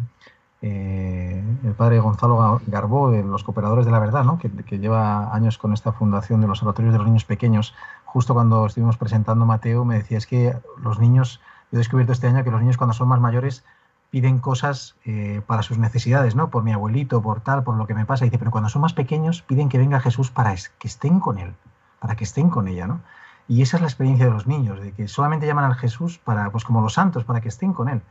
eh, 0.61 1.43
el 1.63 1.73
padre 1.73 1.99
Gonzalo 1.99 2.59
Garbó 2.65 3.11
de 3.11 3.23
los 3.23 3.43
Cooperadores 3.43 3.85
de 3.85 3.91
la 3.91 3.99
Verdad, 3.99 4.23
¿no? 4.23 4.39
que, 4.39 4.49
lleva 4.79 5.33
años 5.33 5.57
con 5.57 5.73
esta 5.73 5.91
fundación 5.91 6.41
de 6.41 6.47
los 6.47 6.63
oratorios 6.63 6.93
de 6.93 6.97
los 6.97 7.07
niños 7.07 7.25
pequeños, 7.25 7.75
justo 8.05 8.33
cuando 8.33 8.65
estuvimos 8.65 8.97
presentando 8.97 9.45
Mateo, 9.45 9.85
me 9.85 9.95
decía, 9.95 10.17
es 10.17 10.25
que 10.25 10.57
los 10.81 10.99
niños, 10.99 11.41
he 11.71 11.77
descubierto 11.77 12.11
este 12.11 12.27
año 12.27 12.43
que 12.43 12.51
los 12.51 12.61
niños 12.61 12.77
cuando 12.77 12.93
son 12.93 13.07
más 13.07 13.19
mayores 13.19 13.63
piden 14.09 14.39
cosas 14.39 14.95
eh, 15.05 15.41
para 15.45 15.61
sus 15.63 15.77
necesidades, 15.77 16.33
¿no? 16.33 16.49
Por 16.49 16.63
mi 16.63 16.71
abuelito, 16.71 17.21
por 17.21 17.41
tal, 17.41 17.63
por 17.63 17.75
lo 17.75 17.85
que 17.87 17.93
me 17.93 18.05
pasa. 18.05 18.25
Y 18.25 18.29
dice, 18.29 18.39
pero 18.39 18.51
cuando 18.51 18.69
son 18.69 18.81
más 18.81 18.93
pequeños 18.93 19.41
piden 19.41 19.67
que 19.67 19.77
venga 19.77 19.99
Jesús 19.99 20.31
para 20.31 20.55
que 20.55 20.87
estén 20.87 21.19
con 21.19 21.37
él, 21.37 21.53
para 21.99 22.15
que 22.15 22.23
estén 22.23 22.49
con 22.49 22.69
ella, 22.69 22.87
¿no? 22.87 23.01
Y 23.47 23.61
esa 23.61 23.77
es 23.77 23.81
la 23.81 23.87
experiencia 23.87 24.25
de 24.25 24.31
los 24.31 24.47
niños, 24.47 24.81
de 24.81 24.91
que 24.91 25.07
solamente 25.07 25.47
llaman 25.47 25.65
al 25.65 25.75
Jesús 25.75 26.17
para, 26.17 26.49
pues 26.49 26.63
como 26.63 26.81
los 26.81 26.93
santos, 26.93 27.23
para 27.23 27.41
que 27.41 27.47
estén 27.47 27.73
con 27.73 27.87
Él. 27.87 28.01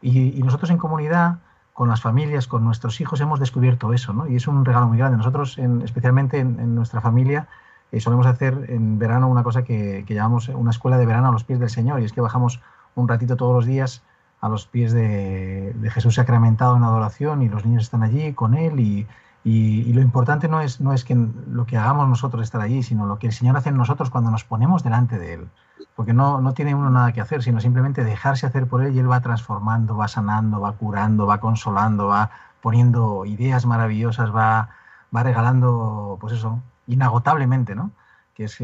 Y, 0.00 0.42
nosotros 0.42 0.70
en 0.70 0.78
comunidad, 0.78 1.38
con 1.72 1.88
las 1.88 2.00
familias, 2.00 2.46
con 2.46 2.64
nuestros 2.64 3.00
hijos, 3.00 3.20
hemos 3.20 3.40
descubierto 3.40 3.92
eso, 3.92 4.12
¿no? 4.12 4.28
Y 4.28 4.36
es 4.36 4.46
un 4.46 4.64
regalo 4.64 4.86
muy 4.86 4.98
grande. 4.98 5.16
Nosotros, 5.16 5.58
especialmente 5.82 6.38
en, 6.38 6.74
nuestra 6.74 7.00
familia, 7.00 7.48
eh, 7.90 8.00
solemos 8.00 8.26
hacer 8.26 8.66
en 8.68 8.98
verano 8.98 9.28
una 9.28 9.42
cosa 9.42 9.64
que, 9.64 10.04
llamamos 10.08 10.48
una 10.48 10.70
escuela 10.70 10.98
de 10.98 11.06
verano 11.06 11.28
a 11.28 11.32
los 11.32 11.42
pies 11.42 11.58
del 11.58 11.70
Señor, 11.70 12.00
y 12.00 12.04
es 12.04 12.12
que 12.12 12.20
bajamos 12.20 12.60
un 12.94 13.08
ratito 13.08 13.36
todos 13.36 13.54
los 13.54 13.66
días 13.66 14.02
a 14.40 14.48
los 14.48 14.66
pies 14.66 14.92
de, 14.92 15.72
de 15.74 15.90
Jesús 15.90 16.16
sacramentado 16.16 16.76
en 16.76 16.84
adoración 16.84 17.42
y 17.42 17.48
los 17.48 17.64
niños 17.64 17.84
están 17.84 18.02
allí 18.02 18.34
con 18.34 18.54
Él 18.54 18.78
y, 18.78 19.06
y, 19.44 19.92
lo 19.92 20.00
importante 20.00 20.48
no 20.48 20.62
es, 20.62 20.80
no 20.80 20.94
es 20.94 21.04
que 21.04 21.14
lo 21.14 21.66
que 21.66 21.76
hagamos 21.76 22.08
nosotros 22.08 22.42
estar 22.42 22.62
allí, 22.62 22.82
sino 22.82 23.04
lo 23.06 23.18
que 23.18 23.26
el 23.26 23.32
Señor 23.34 23.56
hace 23.58 23.68
en 23.68 23.76
nosotros 23.76 24.08
cuando 24.08 24.30
nos 24.30 24.44
ponemos 24.44 24.82
delante 24.82 25.18
de 25.18 25.34
Él. 25.34 25.48
Porque 25.94 26.14
no, 26.14 26.40
no 26.40 26.54
tiene 26.54 26.74
uno 26.74 26.88
nada 26.88 27.12
que 27.12 27.20
hacer, 27.20 27.42
sino 27.42 27.60
simplemente 27.60 28.04
dejarse 28.04 28.46
hacer 28.46 28.66
por 28.66 28.82
Él 28.82 28.94
y 28.94 28.98
Él 28.98 29.10
va 29.10 29.20
transformando, 29.20 29.98
va 29.98 30.08
sanando, 30.08 30.62
va 30.62 30.72
curando, 30.72 31.26
va 31.26 31.40
consolando, 31.40 32.06
va 32.06 32.30
poniendo 32.62 33.26
ideas 33.26 33.66
maravillosas, 33.66 34.34
va, 34.34 34.70
va 35.14 35.22
regalando, 35.22 36.16
pues 36.18 36.32
eso, 36.32 36.62
inagotablemente, 36.86 37.74
¿no? 37.74 37.90
Que 38.32 38.44
es, 38.44 38.56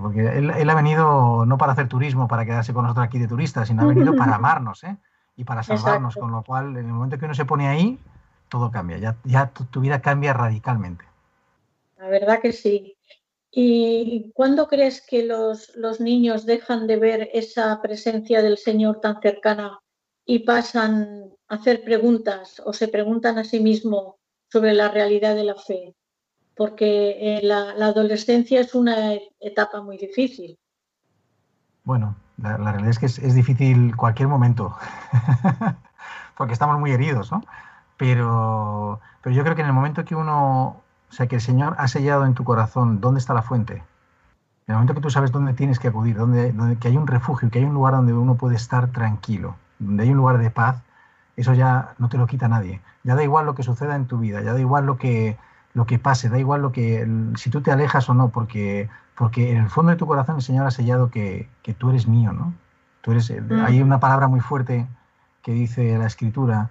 porque 0.00 0.38
él, 0.38 0.50
él, 0.50 0.70
ha 0.70 0.74
venido 0.74 1.44
no 1.46 1.58
para 1.58 1.72
hacer 1.72 1.88
turismo, 1.88 2.26
para 2.26 2.46
quedarse 2.46 2.72
con 2.72 2.84
nosotros 2.84 3.04
aquí 3.04 3.18
de 3.18 3.28
turistas, 3.28 3.68
sino 3.68 3.82
ha 3.82 3.86
venido 3.86 4.16
para 4.16 4.36
amarnos, 4.36 4.82
¿eh? 4.84 4.96
Y 5.36 5.44
para 5.44 5.62
salvarnos, 5.62 6.16
con 6.16 6.30
lo 6.30 6.42
cual, 6.42 6.76
en 6.76 6.86
el 6.86 6.92
momento 6.92 7.18
que 7.18 7.26
uno 7.26 7.34
se 7.34 7.44
pone 7.44 7.68
ahí, 7.68 8.00
todo 8.52 8.70
cambia, 8.70 8.98
ya, 8.98 9.16
ya 9.24 9.50
tu, 9.50 9.80
vida 9.80 10.02
cambia 10.02 10.34
radicalmente. 10.34 11.06
La 11.96 12.08
verdad 12.08 12.40
que 12.42 12.52
sí. 12.52 12.98
¿Y 13.50 14.30
cuándo 14.34 14.68
crees 14.68 15.00
que 15.00 15.24
los, 15.24 15.74
los, 15.74 16.00
niños 16.00 16.44
dejan 16.44 16.86
de 16.86 16.96
ver 16.96 17.30
esa 17.32 17.80
presencia 17.80 18.42
del 18.42 18.58
Señor 18.58 19.00
tan 19.00 19.22
cercana 19.22 19.80
y 20.26 20.40
pasan 20.40 21.32
a 21.48 21.54
hacer 21.54 21.82
preguntas 21.82 22.60
o 22.64 22.74
se 22.74 22.88
preguntan 22.88 23.38
a 23.38 23.44
sí 23.44 23.58
mismos 23.58 24.16
sobre 24.50 24.74
la 24.74 24.88
realidad 24.88 25.34
de 25.34 25.44
la 25.44 25.54
fe? 25.54 25.94
Porque 26.54 27.16
eh, 27.20 27.40
la, 27.42 27.70
adolescencia 27.70 28.60
es 28.60 28.74
una 28.74 29.14
etapa 29.40 29.80
muy 29.80 29.96
difícil. 29.96 30.58
Bueno, 31.84 32.16
la, 32.36 32.58
la 32.58 32.72
realidad 32.72 32.90
es 32.90 32.98
que 32.98 33.06
es, 33.06 33.18
es 33.18 33.34
difícil 33.34 33.96
cualquier 33.96 34.28
momento, 34.28 34.76
porque 36.36 36.52
estamos 36.52 36.78
muy 36.78 36.90
heridos, 36.90 37.32
¿no? 37.32 37.40
Pero, 38.02 38.98
pero 39.22 39.32
yo 39.32 39.44
creo 39.44 39.54
que 39.54 39.60
en 39.60 39.68
el 39.68 39.72
momento 39.72 40.04
que 40.04 40.16
uno, 40.16 40.82
o 41.08 41.12
sea, 41.12 41.28
que 41.28 41.36
el 41.36 41.40
Señor 41.40 41.76
ha 41.78 41.86
sellado 41.86 42.26
en 42.26 42.34
tu 42.34 42.42
corazón 42.42 43.00
dónde 43.00 43.20
está 43.20 43.32
la 43.32 43.42
fuente, 43.42 43.74
en 43.74 43.84
el 44.66 44.74
momento 44.74 44.94
que 44.94 45.00
tú 45.00 45.08
sabes 45.08 45.30
dónde 45.30 45.52
tienes 45.52 45.78
que 45.78 45.86
acudir, 45.86 46.16
dónde, 46.16 46.52
que 46.80 46.88
hay 46.88 46.96
un 46.96 47.06
refugio, 47.06 47.48
que 47.48 47.60
hay 47.60 47.64
un 47.64 47.74
lugar 47.74 47.94
donde 47.94 48.12
uno 48.12 48.34
puede 48.34 48.56
estar 48.56 48.88
tranquilo, 48.88 49.54
donde 49.78 50.02
hay 50.02 50.10
un 50.10 50.16
lugar 50.16 50.38
de 50.38 50.50
paz, 50.50 50.82
eso 51.36 51.54
ya 51.54 51.94
no 51.98 52.08
te 52.08 52.18
lo 52.18 52.26
quita 52.26 52.48
nadie. 52.48 52.80
Ya 53.04 53.14
da 53.14 53.22
igual 53.22 53.46
lo 53.46 53.54
que 53.54 53.62
suceda 53.62 53.94
en 53.94 54.06
tu 54.06 54.18
vida, 54.18 54.42
ya 54.42 54.52
da 54.52 54.58
igual 54.58 54.84
lo 54.84 54.96
que, 54.96 55.38
lo 55.72 55.86
que 55.86 56.00
pase, 56.00 56.28
da 56.28 56.40
igual 56.40 56.60
lo 56.60 56.72
que, 56.72 57.06
si 57.36 57.50
tú 57.50 57.60
te 57.60 57.70
alejas 57.70 58.10
o 58.10 58.14
no, 58.14 58.30
porque, 58.30 58.88
porque 59.16 59.52
en 59.52 59.58
el 59.58 59.70
fondo 59.70 59.90
de 59.90 59.96
tu 59.96 60.08
corazón 60.08 60.34
el 60.34 60.42
Señor 60.42 60.66
ha 60.66 60.72
sellado 60.72 61.08
que, 61.08 61.48
que 61.62 61.72
tú 61.72 61.90
eres 61.90 62.08
mío, 62.08 62.32
¿no? 62.32 62.52
Tú 63.02 63.12
eres, 63.12 63.30
mm. 63.30 63.64
Hay 63.64 63.80
una 63.80 64.00
palabra 64.00 64.26
muy 64.26 64.40
fuerte 64.40 64.88
que 65.44 65.52
dice 65.52 65.96
la 65.98 66.06
Escritura, 66.06 66.68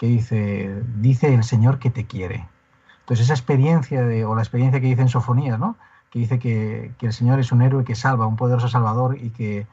que 0.00 0.06
dice, 0.06 0.82
dice 0.96 1.34
el 1.34 1.44
Señor 1.44 1.78
que 1.78 1.90
te 1.90 2.06
quiere. 2.06 2.48
Entonces 3.00 3.26
esa 3.26 3.34
experiencia, 3.34 4.00
o 4.26 4.34
la 4.34 4.40
experiencia 4.40 4.80
que 4.80 4.86
dice 4.86 5.02
en 5.02 5.10
Sofonías, 5.10 5.58
¿no? 5.58 5.76
que 6.08 6.20
dice 6.20 6.38
que, 6.38 6.94
el 7.02 7.12
Señor 7.12 7.38
es 7.38 7.52
un 7.52 7.60
héroe 7.60 7.84
que 7.84 7.94
salva, 7.94 8.26
un 8.26 8.36
poderoso 8.36 8.66
salvador 8.66 9.18
y 9.20 9.28
que, 9.28 9.66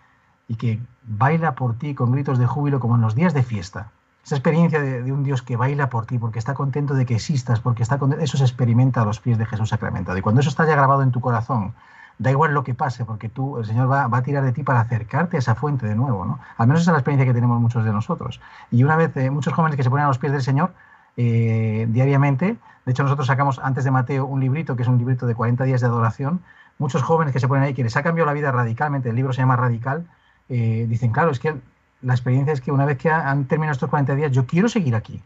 y 0.49 0.55
que 0.55 0.82
baila 1.03 1.55
por 1.55 1.78
ti 1.78 1.95
con 1.95 2.11
gritos 2.11 2.39
de 2.39 2.45
júbilo 2.45 2.82
como 2.82 2.95
en 2.95 3.01
los 3.03 3.15
días 3.15 3.34
de 3.34 3.41
fiesta. 3.41 3.89
Esa 4.25 4.36
experiencia 4.36 4.82
de, 4.82 5.09
un 5.13 5.23
Dios 5.23 5.41
que 5.43 5.55
baila 5.55 5.89
por 5.89 6.05
ti 6.05 6.19
porque 6.19 6.39
está 6.39 6.53
contento 6.53 6.93
de 6.93 7.05
que 7.05 7.15
existas, 7.15 7.61
porque 7.61 7.82
está 7.82 7.97
eso 8.19 8.38
se 8.38 8.43
experimenta 8.43 9.03
a 9.03 9.05
los 9.05 9.21
pies 9.21 9.38
de 9.38 9.45
Jesús 9.45 9.69
sacramentado. 9.69 10.17
Y 10.17 10.21
cuando 10.21 10.41
eso 10.41 10.49
está 10.49 10.65
ya 10.65 10.75
grabado 10.75 11.03
en 11.03 11.11
tu 11.11 11.21
corazón, 11.21 11.73
da 12.20 12.32
igual 12.32 12.53
lo 12.53 12.63
que 12.63 12.74
pase, 12.74 13.05
porque 13.05 13.30
tú, 13.30 13.57
el 13.57 13.65
Señor 13.65 13.91
va, 13.91 14.05
a 14.05 14.24
tirar 14.24 14.43
de 14.43 14.51
ti 14.51 14.63
para 14.63 14.80
acercarte 14.80 15.38
a 15.38 15.39
esa 15.39 15.55
fuente 15.55 15.86
de 15.86 15.95
nuevo, 15.95 16.26
¿no? 16.26 16.39
Al 16.57 16.68
menos 16.68 16.82
esa 16.82 16.91
es 16.91 16.93
la 16.93 16.99
experiencia 16.99 17.26
que 17.26 17.34
tenemos 17.34 17.61
muchos 17.61 17.86
de 17.86 17.91
nosotros. 17.91 18.41
Y 18.72 18.84
una 18.84 18.95
vez, 18.95 19.15
eh, 19.18 19.30
muchos 19.30 19.53
jóvenes 19.53 19.78
que 19.78 19.84
se 19.84 19.89
ponen 19.89 20.05
a 20.05 20.07
los 20.07 20.18
pies 20.18 20.32
del 20.32 20.41
Señor 20.41 20.74
eh, 21.15 21.88
diariamente, 21.89 22.57
de 22.86 22.91
hecho 22.91 23.03
nosotros 23.03 23.28
sacamos 23.28 23.59
antes 23.59 23.84
de 23.84 23.91
Mateo 23.91 24.26
un 24.26 24.39
librito, 24.39 24.76
que 24.76 24.84
es 24.84 24.88
un 24.88 24.97
librito 24.97 25.28
de 25.28 25.36
40 25.36 25.63
días 25.65 25.82
de 25.82 25.88
adoración, 25.88 26.41
muchos 26.80 27.03
jóvenes 27.03 27.34
que 27.34 27.39
se 27.39 27.47
ponen 27.47 27.63
ahí, 27.63 27.74
que 27.74 27.84
les 27.84 27.95
ha 27.97 28.03
cambiado 28.03 28.26
la 28.26 28.34
vida 28.34 28.51
radicalmente, 28.51 29.09
el 29.09 29.15
libro 29.15 29.34
se 29.34 29.41
llama 29.41 29.55
Radical, 29.55 30.07
eh, 30.49 30.86
dicen, 30.88 31.11
claro, 31.11 31.32
es 31.32 31.39
que 31.39 31.55
la 32.01 32.13
experiencia 32.13 32.53
es 32.53 32.61
que 32.61 32.72
una 32.72 32.86
vez 32.86 32.97
que 32.97 33.09
han 33.09 33.45
terminado 33.45 33.74
estos 33.74 33.89
40 33.89 34.15
días, 34.15 34.32
yo 34.32 34.45
quiero 34.45 34.70
seguir 34.70 34.95
aquí, 34.95 35.22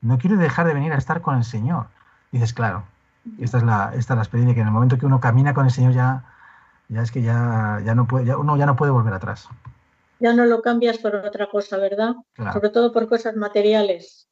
no 0.00 0.18
quiero 0.18 0.36
dejar 0.36 0.66
de 0.66 0.74
venir 0.74 0.92
a 0.92 0.96
estar 0.96 1.20
con 1.20 1.36
el 1.36 1.44
Señor. 1.44 1.86
dices, 2.32 2.52
claro, 2.52 2.84
esta 3.38 3.58
es 3.58 3.64
la, 3.64 3.92
esta 3.94 4.14
la 4.14 4.22
experiencia 4.22 4.54
que 4.54 4.60
en 4.60 4.66
el 4.66 4.72
momento 4.72 4.98
que 4.98 5.06
uno 5.06 5.20
camina 5.20 5.54
con 5.54 5.64
el 5.64 5.70
Señor 5.70 5.92
ya, 5.92 6.24
ya 6.88 7.02
es 7.02 7.10
que 7.10 7.22
ya, 7.22 7.80
ya 7.84 7.94
no 7.94 8.06
puede, 8.06 8.34
uno 8.34 8.56
ya 8.56 8.66
no 8.66 8.76
puede 8.76 8.92
volver 8.92 9.12
atrás. 9.12 9.48
Ya 10.20 10.32
no 10.32 10.46
lo 10.46 10.62
cambias 10.62 10.98
por 10.98 11.14
otra 11.14 11.46
cosa, 11.46 11.76
¿verdad? 11.76 12.14
Sobre 12.52 12.70
todo 12.70 12.92
por 12.92 13.08
cosas 13.08 13.36
materiales. 13.36 14.28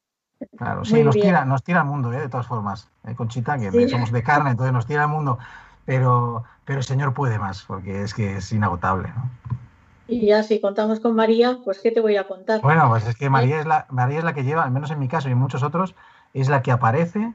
Claro, 0.56 0.84
sí, 0.84 1.02
nos 1.02 1.14
tira, 1.14 1.44
nos 1.44 1.62
tira 1.62 1.80
al 1.80 1.86
mundo, 1.86 2.12
¿eh? 2.12 2.20
de 2.20 2.28
todas 2.28 2.46
formas. 2.46 2.88
¿eh? 3.06 3.14
Conchita, 3.14 3.58
que 3.58 3.88
somos 3.88 4.12
de 4.12 4.22
carne, 4.22 4.50
entonces 4.50 4.72
nos 4.72 4.86
tira 4.86 5.04
al 5.04 5.08
mundo. 5.08 5.38
Pero, 5.84 6.44
pero 6.64 6.80
el 6.80 6.84
Señor 6.84 7.14
puede 7.14 7.38
más, 7.38 7.62
porque 7.62 8.02
es 8.02 8.12
que 8.12 8.36
es 8.36 8.52
inagotable. 8.52 9.12
Y 10.08 10.26
ya 10.26 10.42
si 10.42 10.60
contamos 10.60 11.00
con 11.00 11.14
María, 11.14 11.58
pues 11.64 11.80
¿qué 11.80 11.90
te 11.90 12.00
voy 12.00 12.16
a 12.16 12.26
contar? 12.28 12.60
Bueno, 12.60 12.88
pues 12.88 13.06
es 13.06 13.16
que 13.16 13.30
María 13.30 13.60
es 13.60 13.66
la, 13.66 13.86
María 13.90 14.18
es 14.18 14.24
la 14.24 14.34
que 14.34 14.44
lleva, 14.44 14.64
al 14.64 14.70
menos 14.70 14.90
en 14.90 14.98
mi 14.98 15.08
caso 15.08 15.28
y 15.28 15.32
en 15.32 15.38
muchos 15.38 15.62
otros, 15.62 15.94
es 16.34 16.48
la 16.48 16.62
que 16.62 16.72
aparece 16.72 17.34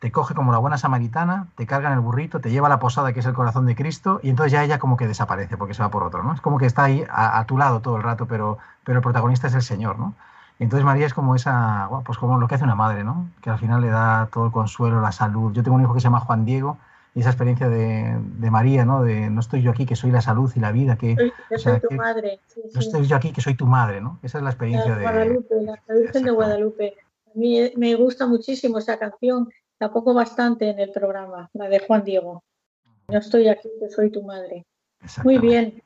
te 0.00 0.10
coge 0.10 0.34
como 0.34 0.50
la 0.50 0.58
buena 0.58 0.78
samaritana, 0.78 1.48
te 1.56 1.66
carga 1.66 1.88
en 1.88 1.94
el 1.94 2.00
burrito, 2.00 2.40
te 2.40 2.50
lleva 2.50 2.66
a 2.66 2.70
la 2.70 2.78
posada 2.78 3.12
que 3.12 3.20
es 3.20 3.26
el 3.26 3.34
corazón 3.34 3.66
de 3.66 3.76
Cristo 3.76 4.18
y 4.22 4.30
entonces 4.30 4.52
ya 4.52 4.64
ella 4.64 4.78
como 4.78 4.96
que 4.96 5.06
desaparece 5.06 5.58
porque 5.58 5.74
se 5.74 5.82
va 5.82 5.90
por 5.90 6.02
otro, 6.02 6.22
¿no? 6.22 6.32
Es 6.32 6.40
como 6.40 6.58
que 6.58 6.64
está 6.64 6.84
ahí 6.84 7.04
a, 7.10 7.44
tu 7.44 7.58
lado 7.58 7.80
todo 7.80 7.96
el 7.96 8.02
rato, 8.02 8.26
pero, 8.26 8.56
pero 8.82 8.98
el 8.98 9.02
protagonista 9.02 9.46
es 9.46 9.54
el 9.54 9.62
Señor, 9.62 9.98
¿no? 9.98 10.14
Y 10.58 10.64
entonces 10.64 10.86
María 10.86 11.06
es 11.06 11.12
como 11.12 11.34
esa, 11.34 11.88
pues 12.04 12.16
como 12.16 12.38
lo 12.38 12.48
que 12.48 12.54
hace 12.54 12.64
una 12.64 12.74
madre, 12.74 13.04
¿no? 13.04 13.28
Que 13.42 13.50
al 13.50 13.58
final 13.58 13.82
le 13.82 13.88
da 13.88 14.28
todo 14.32 14.46
el 14.46 14.52
consuelo, 14.52 15.02
la 15.02 15.12
salud. 15.12 15.52
Yo 15.52 15.62
tengo 15.62 15.76
un 15.76 15.82
hijo 15.82 15.92
que 15.92 16.00
se 16.00 16.04
llama 16.04 16.20
Juan 16.20 16.46
Diego 16.46 16.78
y 17.14 17.20
esa 17.20 17.30
experiencia 17.30 17.68
de, 17.68 18.50
María, 18.50 18.86
¿no? 18.86 19.02
De 19.02 19.28
no 19.28 19.40
estoy 19.40 19.60
yo 19.60 19.70
aquí 19.70 19.84
que 19.84 19.96
soy 19.96 20.10
la 20.10 20.22
salud 20.22 20.50
y 20.54 20.60
la 20.60 20.72
vida, 20.72 20.96
que... 20.96 21.32
soy 21.56 21.78
tu 21.80 21.94
madre. 21.94 22.40
no 22.72 22.80
estoy 22.80 23.06
yo 23.06 23.16
aquí 23.16 23.32
que 23.32 23.42
soy 23.42 23.54
tu 23.54 23.66
madre, 23.66 24.00
¿no? 24.00 24.18
Esa 24.22 24.38
es 24.38 24.44
la 24.44 24.50
experiencia 24.50 24.96
de... 24.96 25.02
Guadalupe, 25.02 25.54
la 25.62 25.94
Virgen 25.94 26.24
de 26.24 26.30
Guadalupe. 26.30 26.94
A 27.26 27.38
mí 27.38 27.72
me 27.76 27.94
gusta 27.96 28.26
muchísimo 28.26 28.78
esa 28.78 28.98
canción, 28.98 29.48
la 29.80 29.90
pongo 29.90 30.12
bastante 30.12 30.68
en 30.68 30.78
el 30.78 30.92
programa, 30.92 31.50
la 31.54 31.68
de 31.68 31.80
Juan 31.80 32.04
Diego. 32.04 32.44
Yo 33.08 33.18
estoy 33.18 33.48
aquí, 33.48 33.68
que 33.80 33.88
soy 33.88 34.10
tu 34.10 34.22
madre. 34.22 34.66
Muy 35.24 35.38
bien. 35.38 35.82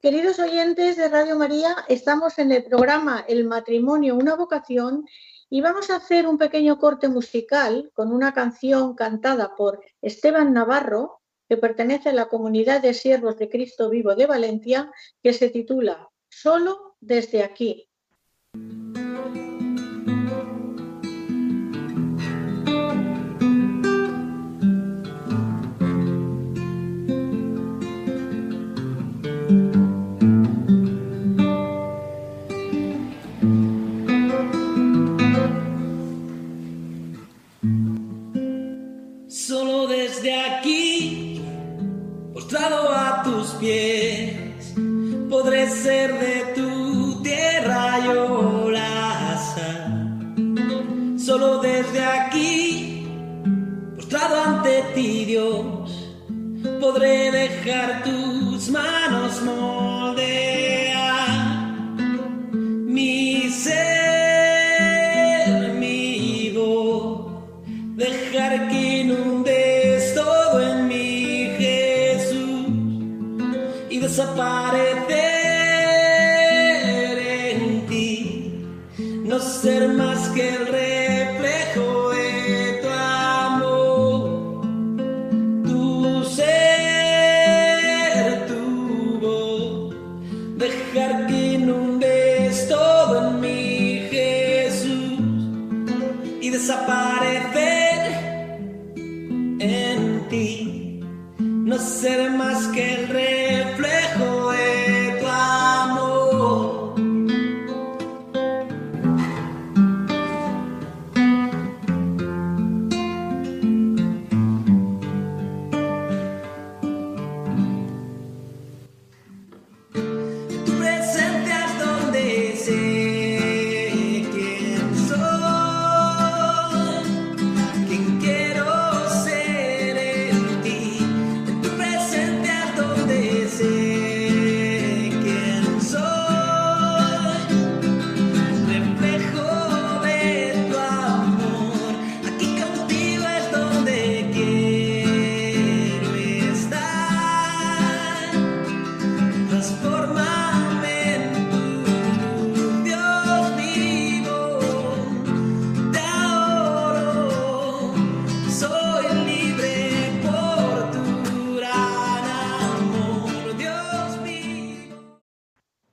Queridos 0.00 0.38
oyentes 0.38 0.96
de 0.96 1.08
Radio 1.08 1.36
María, 1.36 1.76
estamos 1.88 2.38
en 2.38 2.50
el 2.50 2.64
programa 2.64 3.22
El 3.28 3.46
matrimonio, 3.46 4.16
una 4.16 4.34
vocación 4.34 5.04
y 5.50 5.60
vamos 5.60 5.90
a 5.90 5.96
hacer 5.96 6.26
un 6.26 6.38
pequeño 6.38 6.78
corte 6.78 7.08
musical 7.08 7.90
con 7.92 8.10
una 8.10 8.32
canción 8.32 8.94
cantada 8.94 9.54
por 9.54 9.82
Esteban 10.00 10.54
Navarro, 10.54 11.20
que 11.46 11.58
pertenece 11.58 12.08
a 12.08 12.14
la 12.14 12.28
comunidad 12.28 12.80
de 12.80 12.94
siervos 12.94 13.36
de 13.36 13.50
Cristo 13.50 13.90
Vivo 13.90 14.14
de 14.14 14.26
Valencia, 14.26 14.90
que 15.22 15.34
se 15.34 15.50
titula 15.50 16.08
Solo 16.30 16.96
desde 17.00 17.42
aquí. 17.42 17.86
Podré 45.28 45.68
ser 45.68 46.19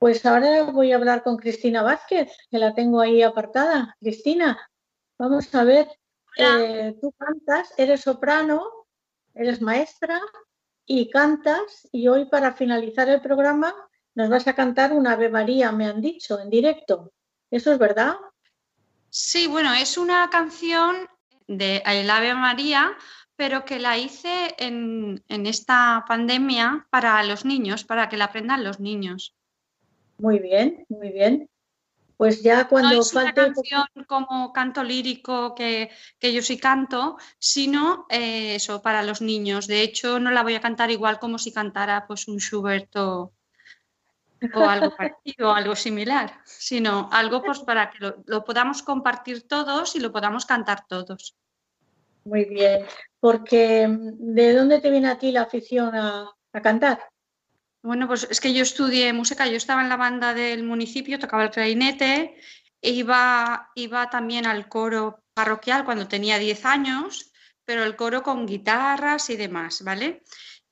Pues 0.08 0.24
ahora 0.24 0.62
voy 0.62 0.90
a 0.90 0.96
hablar 0.96 1.22
con 1.22 1.36
Cristina 1.36 1.82
Vázquez, 1.82 2.32
que 2.50 2.56
la 2.56 2.74
tengo 2.74 2.98
ahí 2.98 3.20
apartada. 3.22 3.94
Cristina, 4.00 4.58
vamos 5.18 5.54
a 5.54 5.64
ver, 5.64 5.86
eh, 6.38 6.96
tú 6.98 7.12
cantas, 7.12 7.74
eres 7.76 8.00
soprano, 8.00 8.86
eres 9.34 9.60
maestra 9.60 10.18
y 10.86 11.10
cantas, 11.10 11.86
y 11.92 12.08
hoy 12.08 12.24
para 12.24 12.54
finalizar 12.54 13.06
el 13.10 13.20
programa 13.20 13.74
nos 14.14 14.30
vas 14.30 14.48
a 14.48 14.54
cantar 14.54 14.94
una 14.94 15.12
Ave 15.12 15.28
María, 15.28 15.72
me 15.72 15.84
han 15.84 16.00
dicho, 16.00 16.40
en 16.40 16.48
directo. 16.48 17.12
¿Eso 17.50 17.70
es 17.70 17.78
verdad? 17.78 18.14
Sí, 19.10 19.46
bueno, 19.46 19.74
es 19.74 19.98
una 19.98 20.30
canción 20.30 21.06
de 21.46 21.82
El 21.84 22.08
Ave 22.08 22.32
María, 22.32 22.96
pero 23.36 23.66
que 23.66 23.78
la 23.78 23.98
hice 23.98 24.54
en, 24.56 25.22
en 25.28 25.44
esta 25.44 26.06
pandemia 26.08 26.86
para 26.88 27.22
los 27.24 27.44
niños, 27.44 27.84
para 27.84 28.08
que 28.08 28.16
la 28.16 28.24
aprendan 28.24 28.64
los 28.64 28.80
niños. 28.80 29.34
Muy 30.18 30.38
bien, 30.38 30.84
muy 30.88 31.10
bien. 31.10 31.48
Pues 32.16 32.42
ya 32.42 32.66
cuando 32.66 32.96
no 32.96 33.00
es 33.00 33.12
una 33.14 33.32
canción 33.32 33.84
como 34.08 34.52
canto 34.52 34.82
lírico 34.82 35.54
que, 35.54 35.88
que 36.18 36.32
yo 36.32 36.42
sí 36.42 36.58
canto, 36.58 37.16
sino 37.38 38.06
eh, 38.10 38.56
eso 38.56 38.82
para 38.82 39.04
los 39.04 39.22
niños. 39.22 39.68
De 39.68 39.82
hecho, 39.82 40.18
no 40.18 40.32
la 40.32 40.42
voy 40.42 40.56
a 40.56 40.60
cantar 40.60 40.90
igual 40.90 41.20
como 41.20 41.38
si 41.38 41.52
cantara 41.52 42.08
pues 42.08 42.26
un 42.26 42.38
Schubert 42.38 42.96
o, 42.96 43.32
o 44.52 44.64
algo 44.64 44.90
parecido, 44.96 45.52
algo 45.52 45.76
similar, 45.76 46.40
sino 46.44 47.08
algo 47.12 47.40
pues 47.40 47.60
para 47.60 47.88
que 47.90 47.98
lo, 48.00 48.16
lo 48.26 48.44
podamos 48.44 48.82
compartir 48.82 49.46
todos 49.46 49.94
y 49.94 50.00
lo 50.00 50.10
podamos 50.10 50.44
cantar 50.44 50.86
todos. 50.88 51.36
Muy 52.24 52.46
bien, 52.46 52.84
porque 53.20 53.86
mm, 53.86 54.34
¿de 54.34 54.54
dónde 54.54 54.80
te 54.80 54.90
viene 54.90 55.08
a 55.08 55.18
ti 55.18 55.30
la 55.30 55.42
afición 55.42 55.94
a, 55.94 56.28
a 56.52 56.62
cantar? 56.62 56.98
Bueno, 57.82 58.08
pues 58.08 58.26
es 58.30 58.40
que 58.40 58.52
yo 58.52 58.62
estudié 58.62 59.12
música, 59.12 59.46
yo 59.46 59.56
estaba 59.56 59.82
en 59.82 59.88
la 59.88 59.96
banda 59.96 60.34
del 60.34 60.64
municipio, 60.64 61.18
tocaba 61.18 61.44
el 61.44 61.50
clarinete, 61.50 62.36
e 62.82 62.90
iba, 62.90 63.70
iba 63.74 64.10
también 64.10 64.46
al 64.46 64.68
coro 64.68 65.24
parroquial 65.34 65.84
cuando 65.84 66.08
tenía 66.08 66.38
10 66.38 66.64
años, 66.64 67.32
pero 67.64 67.84
el 67.84 67.96
coro 67.96 68.22
con 68.22 68.46
guitarras 68.46 69.30
y 69.30 69.36
demás, 69.36 69.82
¿vale? 69.82 70.22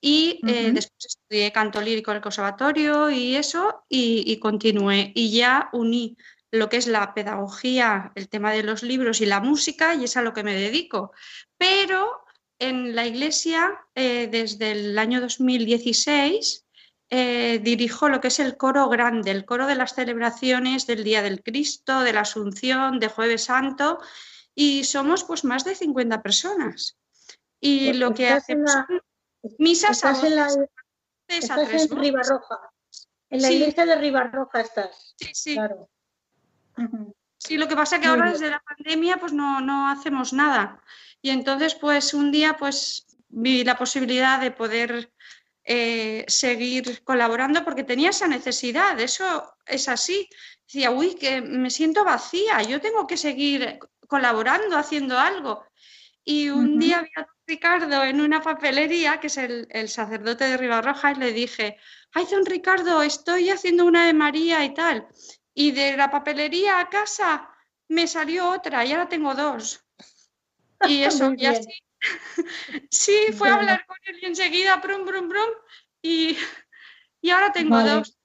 Y 0.01 0.41
eh, 0.47 0.71
después 0.73 1.07
estudié 1.07 1.53
canto 1.53 1.81
lírico 1.81 2.11
en 2.11 2.17
el 2.17 2.23
conservatorio 2.23 3.11
y 3.11 3.37
eso, 3.37 3.85
y, 3.89 4.25
y 4.27 4.39
continué. 4.39 5.13
Y 5.15 5.31
ya 5.31 5.69
uní 5.73 6.17
lo 6.51 6.69
que 6.69 6.77
es 6.77 6.87
la 6.87 7.15
pedagogía, 7.15 8.13
el 8.15 8.29
tema 8.29 8.53
de 8.53 8.63
los 8.63 8.83
libros 8.83 9.21
y 9.21 9.27
la 9.27 9.41
música, 9.41 9.95
y 9.95 10.05
es 10.05 10.17
a 10.17 10.23
lo 10.23 10.33
que 10.33 10.45
me 10.45 10.55
dedico. 10.55 11.13
Pero 11.57 12.25
en 12.59 12.95
la 12.95 13.07
iglesia, 13.07 13.79
eh, 13.95 14.29
desde 14.31 14.73
el 14.73 14.99
año 14.99 15.21
2016, 15.21 16.66
eh, 17.11 17.61
dirijo 17.63 18.09
lo 18.09 18.21
que 18.21 18.29
es 18.29 18.39
el 18.41 18.57
coro 18.57 18.89
grande, 18.89 19.31
el 19.31 19.45
coro 19.45 19.67
de 19.67 19.75
las 19.77 19.95
celebraciones 19.95 20.87
del 20.87 21.05
Día 21.05 21.23
del 21.23 21.43
Cristo, 21.43 22.01
de 22.01 22.13
la 22.13 22.21
Asunción, 22.21 22.99
de 22.99 23.09
Jueves 23.09 23.45
Santo, 23.45 24.01
y 24.55 24.85
somos 24.85 25.23
pues 25.25 25.45
más 25.45 25.65
de 25.65 25.75
50 25.75 26.23
personas. 26.23 26.99
Y 27.61 27.87
Pues 27.87 27.97
lo 27.99 28.15
que 28.15 28.25
estás 28.25 28.43
hacemos 28.45 28.75
la- 28.75 28.87
son 28.87 29.03
misas 29.59 30.05
a 30.05 30.11
Estás 30.11 30.25
en, 30.25 30.37
la, 30.37 30.45
voces 30.47 30.59
a 31.29 31.37
estás 31.37 31.69
tres 31.69 31.91
en. 31.91 31.99
Ribarroja. 31.99 32.59
En 33.31 33.43
la 33.43 33.49
Sí. 33.49 33.55
iglesia 33.55 33.87
de 33.87 33.97
Ribarroja 33.97 34.61
estás. 34.61 35.15
Sí, 35.19 35.29
sí. 35.35 35.55
Claro. 35.55 35.89
Sí, 37.39 37.57
lo 37.59 37.69
que 37.69 37.77
pasa 37.77 37.97
que 38.01 38.07
Muy 38.09 38.11
ahora 38.17 38.25
bien. 38.25 38.33
desde 38.35 38.51
la 38.51 38.61
pandemia 38.61 39.19
pues 39.19 39.33
no, 39.33 39.61
no 39.61 39.89
hacemos 39.89 40.33
nada. 40.33 40.83
Y 41.23 41.31
entonces 41.31 41.75
pues 41.75 42.15
un 42.15 42.31
día 42.33 42.57
pues 42.57 43.07
vi 43.29 43.65
la 43.65 43.77
posibilidad 43.77 44.41
de 44.41 44.51
poder 44.51 45.13
eh, 45.69 46.25
seguir 46.29 47.03
colaborando 47.03 47.65
porque 47.65 47.83
tenía 47.83 48.11
esa 48.11 48.29
necesidad, 48.29 49.01
eso 49.01 49.57
es 49.67 49.89
así. 49.89 50.29
Decía, 50.65 50.93
uy, 50.93 51.17
que 51.17 51.41
me 51.41 51.71
siento 51.71 52.05
vacía, 52.05 52.63
yo 52.63 52.81
tengo 52.81 53.05
que 53.07 53.17
seguir 53.17 53.81
colaborando, 54.07 54.77
haciendo 54.77 55.19
algo. 55.19 55.65
Y 56.25 56.51
un 56.51 56.79
día 56.79 57.03
vi 57.03 57.11
a 57.17 57.27
Ricardo 57.47 58.05
en 58.05 58.21
una 58.21 58.41
papelería, 58.41 59.19
que 59.19 59.27
es 59.27 59.39
el, 59.39 59.89
sacerdote 59.89 60.45
de 60.45 60.57
Ribarroja, 60.57 61.13
y 61.13 61.15
le 61.17 61.33
dije, 61.33 61.79
ay, 62.13 62.27
don 62.31 62.47
Ricardo, 62.47 63.03
estoy 63.03 63.51
haciendo 63.51 63.85
una 63.85 64.07
de 64.07 64.13
María 64.13 64.65
y 64.65 64.73
tal. 64.73 65.09
Y 65.53 65.73
de 65.73 65.97
la 65.97 66.11
papelería 66.11 66.79
a 66.79 66.89
casa 66.89 67.49
me 67.89 68.07
salió 68.07 68.51
otra 68.51 68.85
y 68.85 68.93
ahora 68.93 69.09
tengo 69.09 69.35
dos. 69.35 69.83
Y 70.87 71.03
eso, 71.03 71.33
y 71.35 71.47
así. 71.47 71.86
Sí, 72.91 73.33
fue 73.33 73.49
a 73.49 73.55
hablar 73.55 73.87
con 73.87 73.97
él 74.05 74.19
y 74.23 74.27
enseguida, 74.27 74.77
brum, 74.77 75.05
brum, 75.05 75.29
brum, 75.29 75.51
y, 76.03 76.37
y 77.21 77.31
ahora 77.31 77.53
tengo 77.53 77.81
dos. 77.83 78.19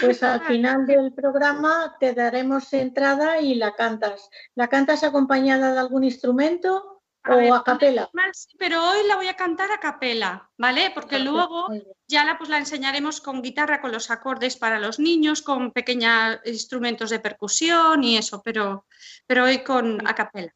Pues 0.00 0.22
al 0.22 0.40
final 0.46 0.86
del 0.86 1.12
programa 1.12 1.96
te 2.00 2.14
daremos 2.14 2.72
entrada 2.72 3.40
y 3.40 3.54
la 3.54 3.74
cantas. 3.74 4.28
¿La 4.54 4.68
cantas 4.68 5.04
acompañada 5.04 5.72
de 5.72 5.80
algún 5.80 6.04
instrumento? 6.04 6.94
o 7.26 7.54
a 7.54 7.64
capela. 7.64 8.10
pero 8.58 8.90
hoy 8.90 9.06
la 9.06 9.16
voy 9.16 9.28
a 9.28 9.36
cantar 9.36 9.70
a 9.72 9.80
capela, 9.80 10.50
¿vale? 10.58 10.90
Porque 10.94 11.18
luego 11.18 11.68
ya 12.06 12.24
la, 12.24 12.36
pues, 12.36 12.50
la 12.50 12.58
enseñaremos 12.58 13.20
con 13.20 13.40
guitarra, 13.40 13.80
con 13.80 13.92
los 13.92 14.10
acordes 14.10 14.56
para 14.56 14.78
los 14.78 14.98
niños, 14.98 15.40
con 15.40 15.72
pequeños 15.72 16.40
instrumentos 16.44 17.10
de 17.10 17.20
percusión 17.20 18.04
y 18.04 18.18
eso, 18.18 18.42
pero, 18.42 18.86
pero 19.26 19.44
hoy 19.44 19.64
con 19.64 20.06
a 20.06 20.14
capela. 20.14 20.54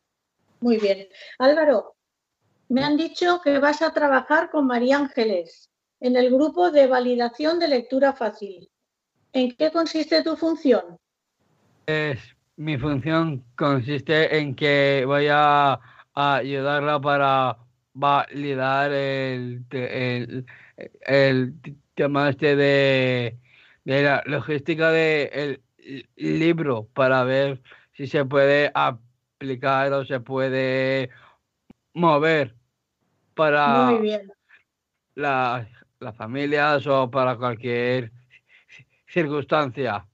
Muy 0.61 0.77
bien. 0.77 1.09
Álvaro, 1.39 1.97
me 2.69 2.85
han 2.85 2.97
dicho 2.97 3.41
que 3.43 3.59
vas 3.59 3.83
a 3.83 3.93
trabajar 3.93 4.51
con 4.51 4.67
María 4.67 4.99
Ángeles 4.99 5.71
en 6.01 6.17
el 6.17 6.31
grupo 6.31 6.71
de 6.71 6.87
validación 6.87 7.59
de 7.59 7.69
lectura 7.69 8.13
fácil. 8.13 8.69
¿En 9.33 9.55
qué 9.57 9.71
consiste 9.71 10.23
tu 10.23 10.37
función? 10.37 10.99
mi 12.57 12.77
función 12.77 13.45
consiste 13.57 14.39
en 14.39 14.55
que 14.55 15.05
voy 15.07 15.29
a 15.31 15.81
ayudarla 16.13 17.01
para 17.01 17.57
validar 17.95 18.93
el, 18.93 19.65
el, 19.71 20.45
el 21.01 21.55
tema 21.95 22.29
este 22.29 22.57
de, 22.57 23.39
de 23.85 24.03
la 24.03 24.23
logística 24.27 24.91
del 24.91 25.63
libro 26.17 26.89
para 26.93 27.25
ver 27.25 27.63
si 27.93 28.07
se 28.07 28.25
puede 28.25 28.71
aplicar 28.75 29.93
o 29.95 30.05
se 30.05 30.21
puede 30.21 31.11
mover 31.95 32.58
para 33.39 33.93
las 35.15 36.17
familias 36.17 36.85
o 36.89 37.09
para 37.09 37.37
cualquier 37.37 38.11
circunstancia 39.07 40.05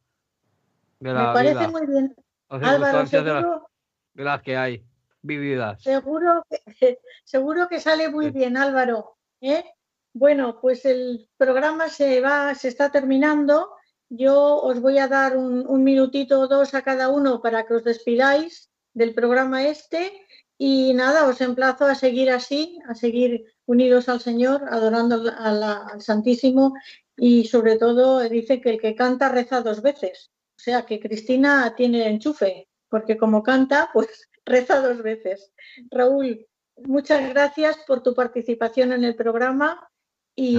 de 1.01 1.13
la 1.13 1.29
Me 1.29 1.33
parece 1.33 1.69
muy 1.69 1.87
bien. 1.87 2.15
Álvaro, 2.51 3.69
de 4.13 4.25
las 4.25 4.43
que 4.43 4.57
hay 4.57 4.85
vividas. 5.23 5.83
Seguro 5.83 6.45
que, 6.51 6.99
seguro 7.25 7.67
que 7.69 7.81
sale 7.81 8.11
muy 8.11 8.31
bien, 8.31 8.59
Álvaro. 8.59 9.17
¿eh? 9.41 9.65
Bueno, 10.13 10.61
pues 10.61 10.85
el 10.85 11.27
programa 11.39 11.89
se 11.89 12.21
va, 12.21 12.55
se 12.55 12.69
está 12.69 12.93
terminando. 12.93 13.71
Yo 14.11 14.57
os 14.57 14.83
voy 14.83 14.99
a 14.99 15.09
dar 15.09 15.37
un, 15.39 15.67
un 15.67 15.83
minutito 15.83 16.41
o 16.41 16.47
dos 16.47 16.75
a 16.75 16.83
cada 16.83 17.09
uno 17.09 17.41
para 17.41 17.65
que 17.65 17.75
os 17.75 17.85
despidáis 17.85 18.71
del 18.93 19.15
programa 19.15 19.67
este. 19.67 20.13
Y 20.57 20.95
nada, 20.95 21.27
os 21.27 21.41
emplazo 21.41 21.87
a 21.87 21.95
seguir 21.95 22.31
así, 22.31 22.79
a 22.89 22.95
seguir 22.95 23.45
unidos 23.67 24.09
al 24.09 24.21
Señor, 24.21 24.63
adorando 24.71 25.23
al 25.37 26.01
Santísimo 26.01 26.75
y 27.17 27.45
sobre 27.45 27.77
todo 27.77 28.21
dice 28.29 28.61
que 28.61 28.71
el 28.71 28.81
que 28.81 28.95
canta 28.95 29.29
reza 29.29 29.63
dos 29.63 29.83
veces. 29.83 30.31
O 30.57 30.61
sea 30.61 30.87
que 30.87 31.01
Cristina 31.01 31.75
tiene 31.77 32.09
enchufe, 32.09 32.69
porque 32.89 33.17
como 33.17 33.43
canta, 33.43 33.91
pues 33.93 34.29
reza 34.47 34.81
dos 34.81 35.03
veces. 35.03 35.53
Raúl, 35.91 36.47
muchas 36.85 37.29
gracias 37.29 37.79
por 37.87 38.03
tu 38.03 38.15
participación 38.15 38.93
en 38.93 39.05
el 39.05 39.17
programa 39.17 39.89
y 40.37 40.59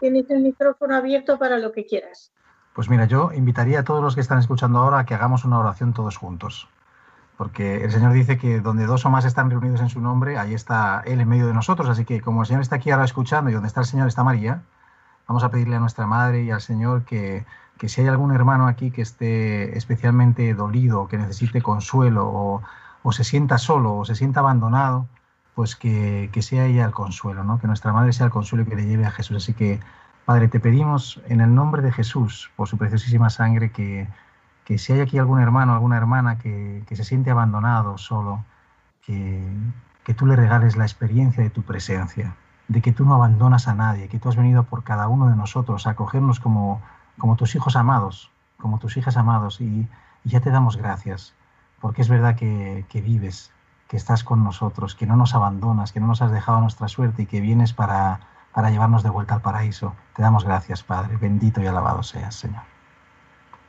tienes 0.00 0.28
el 0.30 0.40
micrófono 0.40 0.96
abierto 0.96 1.38
para 1.38 1.58
lo 1.58 1.72
que 1.72 1.86
quieras. 1.86 2.32
Pues 2.74 2.88
mira, 2.88 3.06
yo 3.06 3.30
invitaría 3.34 3.80
a 3.80 3.84
todos 3.84 4.02
los 4.02 4.14
que 4.14 4.22
están 4.22 4.38
escuchando 4.38 4.78
ahora 4.78 5.00
a 5.00 5.06
que 5.06 5.14
hagamos 5.14 5.44
una 5.44 5.58
oración 5.58 5.92
todos 5.92 6.16
juntos. 6.16 6.68
Porque 7.42 7.82
el 7.82 7.90
Señor 7.90 8.12
dice 8.12 8.38
que 8.38 8.60
donde 8.60 8.86
dos 8.86 9.04
o 9.04 9.10
más 9.10 9.24
están 9.24 9.50
reunidos 9.50 9.80
en 9.80 9.88
su 9.88 10.00
nombre, 10.00 10.38
ahí 10.38 10.54
está 10.54 11.02
Él 11.06 11.20
en 11.20 11.28
medio 11.28 11.48
de 11.48 11.54
nosotros. 11.54 11.88
Así 11.88 12.04
que 12.04 12.20
como 12.20 12.42
el 12.42 12.46
Señor 12.46 12.62
está 12.62 12.76
aquí 12.76 12.90
ahora 12.90 13.04
escuchando 13.04 13.50
y 13.50 13.54
donde 13.54 13.66
está 13.68 13.80
el 13.80 13.86
Señor 13.86 14.08
está 14.08 14.22
María, 14.22 14.62
vamos 15.26 15.42
a 15.42 15.50
pedirle 15.50 15.76
a 15.76 15.80
nuestra 15.80 16.06
Madre 16.06 16.42
y 16.42 16.50
al 16.50 16.60
Señor 16.60 17.04
que, 17.04 17.44
que 17.78 17.88
si 17.88 18.00
hay 18.00 18.08
algún 18.08 18.32
hermano 18.32 18.68
aquí 18.68 18.90
que 18.90 19.02
esté 19.02 19.76
especialmente 19.76 20.54
dolido, 20.54 21.08
que 21.08 21.18
necesite 21.18 21.62
consuelo 21.62 22.28
o 22.28 22.62
o 23.02 23.12
se 23.12 23.24
sienta 23.24 23.58
solo 23.58 23.96
o 23.96 24.04
se 24.04 24.14
sienta 24.14 24.40
abandonado, 24.40 25.06
pues 25.54 25.76
que, 25.76 26.30
sea 26.40 26.66
ella 26.66 26.84
el 26.84 26.92
consuelo, 26.92 27.44
¿no? 27.44 27.60
que 27.60 27.66
nuestra 27.66 27.92
madre 27.92 28.12
sea 28.12 28.26
el 28.26 28.32
consuelo 28.32 28.64
y 28.64 28.68
que 28.68 28.76
le 28.76 28.86
lleve 28.86 29.04
a 29.04 29.10
Jesús. 29.10 29.36
Así 29.36 29.52
que, 29.52 29.80
Padre, 30.24 30.48
te 30.48 30.60
pedimos 30.60 31.20
en 31.28 31.40
el 31.40 31.54
nombre 31.54 31.82
de 31.82 31.92
Jesús, 31.92 32.50
por 32.56 32.68
su 32.68 32.78
preciosísima 32.78 33.28
sangre, 33.28 33.70
que, 33.70 34.08
que 34.64 34.78
si 34.78 34.92
hay 34.92 35.00
aquí 35.00 35.18
algún 35.18 35.40
hermano, 35.40 35.74
alguna 35.74 35.96
hermana 35.96 36.38
que, 36.38 36.84
se 36.90 37.04
siente 37.04 37.30
abandonado, 37.30 37.98
solo, 37.98 38.44
que, 39.04 39.42
que 40.04 40.14
tú 40.14 40.26
le 40.26 40.36
regales 40.36 40.76
la 40.76 40.84
experiencia 40.84 41.42
de 41.42 41.50
tu 41.50 41.62
presencia, 41.62 42.36
de 42.68 42.80
que 42.80 42.92
tú 42.92 43.04
no 43.04 43.14
abandonas 43.14 43.68
a 43.68 43.74
nadie, 43.74 44.08
que 44.08 44.18
tú 44.18 44.28
has 44.28 44.36
venido 44.36 44.64
por 44.64 44.84
cada 44.84 45.08
uno 45.08 45.28
de 45.28 45.36
nosotros 45.36 45.86
a 45.86 45.90
acogernos 45.90 46.40
como, 46.40 46.80
como 47.18 47.36
tus 47.36 47.54
hijos 47.54 47.76
amados, 47.76 48.30
como 48.58 48.78
tus 48.78 48.96
hijas 48.96 49.16
amados, 49.16 49.60
y 49.60 49.88
ya 50.24 50.40
te 50.40 50.50
damos 50.50 50.76
gracias 50.76 51.34
porque 51.82 52.00
es 52.00 52.08
verdad 52.08 52.36
que, 52.36 52.86
vives, 53.04 53.52
que 53.88 53.96
estás 53.96 54.22
con 54.22 54.44
nosotros, 54.44 54.94
que 54.94 55.04
no 55.04 55.16
nos 55.16 55.34
abandonas, 55.34 55.90
que 55.92 55.98
no 55.98 56.06
nos 56.06 56.22
has 56.22 56.30
dejado 56.30 56.60
nuestra 56.60 56.86
suerte 56.86 57.22
y 57.22 57.26
que 57.26 57.40
vienes 57.40 57.72
para, 57.72 58.20
para 58.54 58.70
llevarnos 58.70 59.02
de 59.02 59.10
vuelta 59.10 59.34
al 59.34 59.42
paraíso. 59.42 59.96
Te 60.14 60.22
damos 60.22 60.44
gracias, 60.44 60.84
Padre. 60.84 61.16
Bendito 61.16 61.60
y 61.60 61.66
alabado 61.66 62.04
seas, 62.04 62.36
Señor. 62.36 62.62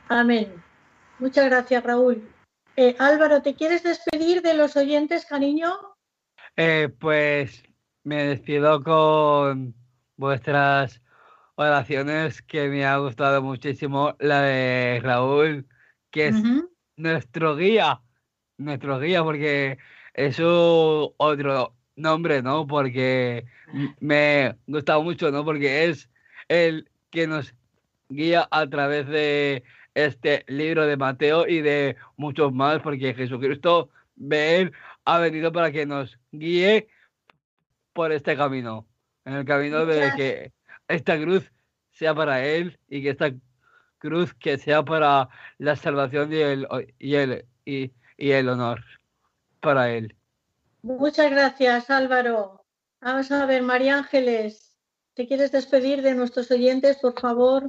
Amén. 0.08 0.63
Muchas 1.18 1.46
gracias, 1.46 1.82
Raúl. 1.82 2.28
Eh, 2.76 2.96
Álvaro, 2.98 3.42
¿te 3.42 3.54
quieres 3.54 3.82
despedir 3.82 4.42
de 4.42 4.54
los 4.54 4.76
oyentes, 4.76 5.26
cariño? 5.26 5.72
Eh, 6.56 6.88
pues 6.98 7.62
me 8.02 8.24
despido 8.24 8.82
con 8.82 9.74
vuestras 10.16 11.00
oraciones, 11.54 12.42
que 12.42 12.68
me 12.68 12.84
ha 12.84 12.96
gustado 12.98 13.42
muchísimo 13.42 14.16
la 14.18 14.42
de 14.42 15.00
Raúl, 15.02 15.66
que 16.10 16.28
es 16.28 16.36
nuestro 16.96 17.56
guía 17.56 18.00
nuestro 18.58 19.00
guía, 19.00 19.22
porque 19.22 19.78
es 20.14 20.38
otro 20.40 21.74
nombre, 21.96 22.42
¿no? 22.42 22.66
Porque 22.66 23.44
me 24.00 24.56
gusta 24.66 24.98
mucho, 24.98 25.30
¿no? 25.30 25.44
Porque 25.44 25.86
es 25.86 26.10
el 26.48 26.88
que 27.10 27.26
nos 27.26 27.54
guía 28.08 28.46
a 28.50 28.68
través 28.68 29.06
de 29.08 29.64
este 29.94 30.44
libro 30.48 30.86
de 30.86 30.96
Mateo 30.96 31.46
y 31.46 31.60
de 31.60 31.96
muchos 32.16 32.52
más, 32.52 32.82
porque 32.82 33.14
Jesucristo, 33.14 33.90
ver, 34.16 34.72
ha 35.04 35.18
venido 35.18 35.52
para 35.52 35.72
que 35.72 35.86
nos 35.86 36.18
guíe 36.32 36.88
por 37.92 38.12
este 38.12 38.36
camino, 38.36 38.86
en 39.24 39.34
el 39.34 39.44
camino 39.44 39.86
de 39.86 40.12
que 40.16 40.52
esta 40.88 41.20
cruz 41.20 41.50
sea 41.92 42.14
para 42.14 42.44
Él 42.44 42.78
y 42.88 43.02
que 43.02 43.10
esta 43.10 43.32
cruz 43.98 44.34
que 44.34 44.58
sea 44.58 44.84
para 44.84 45.28
la 45.58 45.76
salvación 45.76 46.32
y 46.32 46.36
el, 46.36 46.68
y 46.98 47.14
el, 47.14 47.46
y, 47.64 47.92
y 48.18 48.30
el 48.32 48.48
honor 48.48 48.84
para 49.60 49.90
él. 49.90 50.14
Muchas 50.82 51.30
gracias, 51.30 51.88
Álvaro. 51.88 52.66
Vamos 53.00 53.32
a 53.32 53.46
ver, 53.46 53.62
María 53.62 53.96
Ángeles, 53.96 54.76
¿te 55.14 55.26
quieres 55.26 55.52
despedir 55.52 56.02
de 56.02 56.14
nuestros 56.14 56.50
oyentes, 56.50 56.98
por 56.98 57.18
favor? 57.18 57.64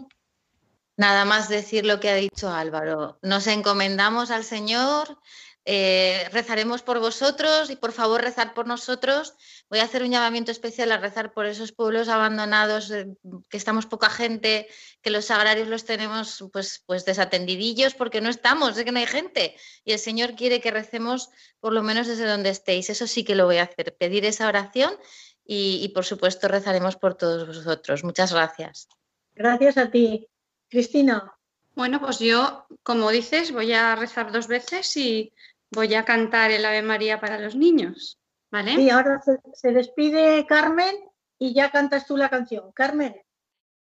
Nada 0.98 1.26
más 1.26 1.50
decir 1.50 1.86
lo 1.86 2.00
que 2.00 2.10
ha 2.10 2.16
dicho 2.16 2.50
Álvaro. 2.50 3.20
Nos 3.22 3.48
encomendamos 3.48 4.32
al 4.32 4.44
Señor, 4.46 5.20
eh, 5.68 6.30
rezaremos 6.32 6.84
por 6.84 7.00
vosotros 7.00 7.72
y 7.72 7.76
por 7.76 7.92
favor 7.92 8.22
rezar 8.22 8.54
por 8.54 8.68
nosotros. 8.68 9.34
Voy 9.68 9.80
a 9.80 9.84
hacer 9.84 10.04
un 10.04 10.12
llamamiento 10.12 10.52
especial 10.52 10.92
a 10.92 10.98
rezar 10.98 11.34
por 11.34 11.48
esos 11.48 11.72
pueblos 11.72 12.08
abandonados, 12.08 12.92
eh, 12.92 13.08
que 13.50 13.58
estamos 13.58 13.88
poca 13.88 14.12
gente, 14.12 14.68
que 15.02 15.10
los 15.10 15.32
agrarios 15.32 15.68
los 15.68 15.84
tenemos 15.84 16.46
pues, 16.54 16.84
pues 16.86 17.04
desatendidillos 17.04 17.96
porque 17.96 18.22
no 18.22 18.30
estamos, 18.30 18.78
es 18.78 18.86
que 18.86 18.92
no 18.92 19.00
hay 19.00 19.08
gente. 19.08 19.56
Y 19.84 19.94
el 19.94 20.00
Señor 20.00 20.36
quiere 20.36 20.62
que 20.62 20.70
recemos 20.70 21.30
por 21.60 21.74
lo 21.74 21.82
menos 21.82 22.06
desde 22.06 22.28
donde 22.28 22.52
estéis. 22.52 22.92
Eso 22.92 23.08
sí 23.08 23.24
que 23.24 23.36
lo 23.36 23.46
voy 23.46 23.58
a 23.58 23.64
hacer, 23.64 23.98
pedir 23.98 24.24
esa 24.24 24.48
oración 24.48 24.96
y, 25.44 25.80
y 25.84 25.90
por 25.90 26.06
supuesto 26.06 26.48
rezaremos 26.48 26.96
por 26.96 27.16
todos 27.16 27.48
vosotros. 27.48 28.04
Muchas 28.04 28.32
gracias. 28.32 28.88
Gracias 29.34 29.78
a 29.78 29.90
ti. 29.90 30.30
Cristina. 30.70 31.34
Bueno, 31.76 32.00
pues 32.00 32.20
yo, 32.20 32.66
como 32.84 33.10
dices, 33.10 33.52
voy 33.52 33.74
a 33.74 33.96
rezar 33.96 34.32
dos 34.32 34.48
veces 34.48 34.96
y 34.96 35.34
voy 35.72 35.94
a 35.94 36.06
cantar 36.06 36.52
el 36.52 36.66
Ave 36.66 36.82
María 36.82 37.20
para 37.20 37.40
los 37.40 37.56
niños. 37.56 38.20
¿Vale? 38.52 38.74
Y 38.74 38.90
ahora 38.90 39.22
se, 39.54 39.72
despide 39.72 40.46
Carmen 40.46 40.96
y 41.38 41.54
ya 41.54 41.72
cantas 41.72 42.08
tú 42.08 42.16
la 42.16 42.30
canción. 42.30 42.72
Carmen, 42.72 43.22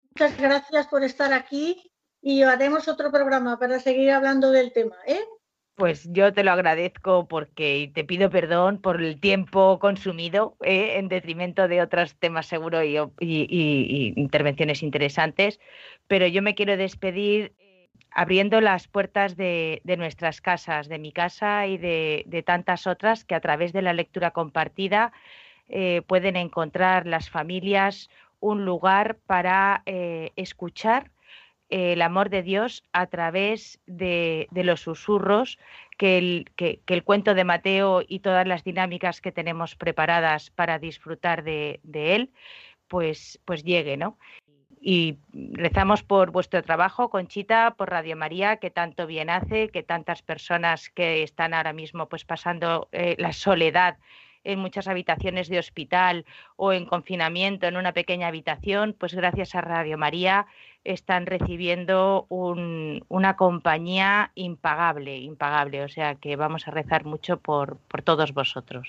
muchas 0.09 0.35
gracias 0.37 0.87
por 0.87 1.03
estar 1.03 1.33
aquí 1.33 1.91
y 2.21 2.41
haremos 2.41 2.87
otro 2.87 3.11
programa 3.11 3.59
para 3.59 3.79
seguir 3.79 4.11
hablando 4.11 4.49
del 4.49 4.73
tema. 4.73 4.95
¿eh? 5.05 5.23
Pues 5.75 6.07
yo 6.11 6.33
te 6.33 6.43
lo 6.43 6.51
agradezco 6.51 7.27
porque 7.27 7.91
te 7.93 8.05
pido 8.05 8.29
perdón 8.29 8.79
por 8.79 9.01
el 9.01 9.19
tiempo 9.19 9.77
consumido 9.79 10.55
eh, 10.63 10.97
en 10.97 11.09
detrimento 11.09 11.67
de 11.67 11.81
otros 11.81 12.15
temas 12.15 12.45
seguro 12.45 12.81
y, 12.83 12.97
intervenciones 14.15 14.83
interesantes, 14.83 15.59
pero 16.07 16.27
yo 16.27 16.41
me 16.41 16.55
quiero 16.55 16.77
despedir 16.77 17.53
eh, 17.59 17.89
abriendo 18.11 18.61
las 18.61 18.87
puertas 18.87 19.35
de, 19.35 19.81
nuestras 19.97 20.39
casas, 20.39 20.87
de 20.87 20.97
mi 20.97 21.11
casa 21.11 21.67
y 21.67 21.77
de, 21.77 22.43
tantas 22.45 22.87
otras 22.87 23.25
que 23.25 23.35
a 23.35 23.41
través 23.41 23.73
de 23.73 23.81
la 23.81 23.93
lectura 23.93 24.31
compartida 24.31 25.11
eh, 25.67 26.03
pueden 26.07 26.37
encontrar 26.37 27.05
las 27.05 27.29
familias 27.29 28.09
un 28.39 28.63
lugar 28.63 29.17
para 29.25 29.81
escuchar 29.85 31.09
el 31.69 32.01
amor 32.01 32.29
de 32.29 32.43
Dios 32.43 32.83
a 32.93 33.07
través 33.07 33.79
de, 33.87 34.47
los 34.51 34.81
susurros 34.81 35.57
que 35.97 36.17
el, 36.17 36.51
que, 36.55 36.81
el, 36.87 37.03
cuento 37.03 37.33
de 37.33 37.43
Mateo 37.43 38.03
y 38.07 38.19
todas 38.19 38.47
las 38.47 38.63
dinámicas 38.63 39.21
que 39.21 39.31
tenemos 39.31 39.75
preparadas 39.75 40.51
para 40.51 40.79
disfrutar 40.79 41.43
de, 41.43 41.79
él, 41.93 42.31
pues, 42.87 43.39
pues 43.45 43.63
llegue, 43.63 43.97
¿no? 43.97 44.17
Y 44.79 45.17
rezamos 45.33 46.03
por 46.03 46.29
vuestro 46.29 46.61
trabajo, 46.61 47.09
Conchita, 47.09 47.73
por 47.75 47.89
Radio 47.89 48.15
María, 48.15 48.57
que 48.57 48.69
tanto 48.69 49.07
bien 49.07 49.31
hace, 49.31 49.69
que 49.69 49.81
tantas 49.81 50.21
personas 50.21 50.91
que 50.91 51.23
están 51.23 51.55
ahora 51.55 51.73
mismo 51.73 52.07
pues 52.07 52.23
pasando 52.23 52.87
eh, 52.91 53.15
la 53.17 53.33
soledad 53.33 53.97
en 54.43 54.59
muchas 54.59 54.87
habitaciones 54.87 55.49
de 55.49 55.57
hospital 55.57 56.25
o 56.55 56.71
en 56.71 56.85
confinamiento 56.85 57.65
en 57.65 57.77
una 57.77 57.93
pequeña 57.93 58.27
habitación, 58.27 58.95
pues 58.97 59.15
gracias 59.15 59.55
a 59.55 59.61
Radio 59.61 59.97
María 59.97 60.45
están 60.85 61.25
recibiendo 61.25 62.27
una 62.29 63.35
compañía 63.35 64.31
impagable, 64.35 65.17
impagable. 65.17 65.83
O 65.83 65.89
sea 65.89 66.15
que 66.15 66.35
vamos 66.35 66.67
a 66.67 66.71
rezar 66.71 67.03
mucho 67.05 67.37
por, 67.37 67.79
todos 68.03 68.33
vosotros. 68.33 68.87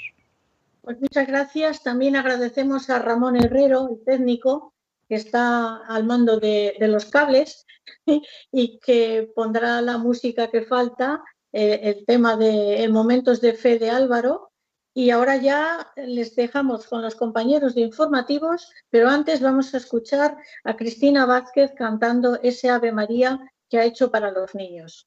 Pues 0.82 1.00
muchas 1.00 1.26
gracias. 1.26 1.82
También 1.82 2.14
agradecemos 2.14 2.88
a 2.90 3.00
Ramón 3.00 3.36
Herrero, 3.36 3.88
el 3.90 4.04
técnico, 4.04 4.72
que 5.08 5.16
está 5.16 5.78
al 5.88 6.04
mando 6.04 6.38
de, 6.38 6.76
los 6.80 7.06
cables 7.06 7.66
y 8.52 8.78
que 8.78 9.28
pondrá 9.34 9.80
la 9.80 9.98
música 9.98 10.50
que 10.50 10.62
falta, 10.62 11.24
eh, 11.52 11.80
el 11.82 12.04
tema 12.04 12.36
de 12.36 12.88
Momentos 12.88 13.40
de 13.40 13.54
Fe 13.54 13.78
de 13.78 13.90
Álvaro, 13.90 14.50
y 14.98 15.10
ahora 15.10 15.36
ya 15.36 15.92
les 15.94 16.34
dejamos 16.34 16.86
con 16.86 17.02
los 17.02 17.14
compañeros 17.14 17.74
de 17.74 17.82
informativos, 17.82 18.72
pero 18.88 19.10
antes 19.10 19.42
vamos 19.42 19.74
a 19.74 19.76
escuchar 19.76 20.38
a 20.64 20.74
Cristina 20.74 21.26
Vázquez 21.26 21.72
cantando 21.76 22.40
ese 22.42 22.70
Ave 22.70 22.92
María 22.92 23.38
que 23.68 23.78
ha 23.78 23.84
hecho 23.84 24.10
para 24.10 24.30
los 24.30 24.54
niños. 24.54 25.06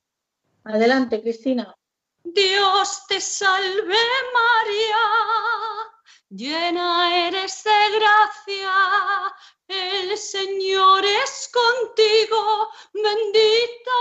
Adelante, 0.63 1.19
Cristina. 1.23 1.75
Dios 2.23 3.07
te 3.07 3.19
salve 3.19 3.97
María, 4.39 5.05
llena 6.29 7.27
eres 7.27 7.63
de 7.63 7.97
gracia, 7.97 8.71
el 9.69 10.17
Señor 10.17 11.05
es 11.05 11.49
contigo, 11.53 12.69
bendita 12.91 13.91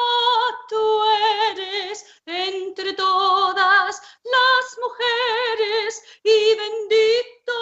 tú 0.68 1.04
eres 1.50 2.06
entre 2.24 2.94
todas 2.94 4.02
las 4.24 4.78
mujeres 4.82 6.02
y 6.22 6.54
bendito 6.56 7.52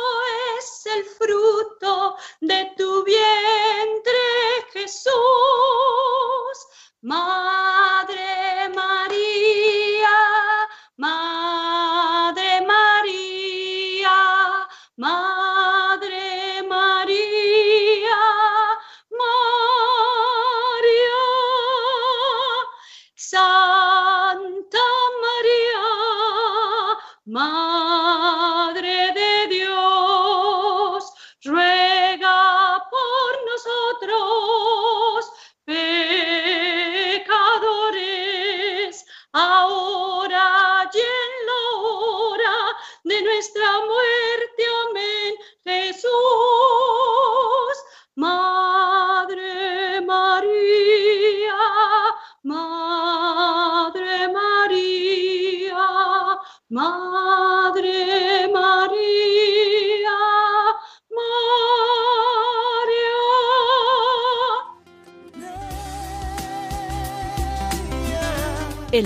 es 0.57 0.87
el 0.87 1.05
fruto 1.05 2.17
de 2.41 2.73
tu 2.77 3.03
vientre, 3.03 4.13
Jesús. 4.73 5.13
Madre 7.03 8.69
María, 8.75 10.69
Madre 10.97 12.61
María, 12.63 14.69
Madre 14.97 15.56
Madre 27.37 27.66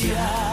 Yeah. 0.00 0.47